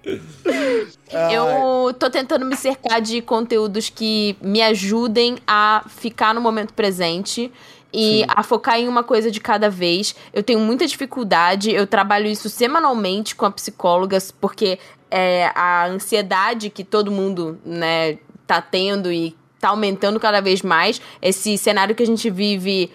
[0.05, 7.51] Eu tô tentando me cercar de conteúdos que me ajudem a ficar no momento presente
[7.93, 10.15] e a focar em uma coisa de cada vez.
[10.33, 14.79] Eu tenho muita dificuldade, eu trabalho isso semanalmente com a psicóloga, porque
[15.11, 20.99] é, a ansiedade que todo mundo, né, tá tendo e tá aumentando cada vez mais,
[21.21, 22.91] esse cenário que a gente vive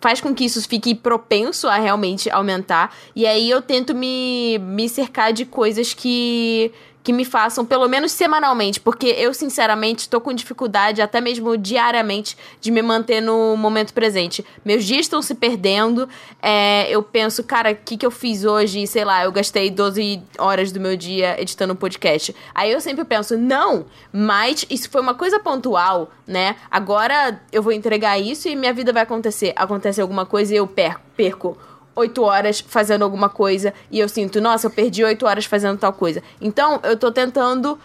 [0.00, 2.94] faz com que isso fique propenso a realmente aumentar.
[3.14, 6.72] E aí eu tento me, me cercar de coisas que,
[7.02, 12.36] que me façam, pelo menos semanalmente, porque eu, sinceramente, tô com dificuldade, até mesmo diariamente,
[12.60, 14.44] de me manter no momento presente.
[14.64, 16.08] Meus dias estão se perdendo,
[16.40, 18.86] é, eu penso, cara, o que, que eu fiz hoje?
[18.86, 22.34] Sei lá, eu gastei 12 horas do meu dia editando um podcast.
[22.54, 26.56] Aí eu sempre penso, não, mas isso foi uma coisa pontual, né?
[26.70, 29.52] Agora eu vou entregar isso e minha vida vai acontecer.
[29.56, 31.00] Acontece alguma coisa e eu perco.
[31.16, 35.78] perco oito horas fazendo alguma coisa e eu sinto, nossa, eu perdi oito horas fazendo
[35.78, 36.22] tal coisa.
[36.40, 37.78] Então, eu tô tentando,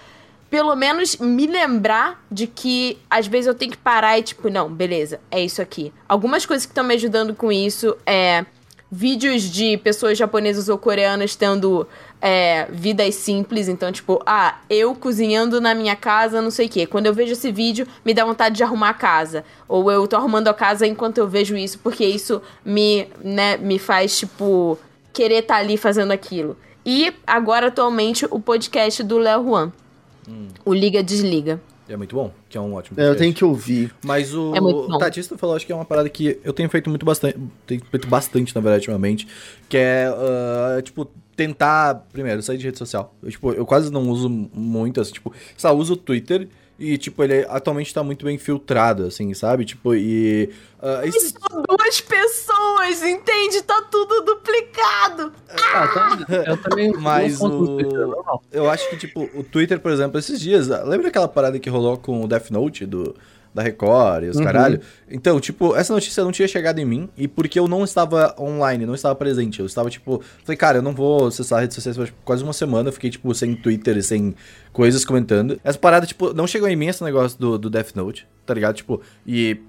[0.50, 4.70] pelo menos, me lembrar de que às vezes eu tenho que parar e, tipo, não,
[4.70, 5.94] beleza, é isso aqui.
[6.08, 8.46] Algumas coisas que estão me ajudando com isso é
[8.92, 11.88] vídeos de pessoas japonesas ou coreanas tendo
[12.22, 13.68] é, vidas simples.
[13.68, 16.86] Então, tipo, ah, eu cozinhando na minha casa, não sei o quê.
[16.86, 19.44] Quando eu vejo esse vídeo, me dá vontade de arrumar a casa.
[19.68, 23.80] Ou eu tô arrumando a casa enquanto eu vejo isso, porque isso me, né, me
[23.80, 24.78] faz, tipo,
[25.14, 26.58] querer estar tá ali fazendo aquilo.
[26.86, 29.72] E agora, atualmente, o podcast do Léo Juan.
[30.28, 30.48] Hum.
[30.66, 31.62] O Liga Desliga.
[31.90, 33.02] É muito bom, que é um ótimo podcast.
[33.02, 33.94] É, eu tenho que ouvir.
[34.04, 37.06] Mas o é Tatista falou, acho que é uma parada que eu tenho feito muito
[37.06, 39.28] bastante, tenho feito bastante, na verdade, ultimamente,
[39.70, 43.16] que é, uh, tipo, tentar, primeiro, sair de rede social.
[43.24, 46.48] Eu, tipo, eu quase não uso muito, assim, tipo, só uso o Twitter
[46.80, 49.66] e, tipo, ele atualmente tá muito bem filtrado, assim, sabe?
[49.66, 50.50] Tipo, e.
[50.80, 51.32] Uh, esse...
[51.32, 53.64] São duas pessoas, entende?
[53.64, 55.34] Tá tudo duplicado.
[55.50, 55.67] Ah, tá.
[56.46, 56.94] Eu também.
[56.94, 57.78] Mas o.
[58.52, 60.68] Eu acho que, tipo, o Twitter, por exemplo, esses dias.
[60.68, 63.16] Lembra aquela parada que rolou com o Death Note do
[63.58, 64.44] da Record e os uhum.
[64.44, 64.80] caralho.
[65.10, 68.86] Então, tipo, essa notícia não tinha chegado em mim e porque eu não estava online,
[68.86, 69.60] não estava presente.
[69.60, 72.90] Eu estava, tipo, falei, cara, eu não vou acessar redes sociais por quase uma semana.
[72.90, 74.36] Eu fiquei, tipo, sem Twitter e sem
[74.72, 75.60] coisas comentando.
[75.64, 78.76] Essa parada, tipo, não chegou em mim esse negócio do, do Death Note, tá ligado?
[78.76, 79.60] Tipo, e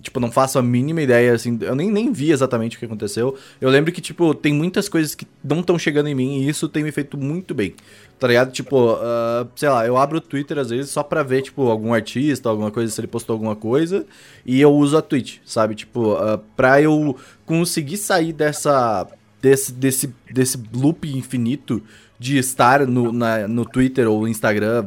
[0.00, 3.36] tipo, não faço a mínima ideia, assim, eu nem, nem vi exatamente o que aconteceu.
[3.60, 6.68] Eu lembro que, tipo, tem muitas coisas que não estão chegando em mim e isso
[6.68, 7.74] tem me feito muito bem.
[8.18, 8.52] Tá ligado?
[8.52, 11.94] Tipo, uh, sei lá, eu abro o Twitter às vezes só pra ver, tipo, algum
[11.94, 14.06] artista, alguma coisa, se ele postou alguma coisa,
[14.44, 15.74] e eu uso a Twitch, sabe?
[15.74, 17.16] Tipo, uh, pra eu
[17.46, 19.06] conseguir sair dessa.
[19.40, 21.82] Desse, desse, desse loop infinito
[22.18, 24.84] de estar no, na, no Twitter ou Instagram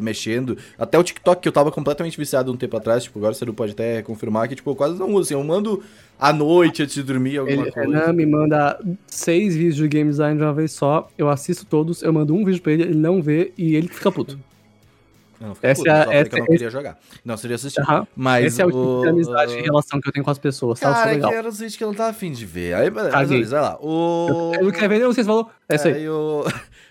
[0.00, 0.56] mexendo.
[0.78, 3.72] Até o TikTok, que eu tava completamente viciado um tempo atrás, tipo, agora você pode
[3.72, 5.22] até confirmar que, tipo, eu quase não uso.
[5.22, 5.82] Assim, eu mando
[6.16, 7.98] à noite antes de dormir alguma ele, coisa.
[7.98, 8.78] Renan me manda
[9.08, 12.44] seis vídeos de game design de uma vez só, eu assisto todos, eu mando um
[12.44, 14.38] vídeo pra ele, ele não vê e ele fica puto.
[15.40, 16.70] Não, essa puto, é, só essa, eu não queria esse...
[16.70, 16.98] jogar.
[17.24, 17.80] Não, seria assistir.
[17.80, 18.06] Uhum.
[18.16, 20.80] Mas esse é o tipo de amizade e relação que eu tenho com as pessoas.
[20.80, 21.12] Cara, tá?
[21.12, 22.74] é que era os vídeos que eu não tava afim de ver.
[22.74, 23.78] Aí, beleza, vai lá.
[23.80, 24.52] O...
[24.54, 25.50] Eu, eu não quero ver, não, vocês falou.
[25.68, 25.94] É isso aí.
[25.94, 26.44] aí o...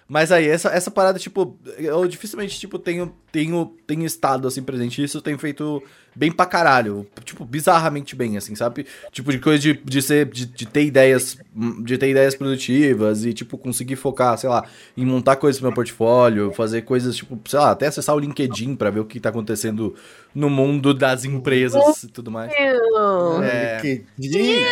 [0.10, 5.04] Mas aí, essa, essa parada, tipo, eu dificilmente, tipo, tenho, tenho, tenho estado, assim, presente.
[5.04, 5.84] Isso tem feito
[6.16, 7.06] bem pra caralho.
[7.26, 8.86] Tipo, bizarramente bem, assim, sabe?
[9.12, 11.38] Tipo, de coisa de, de ser, de, de ter ideias,
[11.84, 14.64] de ter ideias produtivas e, tipo, conseguir focar, sei lá,
[14.96, 18.78] em montar coisas pro meu portfólio, fazer coisas, tipo, sei lá, até acessar o LinkedIn
[18.78, 19.94] pra ver o que tá acontecendo
[20.34, 22.50] no mundo das empresas e tudo mais.
[22.54, 23.82] É...
[24.18, 24.64] LinkedIn!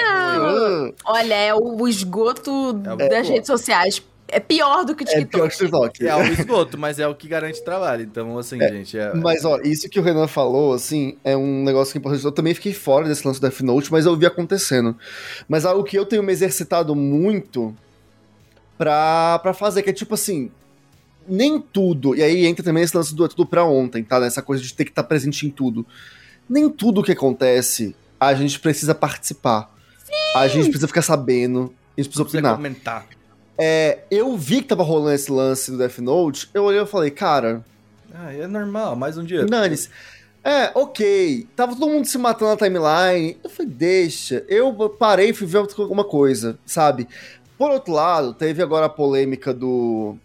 [1.04, 5.24] Olha, é o esgoto é, das redes sociais é pior do que o TikTok.
[5.24, 6.08] É pior que o TikTok.
[6.08, 8.04] É o esgoto, mas é o que garante trabalho.
[8.04, 8.98] Então, assim, é, gente.
[8.98, 9.14] É...
[9.14, 12.26] Mas, ó, isso que o Renan falou, assim, é um negócio que é importante.
[12.26, 14.96] Eu também fiquei fora desse lance do Death Note, mas eu vi acontecendo.
[15.48, 17.76] Mas algo que eu tenho me exercitado muito
[18.78, 20.52] pra, pra fazer, que é tipo assim.
[21.28, 24.24] Nem tudo, e aí entra também esse lance do é tudo pra ontem, tá?
[24.24, 25.84] Essa coisa de ter que estar tá presente em tudo.
[26.48, 29.74] Nem tudo que acontece a gente precisa participar.
[30.04, 30.14] Sim.
[30.36, 32.56] A gente precisa ficar sabendo, a gente precisa opinar.
[32.56, 33.08] comentar.
[33.58, 37.10] É, eu vi que tava rolando esse lance do Death Note, eu olhei e falei,
[37.10, 37.64] cara.
[38.14, 39.46] Ah, é normal, mais um dia.
[39.46, 39.90] Nanis.
[40.44, 41.48] É, ok.
[41.56, 43.36] Tava todo mundo se matando na timeline.
[43.44, 44.46] Eu falei, deixa.
[44.48, 47.08] Eu parei e fui ver alguma coisa, sabe?
[47.58, 50.16] Por outro lado, teve agora a polêmica do.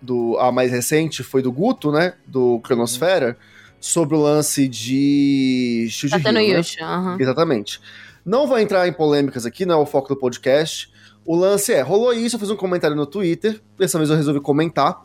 [0.00, 2.12] do a mais recente foi do Guto, né?
[2.26, 3.36] Do Cronosfera.
[3.80, 5.88] Sobre o lance de.
[6.10, 6.44] Tá tendo né?
[6.44, 7.16] Yusha, uhum.
[7.18, 7.80] Exatamente.
[8.24, 10.92] Não vou entrar em polêmicas aqui, não é o foco do podcast.
[11.24, 14.40] O lance é, rolou isso, eu fiz um comentário no Twitter, dessa vez eu resolvi
[14.40, 15.02] comentar.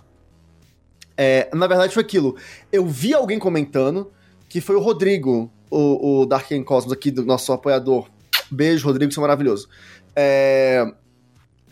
[1.16, 2.36] É, na verdade foi aquilo,
[2.72, 4.12] eu vi alguém comentando,
[4.48, 8.08] que foi o Rodrigo, o, o Dark Cosmos aqui, do nosso apoiador.
[8.52, 9.68] Beijo, Rodrigo, você é maravilhoso.
[10.16, 10.86] É...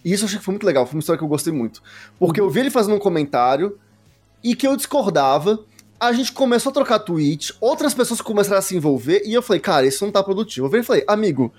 [0.03, 1.81] Isso eu achei que foi muito legal, foi uma história que eu gostei muito.
[2.19, 3.79] Porque eu vi ele fazendo um comentário
[4.43, 5.63] e que eu discordava,
[5.99, 9.59] a gente começou a trocar tweet, outras pessoas começaram a se envolver, e eu falei,
[9.59, 10.67] cara, isso não tá produtivo.
[10.67, 11.53] Eu falei, falei amigo,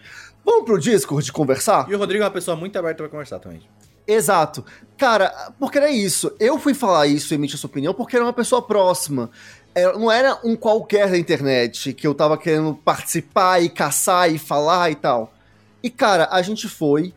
[0.46, 1.90] Vamos pro Discord conversar?
[1.90, 3.62] E o Rodrigo é uma pessoa muito aberta pra conversar também.
[4.06, 4.64] Exato.
[4.96, 6.32] Cara, porque era isso.
[6.38, 9.28] Eu fui falar isso e emitir sua opinião porque era uma pessoa próxima.
[9.74, 14.38] É, não era um qualquer da internet que eu tava querendo participar e caçar e
[14.38, 15.34] falar e tal.
[15.82, 17.12] E, cara, a gente foi.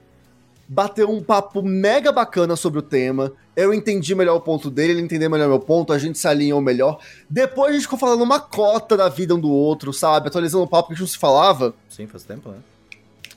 [0.71, 3.33] Bateu um papo mega bacana sobre o tema.
[3.55, 6.27] Eu entendi melhor o ponto dele, ele entendeu melhor o meu ponto, a gente se
[6.27, 6.99] alinhou melhor.
[7.27, 10.27] Depois a gente ficou falando uma cota da vida um do outro, sabe?
[10.27, 12.57] Atualizando o papo que a gente não se falava Sim, faz tempo, né?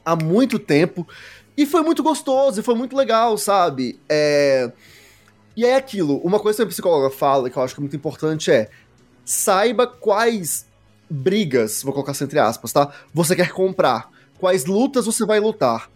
[0.05, 1.09] há muito tempo.
[1.57, 3.99] E foi muito gostoso, e foi muito legal, sabe?
[4.09, 4.71] É...
[5.57, 7.97] E é aquilo, uma coisa que a psicóloga fala, que eu acho que é muito
[7.97, 8.71] importante, é
[9.25, 10.67] saiba quais
[11.09, 12.91] brigas, vou colocar assim entre aspas, tá?
[13.13, 14.11] Você quer comprar.
[14.39, 15.92] Quais lutas você vai lutar.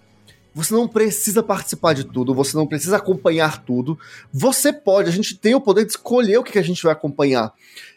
[0.57, 3.99] Você não precisa participar de tudo, você não precisa acompanhar tudo.
[4.33, 6.93] Você pode, a gente tem o poder de escolher o que, que a gente vai
[6.93, 7.53] acompanhar.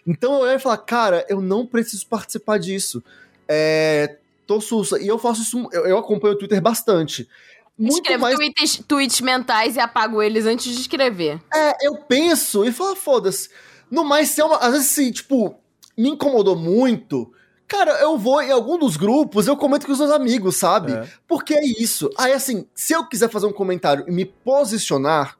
[0.05, 3.01] Então eu ia falar, cara, eu não preciso participar disso.
[3.47, 4.99] É, tô sussa.
[4.99, 7.29] E eu faço isso, eu, eu acompanho o Twitter bastante.
[7.77, 11.39] Muito Escrevo mais tweets, tweets mentais e apago eles antes de escrever.
[11.55, 13.49] É, eu penso e falo, "Ah, foda-se.
[13.89, 14.57] No mais, se é uma.
[14.57, 15.55] Às vezes, tipo,
[15.97, 17.33] me incomodou muito.
[17.69, 20.91] Cara, eu vou em algum dos grupos, eu comento com os meus amigos, sabe?
[20.91, 21.07] É.
[21.27, 22.09] Porque é isso.
[22.17, 25.37] Aí, assim, se eu quiser fazer um comentário e me posicionar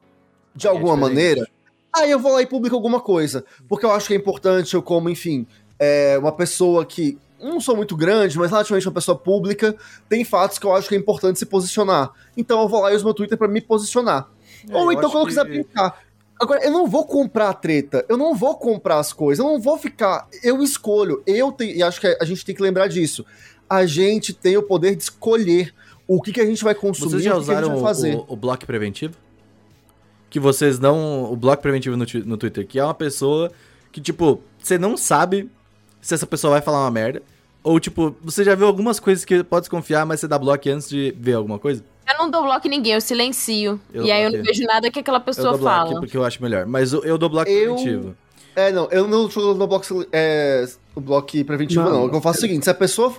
[0.54, 1.44] de É alguma maneira,
[1.92, 3.44] aí eu vou lá e publico alguma coisa.
[3.68, 5.44] Porque eu acho que é importante, eu como, enfim,
[5.76, 7.18] é, uma pessoa que.
[7.40, 9.74] Não sou muito grande, mas relativamente uma pessoa pública,
[10.10, 12.10] tem fatos que eu acho que é importante se posicionar.
[12.36, 14.28] Então eu vou lá e uso meu Twitter pra me posicionar.
[14.68, 15.98] É, Ou então quando eu quiser brincar.
[16.40, 19.60] Agora, eu não vou comprar a treta, eu não vou comprar as coisas, eu não
[19.60, 20.26] vou ficar.
[20.42, 21.76] Eu escolho, eu tenho.
[21.76, 23.26] E acho que a gente tem que lembrar disso.
[23.68, 25.74] A gente tem o poder de escolher
[26.08, 27.80] o que, que a gente vai consumir Vocês já o que, a gente usaram vai
[27.82, 28.14] fazer.
[28.14, 29.14] o, o, o bloco preventivo?
[30.30, 31.30] Que vocês não.
[31.30, 33.52] O bloco preventivo no, no Twitter, que é uma pessoa
[33.92, 35.50] que, tipo, você não sabe
[36.00, 37.22] se essa pessoa vai falar uma merda.
[37.62, 40.88] Ou, tipo, você já viu algumas coisas que pode desconfiar, mas você dá bloco antes
[40.88, 41.84] de ver alguma coisa?
[42.12, 43.80] Eu não dou bloco em ninguém, eu silencio.
[43.92, 46.00] Eu e aí eu não vejo nada que aquela Eu pessoa dou bloco fala.
[46.00, 46.66] porque eu acho melhor.
[46.66, 48.16] Mas eu, eu dou bloco Eu- preventivo.
[48.56, 51.90] É, não, eu não sou no bloco, é, o bloco preventivo, não.
[51.92, 52.04] Não.
[52.06, 53.14] O que eu faço é o seguinte: se a pessoa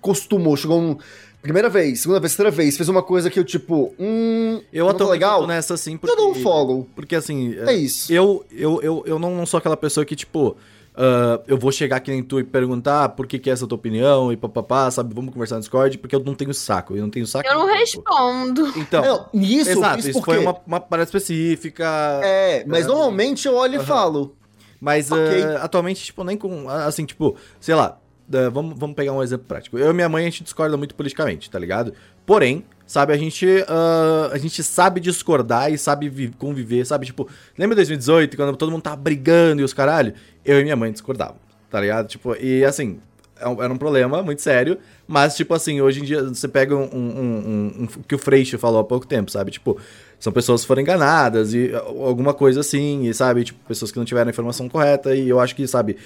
[0.00, 0.96] costumou, chegou um.
[1.42, 4.62] Primeira vez, segunda vez, terceira vez, fez uma coisa que eu, tipo, hum.
[4.72, 5.40] Eu não atualmente legal.
[5.42, 6.10] tô nessa assim porque.
[6.12, 6.88] Eu dou um follow.
[6.96, 7.54] Porque assim.
[7.66, 8.10] É isso.
[8.10, 10.56] Eu, eu, eu, eu não, não sou aquela pessoa que, tipo,
[10.96, 13.76] ah, eu vou chegar aqui nem tu e perguntar por que, que é essa tua
[13.76, 15.12] opinião e papapá, sabe?
[15.14, 16.94] Vamos conversar no Discord, porque eu não tenho saco.
[16.96, 17.48] Eu não tenho saco.
[17.48, 18.66] Eu não respondo.
[18.76, 20.24] Então, Não, eu exato, isso quê?
[20.24, 21.84] foi uma, uma parada específica.
[22.22, 22.88] É, mas É.
[22.88, 24.36] normalmente eu olho e falo.
[24.80, 25.42] Mas ok.
[25.44, 26.68] ah, atualmente, tipo, nem com.
[26.68, 27.98] Assim, tipo, sei lá.
[28.32, 29.78] ah, vamos, vamos pegar um exemplo prático.
[29.78, 31.92] Eu e minha mãe, a gente discorda muito politicamente, tá ligado?
[32.26, 37.06] Porém, sabe, a gente, ah, a gente sabe discordar e sabe vi- conviver, sabe?
[37.06, 37.28] Tipo,
[37.58, 40.14] lembra 2018, quando todo mundo tava brigando e os caralho?
[40.44, 41.36] Eu e minha mãe discordavam,
[41.70, 42.06] tá ligado?
[42.08, 42.98] Tipo, e assim,
[43.40, 44.78] é era um problema muito sério,
[45.08, 48.58] mas, tipo assim, hoje em dia você pega um, um- um- um- que o Freixo
[48.58, 49.50] falou há pouco tempo, sabe?
[49.50, 49.78] Tipo,
[50.20, 53.44] são pessoas que foram enganadas e alguma coisa assim, e sabe?
[53.44, 55.96] Tipo, pessoas que não tiveram a informação correta, e eu acho que, sabe?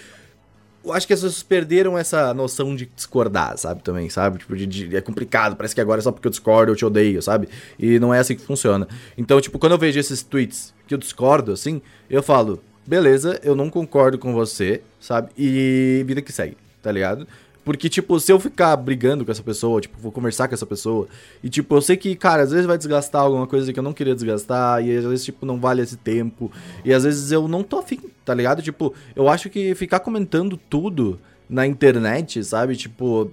[0.85, 3.83] Eu acho que as pessoas perderam essa noção de discordar, sabe?
[3.83, 4.39] Também, sabe?
[4.39, 6.85] Tipo, de, de- é complicado, parece que agora é só porque eu discordo, eu te
[6.85, 7.49] odeio, sabe?
[7.79, 8.87] E não é assim que funciona.
[9.17, 13.55] Então, tipo, quando eu vejo esses tweets que eu discordo, assim, eu falo, beleza, eu
[13.55, 15.29] não concordo com você, sabe?
[15.37, 17.27] E vida que segue, tá ligado?
[17.69, 21.07] Porque, tipo, se eu ficar brigando com essa pessoa, tipo, vou conversar com essa pessoa,
[21.45, 23.93] e, tipo, eu sei que, cara, às vezes vai desgastar alguma coisa que eu não
[23.93, 26.51] queria desgastar, e às vezes, tipo, não vale esse tempo,
[26.83, 28.63] e às vezes eu não tô afim, tá ligado?
[28.63, 32.75] Tipo, eu acho que ficar comentando tudo na internet, sabe?
[32.75, 33.31] Tipo,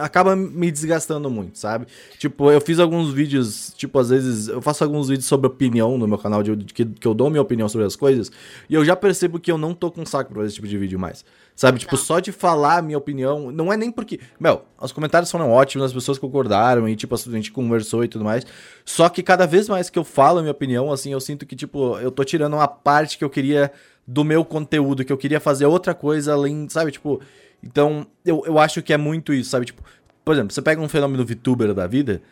[0.00, 1.86] acaba me desgastando muito, sabe?
[2.18, 6.06] Tipo, eu fiz alguns vídeos, tipo, às vezes, eu faço alguns vídeos sobre opinião no
[6.06, 8.30] meu canal, de, que, que eu dou minha opinião sobre as coisas,
[8.68, 10.98] e eu já percebo que eu não tô com saco pra esse tipo de vídeo
[10.98, 11.24] mais.
[11.56, 12.02] Sabe, tipo, Tá.
[12.02, 14.18] só de falar a minha opinião, não é nem porque.
[14.38, 18.24] Meu, os comentários foram ótimos, as pessoas concordaram e, tipo, a gente conversou e tudo
[18.24, 18.46] mais.
[18.82, 21.54] Só que cada vez mais que eu falo a minha opinião, assim, eu sinto que,
[21.54, 23.70] tipo, eu tô tirando uma parte que eu queria
[24.06, 27.20] do meu conteúdo, que eu queria fazer outra coisa além, sabe, tipo.
[27.62, 29.66] Então, eu, eu acho que é muito isso, sabe?
[29.66, 29.82] Tipo,
[30.24, 32.22] por exemplo, você pega um fenômeno VTuber da vida,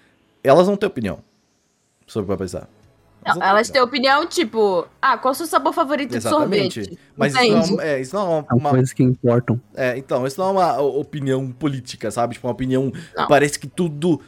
[0.42, 1.18] elas não têm opinião
[2.06, 2.68] sobre o que vai pensar.
[3.26, 6.80] Não, não elas têm opinião, tipo, ah, qual é o seu sabor favorito Exatamente.
[6.80, 6.98] de sorvete?
[7.16, 9.60] Mas isso não, é, isso não é uma, uma- coisas que importam.
[9.74, 12.34] É, então, isso não é uma opinião política, sabe?
[12.34, 12.92] Tipo, uma opinião.
[13.16, 13.26] Não.
[13.28, 14.20] Parece que tudo.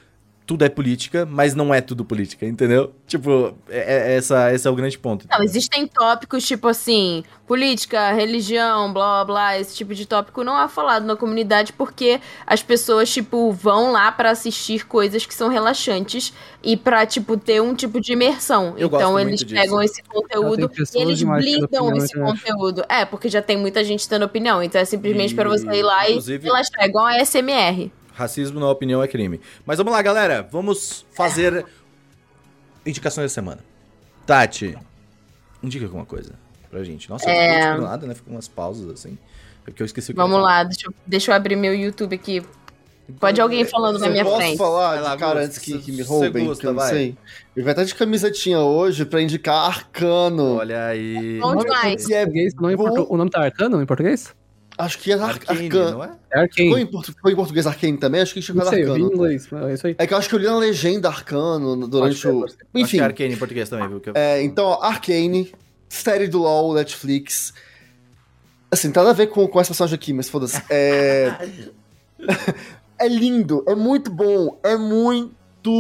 [0.51, 2.93] Tudo é política, mas não é tudo política, entendeu?
[3.07, 5.25] Tipo, é, é- essa, esse é o grande ponto.
[5.31, 10.61] Não, existem tópicos tipo assim, política, religião, blá blá blá, esse tipo de tópico não
[10.61, 15.49] é falado na comunidade porque as pessoas, tipo, vão lá pra assistir coisas que são
[15.49, 16.33] relaxantes
[16.65, 18.75] e pra, tipo, ter um tipo de imersão.
[18.77, 19.55] Eu gosto então muito eles disso.
[19.55, 22.85] pegam esse Já conteúdo e eles blindam esse conteúdo.
[22.89, 26.11] É, porque já tem muita gente tendo opinião, então é simplesmente pra você ir lá
[26.11, 27.93] e relaxar, é igual a SMR.
[28.21, 29.41] Racismo, na opinião, é crime.
[29.67, 30.47] Mas vamos lá, galera.
[30.53, 31.65] Vamos fazer
[32.85, 33.61] indicações da semana.
[34.27, 34.77] Tati,
[35.63, 36.33] indica alguma coisa
[36.71, 37.09] pra gente.
[37.11, 37.47] Nossa, eu É.
[37.49, 38.15] não tô indicando nada, né?
[38.15, 39.19] Ficou umas pausas assim.
[39.63, 41.75] É porque eu esqueci o que eu Vamos lá, deixa eu, deixa eu abrir meu
[41.75, 42.43] YouTube aqui.
[43.19, 44.57] Pode alguém falando na Eu minha posso frente.
[44.59, 46.91] falar lá, cara antes que, que me você roubem, gosta, que eu não vai.
[46.91, 47.17] sei.
[47.57, 50.59] Ele vai estar de camisetinha hoje pra indicar Arcano.
[50.59, 51.41] Olha aí.
[51.41, 52.09] Bom demais.
[52.09, 52.25] É
[52.77, 54.33] portu- o nome tá Arcano em português?
[54.81, 55.91] Acho que é Ar Arcane, Arcano.
[55.91, 56.11] não é?
[56.33, 56.75] É Arcane.
[56.83, 58.21] em, portu- ficou em português Arcane também?
[58.21, 59.15] Acho que tinha Não ficado sei, eu vi em Arcano.
[59.25, 59.97] inglês, mas é isso aí.
[59.99, 62.41] É que eu acho que eu li na legenda Arcano no- durante ser, o.
[62.41, 62.45] ser.
[62.47, 64.03] Acho que Enfim, é Arcane em português também, viu?
[64.07, 65.53] Eu- é, então, ó, Arcane,
[65.89, 67.53] série do LoL, Netflix.
[68.71, 70.63] Assim, tem nada a ver com, com essa personagem aqui, mas foda-se.
[70.71, 71.35] É...
[72.99, 75.33] é lindo, é muito bom, é muito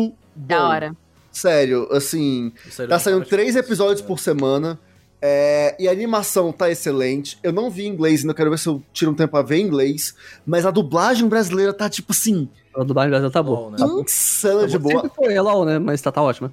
[0.08, 0.16] bom.
[0.34, 0.96] Da hora.
[1.30, 2.52] Sério, assim.
[2.78, 4.78] Aí Tá saindo três episódios por semana.
[5.22, 7.38] É, e a animação tá excelente.
[7.42, 9.56] Eu não vi em inglês, ainda quero ver se eu tiro um tempo pra ver
[9.58, 10.14] em inglês.
[10.46, 13.70] Mas a dublagem brasileira tá, tipo assim, A dublagem brasileira tá boa.
[13.70, 14.02] Bom, né?
[14.02, 15.02] insana de boa.
[15.02, 15.78] Sempre foi, LOL, né?
[15.78, 16.52] Mas tá, tá ótima.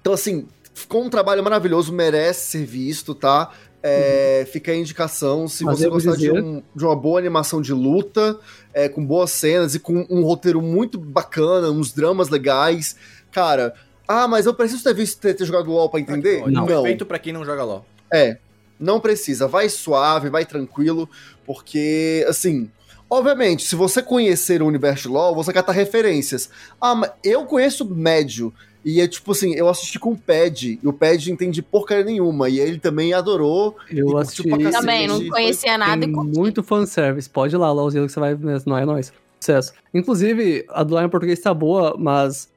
[0.00, 3.50] Então, assim, ficou um trabalho maravilhoso, merece ser visto, tá?
[3.82, 5.46] É, Fica a indicação.
[5.48, 8.38] Se Mas você gostar de, um- de uma boa animação de luta,
[8.74, 12.96] é, com boas cenas e com um roteiro muito bacana, uns dramas legais,
[13.30, 13.72] cara.
[14.06, 16.40] Ah, mas eu preciso ter visto ter, ter jogado LOL pra entender?
[16.50, 16.66] Não.
[16.66, 16.82] Não.
[16.82, 17.84] Feito pra quem não joga LOL.
[18.12, 18.38] É,
[18.78, 19.46] não precisa.
[19.48, 21.08] Vai suave, vai tranquilo,
[21.46, 22.70] porque, assim.
[23.12, 26.48] Obviamente, se você conhecer o universo de LoL, você cata referências.
[26.80, 28.52] Ah, mas eu conheço médio.
[28.84, 32.04] E é tipo assim, eu assisti com o Pad, e o Pad não entende porcaria
[32.04, 32.48] nenhuma.
[32.48, 33.76] E ele também adorou.
[33.90, 34.44] E Eu assisti.
[34.48, 34.72] pra cacete.
[34.80, 36.38] Também, não foi- conhecia nada Tem e curti.
[36.38, 37.28] muito fanservice.
[37.28, 38.38] Pode ir lá, LOLzinho, que você vai.
[38.64, 39.12] Não é nóis.
[39.40, 39.72] Sucesso.
[39.92, 42.48] Inclusive, a dublagem em português tá boa, mas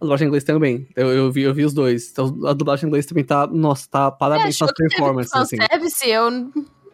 [0.00, 0.88] a dublagem em inglês também.
[0.96, 2.10] Eu, eu, vi, eu vi os dois.
[2.10, 3.46] Então, a dublagem em inglês também tá.
[3.46, 4.10] Nossa, tá.
[4.10, 5.56] Parabéns pelas performances, assim.
[5.58, 6.08] fanservice?
[6.08, 6.50] Eu...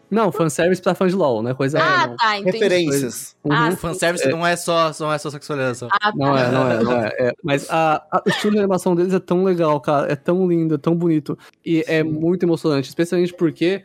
[0.08, 1.52] Não, fanservice pra fã de LOL, né?
[1.52, 1.80] Coisa.
[1.82, 2.16] Ah, não.
[2.16, 2.58] tá, entendi.
[2.58, 3.34] Referências.
[3.42, 3.52] Uhum.
[3.52, 5.88] Ah, O fanservice não é só, não é só sexualização.
[5.90, 6.12] Ah, tá.
[6.14, 7.06] Não é, não é, não é.
[7.18, 7.32] é.
[7.42, 10.10] Mas a, a- o estilo de animação deles é tão legal, cara.
[10.10, 11.36] É tão lindo, é tão bonito.
[11.64, 12.88] E é muito emocionante.
[12.88, 13.82] Especialmente porque,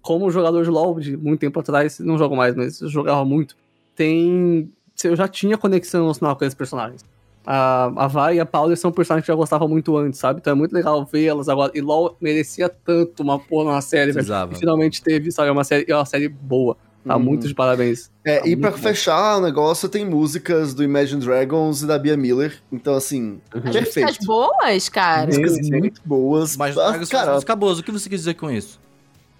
[0.00, 3.56] como jogador de LoL de muito tempo atrás, não jogo mais, mas jogava muito,
[3.96, 4.70] tem.
[5.02, 7.04] Eu já tinha conexão emocional com esses personagens.
[7.46, 10.40] A, a Vai e a Paula são personagens que eu já gostava muito antes, sabe?
[10.40, 11.70] Então é muito legal vê-las agora.
[11.74, 14.26] E LoL merecia tanto uma porra na série, velho.
[14.52, 15.50] E finalmente teve, sabe?
[15.50, 16.76] Uma série, é uma série boa.
[17.06, 17.22] Tá Uhum.
[17.22, 18.10] muito de parabéns.
[18.24, 18.72] É, Tá e bom.
[18.72, 22.60] fechar o negócio, tem músicas do Imagine Dragons e da Bia Miller.
[22.72, 23.60] Então, assim, Uhum.
[23.64, 24.26] Músicas perfeito.
[24.26, 25.26] boas, cara.
[25.26, 26.56] Músicas muito boas.
[26.56, 27.74] Mas Ah, Dragons cara, faz música boa.
[27.74, 28.80] O que você quis dizer com isso?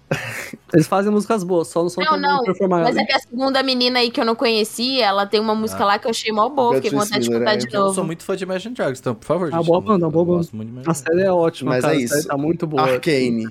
[0.73, 2.83] Eles fazem músicas boas, só não são Não, tão não, performar.
[2.83, 5.83] Mas é que a segunda menina aí que eu não conhecia, ela tem uma música
[5.83, 5.87] Ah.
[5.87, 7.57] lá que eu achei mó boa, fiquei com vontade de escutar é.
[7.57, 7.93] de Eu novo.
[7.95, 9.65] sou muito fã de Imagine Dragons, então, por favor, Ah, gente.
[9.65, 10.37] boa eu- banda, eu boa banda.
[10.37, 11.93] gosto muito de Imagine A série é ótima, Mas cara.
[11.93, 12.27] é A série isso.
[12.27, 12.83] tá muito boa.
[12.83, 13.47] Arcane.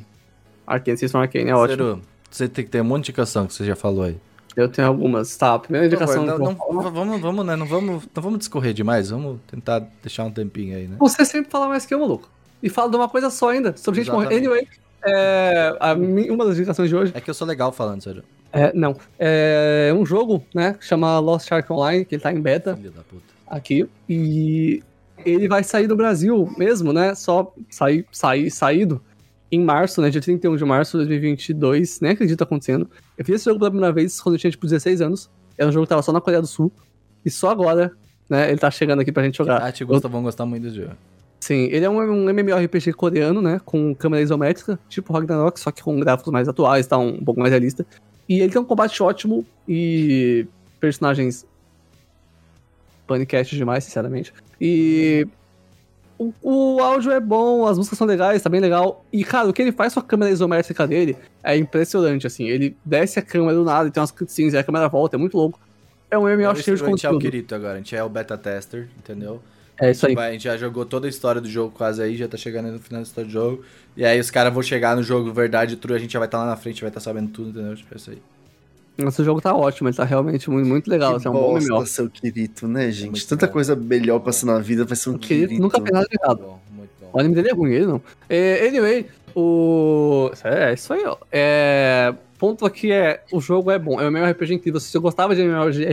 [0.66, 2.00] Arcane, vocês são Arcane, é ótimo.
[2.30, 4.16] Você tem que ter um monte de indicação que você já falou aí.
[4.56, 5.36] Eu tenho algumas.
[5.36, 6.24] Tá, a primeira indicação.
[6.24, 7.54] não, eu não- falar- vamos, vamos, né?
[7.56, 9.10] Não vamos, não vamos discorrer demais.
[9.10, 10.96] Vamos tentar deixar um tempinho aí, né?
[10.98, 12.28] Você sempre fala mais que eu, maluco.
[12.62, 14.32] E fala de uma coisa só ainda, sobre gente morrer.
[14.32, 14.46] Exatamente.
[14.48, 14.68] Anyway,
[15.04, 18.22] é, a uma das indicações de hoje É que eu sou legal falando, Ciro.
[18.52, 18.72] é.
[18.74, 18.96] Não.
[19.18, 20.74] É um jogo, né?
[20.74, 23.22] Que chama Lost Ark Online, que ele tá em beta Filho da puta.
[23.46, 23.88] aqui.
[24.08, 24.82] E
[25.24, 27.14] ele vai sair do Brasil mesmo, né?
[27.14, 29.00] Só sair, sair, saído
[29.50, 30.10] em março, né?
[30.10, 32.00] Dia 31 de março de 2022.
[32.00, 32.90] Nem acredito acontecendo.
[33.16, 35.30] Eu fiz esse jogo pela primeira vez quando eu tinha, tipo, 16 anos.
[35.56, 36.70] Era um jogo que tava só na Coreia do Sul.
[37.24, 37.92] E só agora,
[38.28, 38.48] né?
[38.50, 39.58] Ele tá chegando aqui pra gente jogar.
[39.62, 40.92] Ah, te gosta, vão gostar muito desse jogo.
[41.46, 43.60] Sim, ele é um, um MMORPG coreano, né?
[43.64, 46.98] Com câmera isométrica, tipo Ragnarok, só que com gráficos mais atuais, tá?
[46.98, 47.86] Um, pouco mais realista.
[48.28, 50.44] E ele tem um combate ótimo e
[50.80, 51.46] personagens
[53.06, 54.34] panicast demais, sinceramente.
[54.60, 55.28] E
[56.18, 59.04] o, o áudio é bom, as músicas são legais, tá bem legal.
[59.12, 62.48] E, cara, o que ele faz com a câmera isométrica dele é impressionante, assim.
[62.48, 65.18] Ele desce a câmera do nada, e tem umas cutscenes, e a câmera volta, é
[65.18, 65.60] muito louco.
[66.10, 67.18] É um MMO cheio de a gente é o conteúdo.
[67.20, 69.40] Kirito agora, a gente é o beta tester, entendeu?
[69.80, 70.14] É isso aí.
[70.14, 72.70] Vai, A gente já jogou toda a história do jogo quase aí, já tá chegando
[72.72, 73.62] no final da história do jogo.
[73.96, 76.38] E aí os caras vão chegar no jogo verdade true, a gente já vai estar
[76.38, 77.76] lá na frente, vai estar sabendo tudo, entendeu?
[77.76, 78.18] Tipo, é isso aí.
[78.98, 81.10] Esse jogo tá ótimo, ele tá realmente muito, muito legal.
[81.12, 81.86] que assim, é um bom bosta MMO.
[81.86, 83.10] ser o Kirito, né, gente?
[83.10, 83.52] muito Tanta bom.
[83.52, 85.62] coisa melhor ser na vida vai ser um O Kirito Kirito.
[85.62, 86.38] nunca fez nada de errado.
[86.40, 86.58] Bom,
[87.00, 87.10] bom.
[87.12, 88.00] O anime dele é ruim, ele não.
[88.28, 90.30] É, anyway, o.
[90.42, 91.18] É, isso aí, ó.
[91.30, 94.80] É, ponto aqui é: o jogo é bom, é um MMORPG incrível.
[94.80, 95.84] Se você gostava de MMORPG,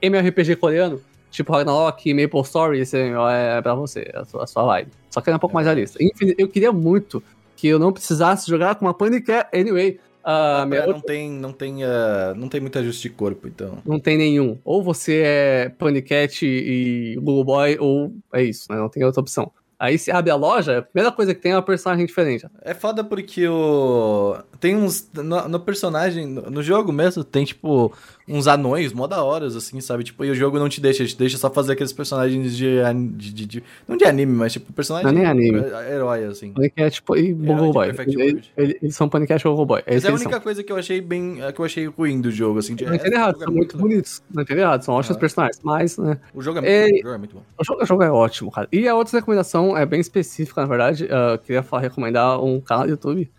[0.00, 1.00] MMORPG coreano,
[1.30, 4.90] tipo Ragnarok, Maple Story, esse MMO é pra você, é a sua, a sua vibe.
[5.10, 6.02] Só que é um pouco mais realista.
[6.02, 7.22] Enfim, eu queria muito
[7.56, 9.48] que eu não precisasse jogar com uma Panicat.
[9.52, 13.78] Anyway, a minha não tem, não tem, ah, não tem muito ajuste de corpo, então.
[13.86, 14.58] não tem nenhum.
[14.64, 18.76] Ou você é Panicat e Google Boy, ou é isso, né?
[18.76, 19.52] Não tem outra opção.
[19.78, 22.46] Aí se abre a loja, a primeira coisa que tem é uma personagem diferente.
[22.62, 24.36] É foda porque o.
[24.60, 25.08] Tem uns.
[25.14, 27.92] No, no personagem, no, no jogo mesmo, tem tipo
[28.28, 30.02] uns anões mó da horas, assim, sabe?
[30.02, 32.76] Tipo, e o jogo não te deixa, te deixa só fazer aqueles personagens de.
[33.16, 35.04] de, de- de- não de anime, mas tipo, personagem.
[35.12, 35.58] Não é nem anime.
[35.60, 36.52] é- Herói, assim.
[36.52, 37.86] Panicat e Google de Boy.
[37.86, 39.82] Perfect Eles, eles- são Panicat e Google Boy.
[39.86, 41.38] É é a única coisa que eu achei bem.
[41.54, 42.74] que eu achei ruim do jogo, assim.
[42.74, 42.90] De, são.
[42.90, 43.88] Não entendo errado, o jogo são é muito legal.
[43.88, 44.22] bonitos.
[44.32, 45.20] Não entendo errado, são ótimos Ah.
[45.20, 45.60] personagens.
[45.62, 46.18] Mas, né?
[46.34, 47.42] O jogo é muito, É- bom, o jogo é muito bom.
[47.58, 48.68] O jogo, o jogo é ótimo, cara.
[48.72, 51.06] E a outra recomendação é bem específica, na verdade.
[51.08, 53.30] Eu queria falar, recomendar um canal do YouTube,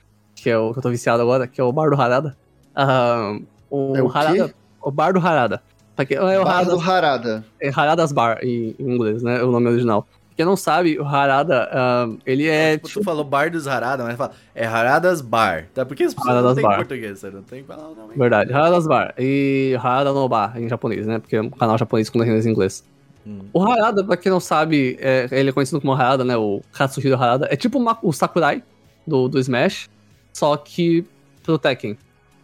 [0.47, 2.37] que é o que eu tô viciado agora, que é o Bar do Harada.
[2.73, 3.37] Ah,
[3.69, 4.17] o, É o quê?
[4.17, 4.53] Harada.
[4.81, 5.61] O Bar do Harada.
[5.93, 7.45] Pra quem- É o Bar Harada, do Harada.
[7.61, 9.43] é Haradas Bar em, em inglês, né?
[9.43, 10.07] O nome original.
[10.37, 12.77] Quem não sabe, o Harada, ah, ele é.
[12.77, 15.65] tipo, tu falou Bar dos Harada, mas fala, é Haradas Bar.
[15.73, 15.85] Tá?
[15.85, 16.75] Porque as pessoas Haradas não têm Bar.
[16.77, 18.15] português, você não tem que falar o nome.
[18.15, 19.13] Verdade, Haradas Bar.
[19.17, 21.19] E Harada no Bar, em japonês, né?
[21.19, 22.85] Porque é um canal japonês com legendas em inglês.
[23.25, 23.39] Hum.
[23.51, 26.37] O Harada, pra quem não sabe, é- ele é conhecido como Harada, né?
[26.37, 27.47] O Katsuhiro Harada.
[27.51, 28.63] É tipo o Sakurai
[29.07, 29.89] do, do Smash,
[30.37, 31.03] só que
[31.41, 31.97] pro Tekken.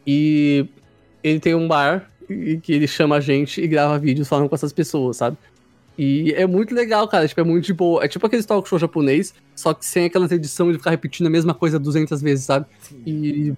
[0.05, 0.65] E
[1.23, 4.55] ele tem um bar e que ele chama a gente e grava vídeos falando com
[4.55, 5.37] essas pessoas, sabe?
[5.95, 7.27] E é muito legal, cara.
[7.27, 8.03] Tipo, é muito de boa.
[8.03, 11.29] É tipo aquele talk show japonês, só que sem aquela edição de ficar repetindo a
[11.29, 12.65] mesma coisa 200 vezes, sabe?
[13.05, 13.53] E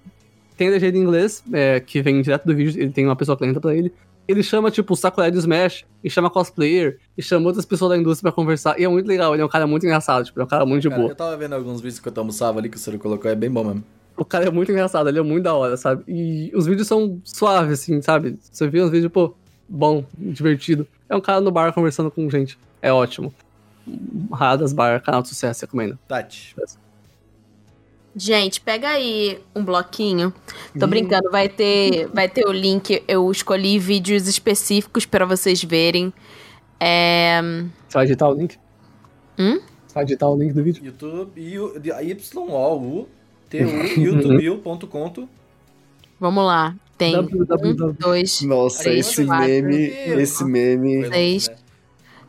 [0.54, 3.44] tem legenda em inglês, é, que vem direto do vídeo, ele tem uma pessoa que
[3.46, 3.90] lenta pra ele.
[4.28, 7.96] Ele chama, tipo, o Sakurai do Smash, e chama cosplayer, e chama outras pessoas da
[7.96, 8.78] indústria pra conversar.
[8.78, 10.82] E é muito legal, ele é um cara muito engraçado, tipo, é um cara muito
[10.82, 11.12] de Cara, boa.
[11.12, 13.50] eu tava vendo alguns vídeos que eu almoçava ali que o Ciro colocou, é bem
[13.50, 13.84] bom mesmo.
[14.16, 16.04] O cara é muito engraçado, ele é muito da hora, sabe?
[16.08, 18.38] E os vídeos são suaves, assim, sabe?
[18.40, 19.34] Você vê uns vídeos, pô,
[19.68, 20.86] bom, divertido.
[21.08, 22.58] É um cara no bar conversando com gente.
[22.80, 23.34] É ótimo.
[24.32, 25.98] Radas Bar, canal de sucesso, recomendo.
[26.08, 26.56] Tati.
[28.16, 30.32] Gente, pega aí um bloquinho.
[30.78, 33.02] Tô brincando, vai ter, vai ter o link.
[33.06, 36.12] Eu escolhi vídeos específicos pra vocês verem.
[36.80, 37.40] É,
[37.86, 38.58] Você vai digitar o link?
[39.38, 39.60] Hum?
[39.86, 40.84] Você vai digitar o link do vídeo?
[40.84, 41.92] YouTube, y, u t
[42.38, 43.08] u
[43.52, 45.28] youtube.com.
[46.18, 46.74] vamos lá.
[46.98, 47.26] Tem um,
[47.98, 49.46] dois, Nossa, Três, esse quatro.
[49.46, 51.06] meme, esse meme.
[51.08, 51.50] seis.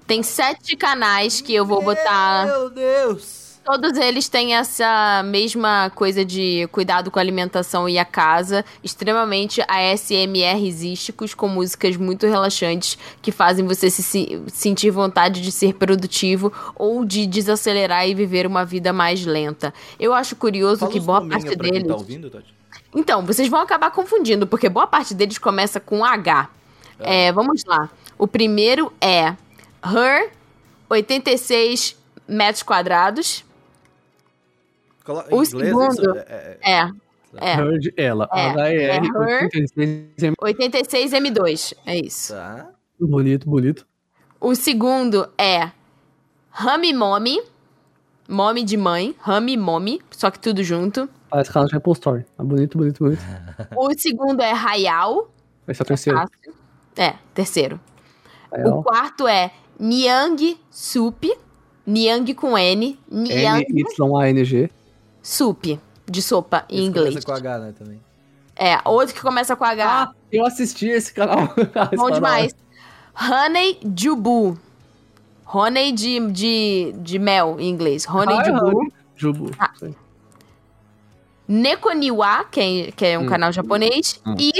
[0.06, 2.46] Tem sete canais que eu vou botar.
[2.46, 3.47] Meu Deus!
[3.68, 9.62] Todos eles têm essa mesma coisa de cuidado com a alimentação e a casa, extremamente
[9.68, 16.52] ASMRísticos, com músicas muito relaxantes que fazem você se, se- sentir vontade de ser produtivo
[16.76, 19.74] ou de desacelerar e viver uma vida mais lenta.
[20.00, 21.88] Eu acho curioso Fala que boa parte quem deles.
[21.88, 22.56] tá ouvindo, Tati.
[22.96, 26.50] Então, vocês vão acabar confundindo, porque boa parte deles começa com H.
[27.00, 27.90] É, vamos lá.
[28.18, 29.36] O primeiro é
[29.84, 30.32] Her,
[30.90, 33.44] 86 metros quadrados.
[35.32, 36.92] O segundo- é- é-
[37.42, 37.56] É, é.
[37.60, 38.30] Heard ela.
[38.34, 39.02] É, é her.
[39.44, 41.74] 86, 86M2.
[41.86, 42.34] É isso.
[42.34, 42.70] Tá.
[43.00, 43.86] Bonito, bonito.
[44.40, 45.72] O segundo é
[46.50, 47.40] Rami Mommy.
[48.30, 49.16] Mommy de mãe.
[49.20, 50.02] Rami Mommy.
[50.12, 51.08] Só que tudo junto.
[51.30, 52.26] Parece de Apple Store.
[52.40, 53.22] É bonito, bonito, bonito.
[53.76, 55.30] O segundo é Hayao.
[55.68, 56.18] Esse é o terceiro.
[56.20, 56.54] Fácil.
[56.96, 57.80] É, terceiro.
[58.52, 61.26] O quarto é Niang Soup.
[61.86, 63.00] Niang com N.
[63.10, 64.70] Niang N-Y-A-N-G.
[65.28, 65.78] Soup.
[66.10, 67.10] De sopa em inglês.
[67.10, 68.00] começa com H, né, também.
[68.56, 69.86] É, outro que começa com H.
[70.04, 71.54] Ah, eu assisti esse canal.
[71.98, 72.56] Bom demais.
[73.14, 74.58] Honey Jubu.
[75.46, 78.08] Honey de, de, de mel em inglês.
[78.08, 78.66] Honey Hi, Jubu.
[78.78, 78.94] honey.
[79.18, 79.52] Jubu.
[79.60, 79.72] Ah.
[81.48, 83.28] Nekoniwa, que é, que é um Hum.
[83.28, 84.22] canal japonês.
[84.26, 84.36] Hum.
[84.40, 84.52] E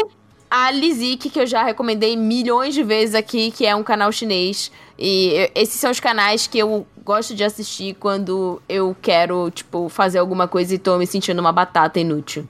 [0.50, 4.70] a Lizik, que eu já recomendei milhões de vezes aqui, que é um canal chinês.
[4.98, 10.18] E esses são os canais que eu gosto de assistir quando eu quero, tipo, fazer
[10.18, 12.48] alguma coisa e tô me sentindo uma batata inútil.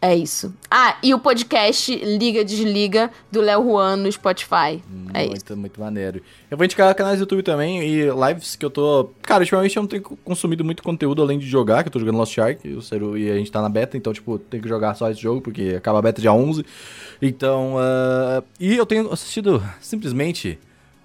[0.00, 0.54] É isso.
[0.70, 4.80] Ah, e o podcast Liga Desliga do Léo Juan no Spotify.
[5.12, 5.30] É isso.
[5.30, 6.22] muito, muito maneiro.
[6.48, 9.10] Eu vou indicar canais do YouTube também e lives que eu tô.
[9.22, 12.16] Cara, ultimamente eu não tenho consumido muito conteúdo além de jogar, que eu tô jogando
[12.16, 12.78] Lost Ark e,
[13.18, 15.74] e a gente tá na beta, então, tipo, tem que jogar só esse jogo, porque
[15.76, 16.64] acaba a beta dia 11.
[17.20, 20.60] Então, ah, e eu tenho assistido simplesmente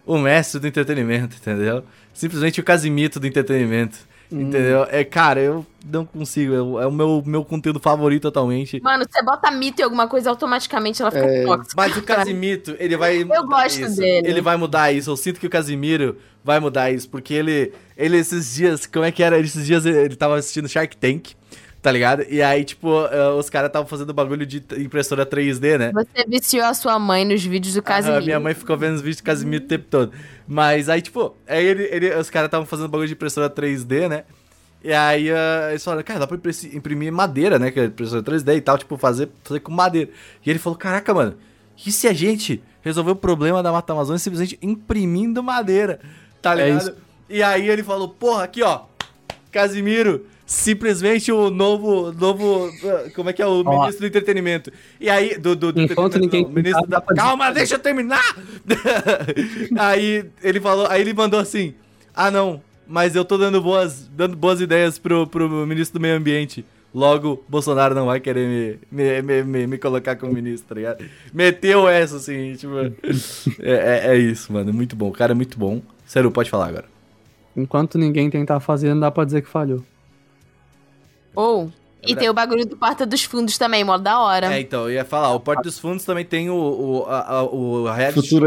[0.05, 1.83] o mestre do entretenimento, entendeu?
[2.13, 3.97] Simplesmente o Casimito do entretenimento.
[4.31, 4.87] Entendeu?
[4.89, 6.79] É, cara, eu não consigo.
[6.79, 8.81] É o meu, meu conteúdo favorito atualmente.
[8.81, 11.43] Mano, você bota mito em alguma coisa, automaticamente ela fica É.
[11.43, 11.73] tóxica.
[11.77, 13.21] Mas o Casimito, ele vai.
[13.21, 13.97] Eu gosto isso.
[13.97, 14.27] dele.
[14.27, 15.11] Ele vai mudar isso.
[15.11, 17.07] Eu sinto que o Casimiro vai mudar isso.
[17.09, 19.37] Porque ele, ele esses dias, como é que era?
[19.39, 21.33] Esses dias ele tava assistindo Shark Tank,
[21.83, 22.25] tá ligado?
[22.29, 25.91] E aí, tipo, eh, os caras estavam fazendo bagulho de impressora 3D, né?
[25.93, 28.23] Você viciou a sua mãe nos vídeos do Ah, Casimiro.
[28.23, 30.11] minha mãe ficou vendo os vídeos do Casimiro o tempo todo.
[30.47, 34.23] Mas aí, tipo, aí ele, ele- os caras estavam fazendo bagulho de impressora 3D, né?
[34.81, 36.37] E aí uh, eles falaram, cara, dá pra
[36.73, 37.69] imprimir madeira, né?
[37.69, 40.09] Que é impressora 3D e tal, tipo, fazer, fazer com madeira.
[40.45, 41.35] E ele falou, caraca, mano,
[41.85, 45.99] e se a gente resolver o problema da Mata Amazônia simplesmente imprimindo madeira,
[46.41, 46.81] tá É ligado?
[46.81, 46.93] isso.
[47.29, 48.81] E aí ele falou, porra, aqui ó,
[49.51, 53.79] Casimiro, simplesmente o novo, novo, uh, como é que é, o Ó.
[53.79, 54.71] ministro do entretenimento.
[54.99, 57.01] E aí, do, do, do Enquanto ninguém ministro da...
[57.01, 58.37] Calma, deixa eu terminar!
[59.77, 61.73] aí ele falou, aí ele mandou assim,
[62.13, 66.17] ah não, mas eu tô dando boas, dando boas ideias pro, pro ministro do meio
[66.17, 66.65] ambiente.
[66.93, 71.03] Logo, Bolsonaro não vai querer me, me, me, me, me colocar como ministro, tá ligado?
[71.33, 72.77] Meteu essa, assim, tipo...
[73.59, 75.09] é, é, é isso, mano, muito bom.
[75.09, 75.81] O cara é muito bom.
[76.05, 76.85] Sério, pode falar agora.
[77.57, 79.83] Enquanto ninguém tentar fazer, não dá pra dizer que falhou.
[81.35, 81.71] Ou.
[82.05, 84.53] É e tem o bagulho do Porta dos Fundos também, mó da hora.
[84.53, 87.43] É, então, eu ia falar, o Porto dos Fundos também tem o, o, a, a-
[87.43, 87.87] o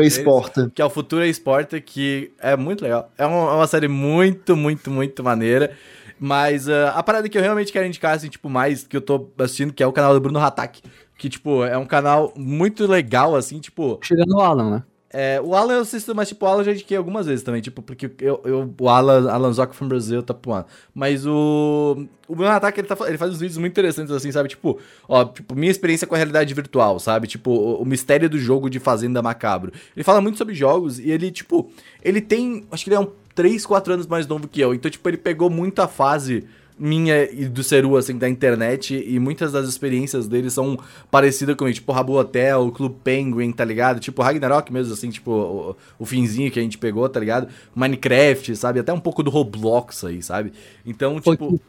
[0.03, 0.71] deles, Esporta.
[0.75, 3.11] Que é o Futura Esporta, que é muito legal.
[3.17, 5.73] É uma, é uma série muito, muito, muito maneira.
[6.19, 9.29] Mas ah, a parada que eu realmente quero indicar, assim, tipo, mais que eu tô
[9.39, 10.83] assistindo, que é o canal do Bruno Hatak.
[11.17, 13.99] Que, tipo, é um canal muito legal, assim, tipo...
[14.03, 14.83] Tirando o Alan, né?
[15.19, 17.63] É, o Alan eu assisto, mas tipo, o Alan eu já indiquei algumas vezes também,
[17.63, 20.67] tipo, porque eu, eu, o Alan, Alan Zoc from Brasil, tá pulando.
[20.95, 22.07] Mas o.
[22.29, 24.51] O Bruno Ataque, ele, tá, ele faz uns vídeos muito interessantes, assim, sabe?
[24.51, 24.79] Tipo,
[25.09, 27.27] ó, tipo, minha experiência com a realidade virtual, sabe?
[27.27, 29.73] Tipo, o, o mistério do jogo de Fazenda Macabro.
[29.97, 31.71] Ele fala muito sobre jogos e ele, tipo,
[32.03, 32.67] ele tem.
[32.71, 34.75] Acho que ele é um 3, 4 anos mais novo que eu.
[34.75, 36.45] Então, tipo, ele pegou muita fase
[36.79, 40.79] minha e do Ceru, assim, da internet, e muitas das experiências dele são
[41.11, 43.99] parecidas comigo, tipo Rabu Hotel, Clube Penguin, tá ligado?
[43.99, 47.49] Tipo Ragnarok mesmo, assim, tipo o, o finzinho que a gente pegou, tá ligado?
[47.75, 48.81] Minecraft, sabe?
[48.81, 50.53] Até um pouco do Roblox aí, sabe?
[50.85, 51.61] Então, tipo...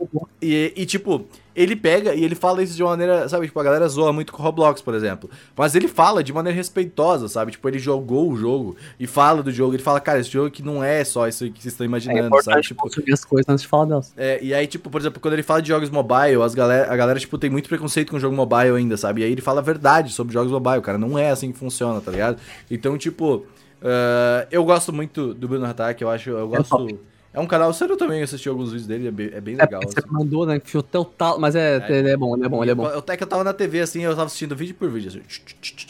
[0.41, 1.25] E, e, tipo,
[1.57, 3.47] ele pega e ele fala isso de uma maneira, sabe?
[3.47, 5.27] Tipo, a galera zoa muito com o Roblox, por exemplo.
[5.55, 7.51] Mas ele fala de maneira respeitosa, sabe?
[7.53, 9.73] Tipo, ele jogou o jogo e fala do jogo.
[9.73, 12.19] Ele fala, cara, esse jogo aqui não é só isso que vocês estão É imaginando,
[12.19, 12.27] sabe?
[12.27, 14.13] importante Tipo, consumir as coisas antes de falar delas.
[14.15, 16.95] é, e aí, tipo, por exemplo, quando ele fala de jogos mobile, as galera, a
[16.95, 19.21] galera, tipo, tem muito preconceito com o jogo mobile ainda, sabe?
[19.21, 20.99] E aí ele fala a verdade sobre jogos mobile, cara.
[20.99, 22.37] Não é assim que funciona, tá ligado?
[22.69, 23.45] Então, tipo,
[23.81, 26.69] ah, eu gosto muito do Bruno Hatak, eu acho, eu gosto...
[26.69, 26.99] top.
[27.37, 29.61] É um canal, sério, eu também assisti alguns vídeos dele, é bem, é bem É
[29.61, 29.79] legal.
[29.85, 30.07] você assim.
[30.09, 30.59] mandou, né?
[30.59, 31.39] Que até o tal.
[31.39, 32.87] Mas é, ele é bom, ele é bom, ele é bom.
[32.87, 35.21] Até que eu tava na TV, assim, eu tava assistindo vídeo por vídeo, assim,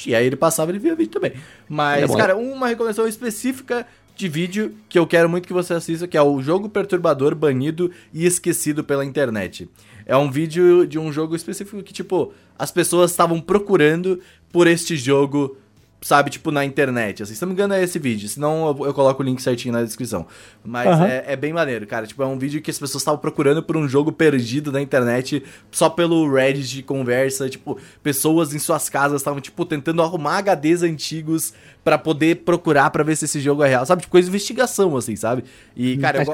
[0.06, 1.32] e aí ele passava e ele via vídeo também.
[1.70, 2.18] Mas, é bom.
[2.18, 6.22] cara, uma recomendação específica de vídeo que eu quero muito que você assista, que é
[6.22, 9.70] o jogo perturbador banido e esquecido pela internet.
[10.06, 14.20] É um vídeo de um jogo específico que, tipo, as pessoas estavam procurando
[14.52, 15.56] por este jogo,
[16.02, 17.24] sabe, tipo, na internet.
[17.24, 19.74] Assim, se não me engano é esse vídeo, senão eu, eu coloco o link certinho
[19.74, 20.26] na descrição.
[20.64, 21.08] Mas Aham.
[21.08, 22.06] é, é bem maneiro, cara.
[22.06, 25.44] Tipo, é um vídeo que as pessoas estavam procurando por um jogo perdido na internet
[25.72, 27.50] só pelo Reddit de conversa.
[27.50, 31.54] Tipo, pessoas em suas casas estavam, tipo, tentando arrumar HDs antigos
[31.84, 33.86] pra poder procurar pra ver se esse jogo é real.
[33.86, 34.02] Sabe?
[34.02, 35.44] Tipo, coisa de investigação, assim, sabe?
[35.76, 36.26] E, cara, eu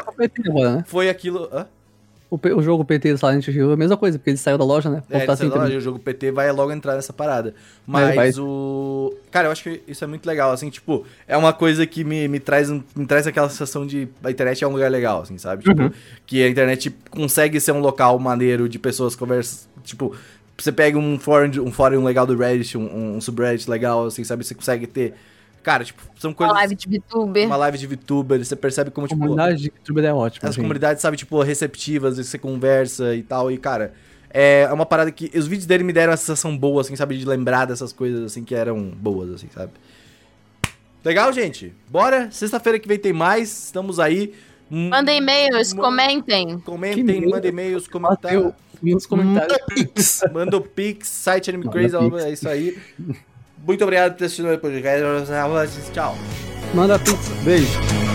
[0.54, 0.84] né?
[0.86, 1.50] foi aquilo.
[1.52, 1.68] Hã?
[2.34, 4.66] O, o jogo PT do Silent Hill é a mesma coisa, porque ele saiu da
[4.66, 5.04] loja, né?
[5.10, 5.78] É, assim lá, também.
[5.78, 7.54] o jogo PT vai logo entrar nessa parada.
[7.86, 8.32] Mas vai.
[8.40, 9.14] o.
[9.30, 12.28] Cara, eu acho que isso é muito legal, assim, tipo, é uma coisa que me,
[12.28, 15.64] me, traz, me traz aquela sensação de a internet é um lugar legal, assim, sabe?
[15.64, 15.92] Tipo, Uhum.
[16.26, 19.70] que a internet consegue ser um local maneiro de pessoas conversam.
[19.84, 20.16] Tipo,
[20.58, 24.44] você pega um fórum, um fórum legal do Reddit, um, um subreddit legal, assim, sabe?
[24.44, 25.14] Você consegue ter.
[25.64, 26.56] Cara, tipo, são Uma coisas.
[26.56, 27.46] live de VTuber.
[27.48, 29.20] Uma live de VTuber, você percebe como, A tipo.
[29.22, 30.50] comunidade de youtuber é ótima.
[30.50, 30.62] As gente.
[30.64, 33.50] comunidades, sabe, tipo, receptivas, você conversa e tal.
[33.50, 33.94] E, cara,
[34.30, 35.32] é uma parada que.
[35.38, 37.18] Os vídeos dele me deram uma sensação boa, assim, sabe?
[37.18, 39.72] De lembrar dessas coisas, assim, que eram boas, assim, sabe?
[41.04, 41.74] Legal, gente?
[41.90, 42.30] Bora?
[42.32, 43.66] Sexta-feira que vem tem mais.
[43.66, 44.34] Estamos aí.
[44.72, 47.30] Hum, Mandem e-mails, Comentem, comentem.
[47.30, 48.54] Mandem e-mails, comentários.
[48.82, 50.22] nos comentários.
[50.34, 52.24] Manda o Pix, site Anime Manda Crazy, Pix.
[52.24, 52.78] é isso aí.
[53.66, 55.92] Muito obrigado por ter assistido o podcast.
[55.92, 56.16] Tchau.
[56.74, 57.32] Manda pizza.
[57.44, 58.13] Beijo.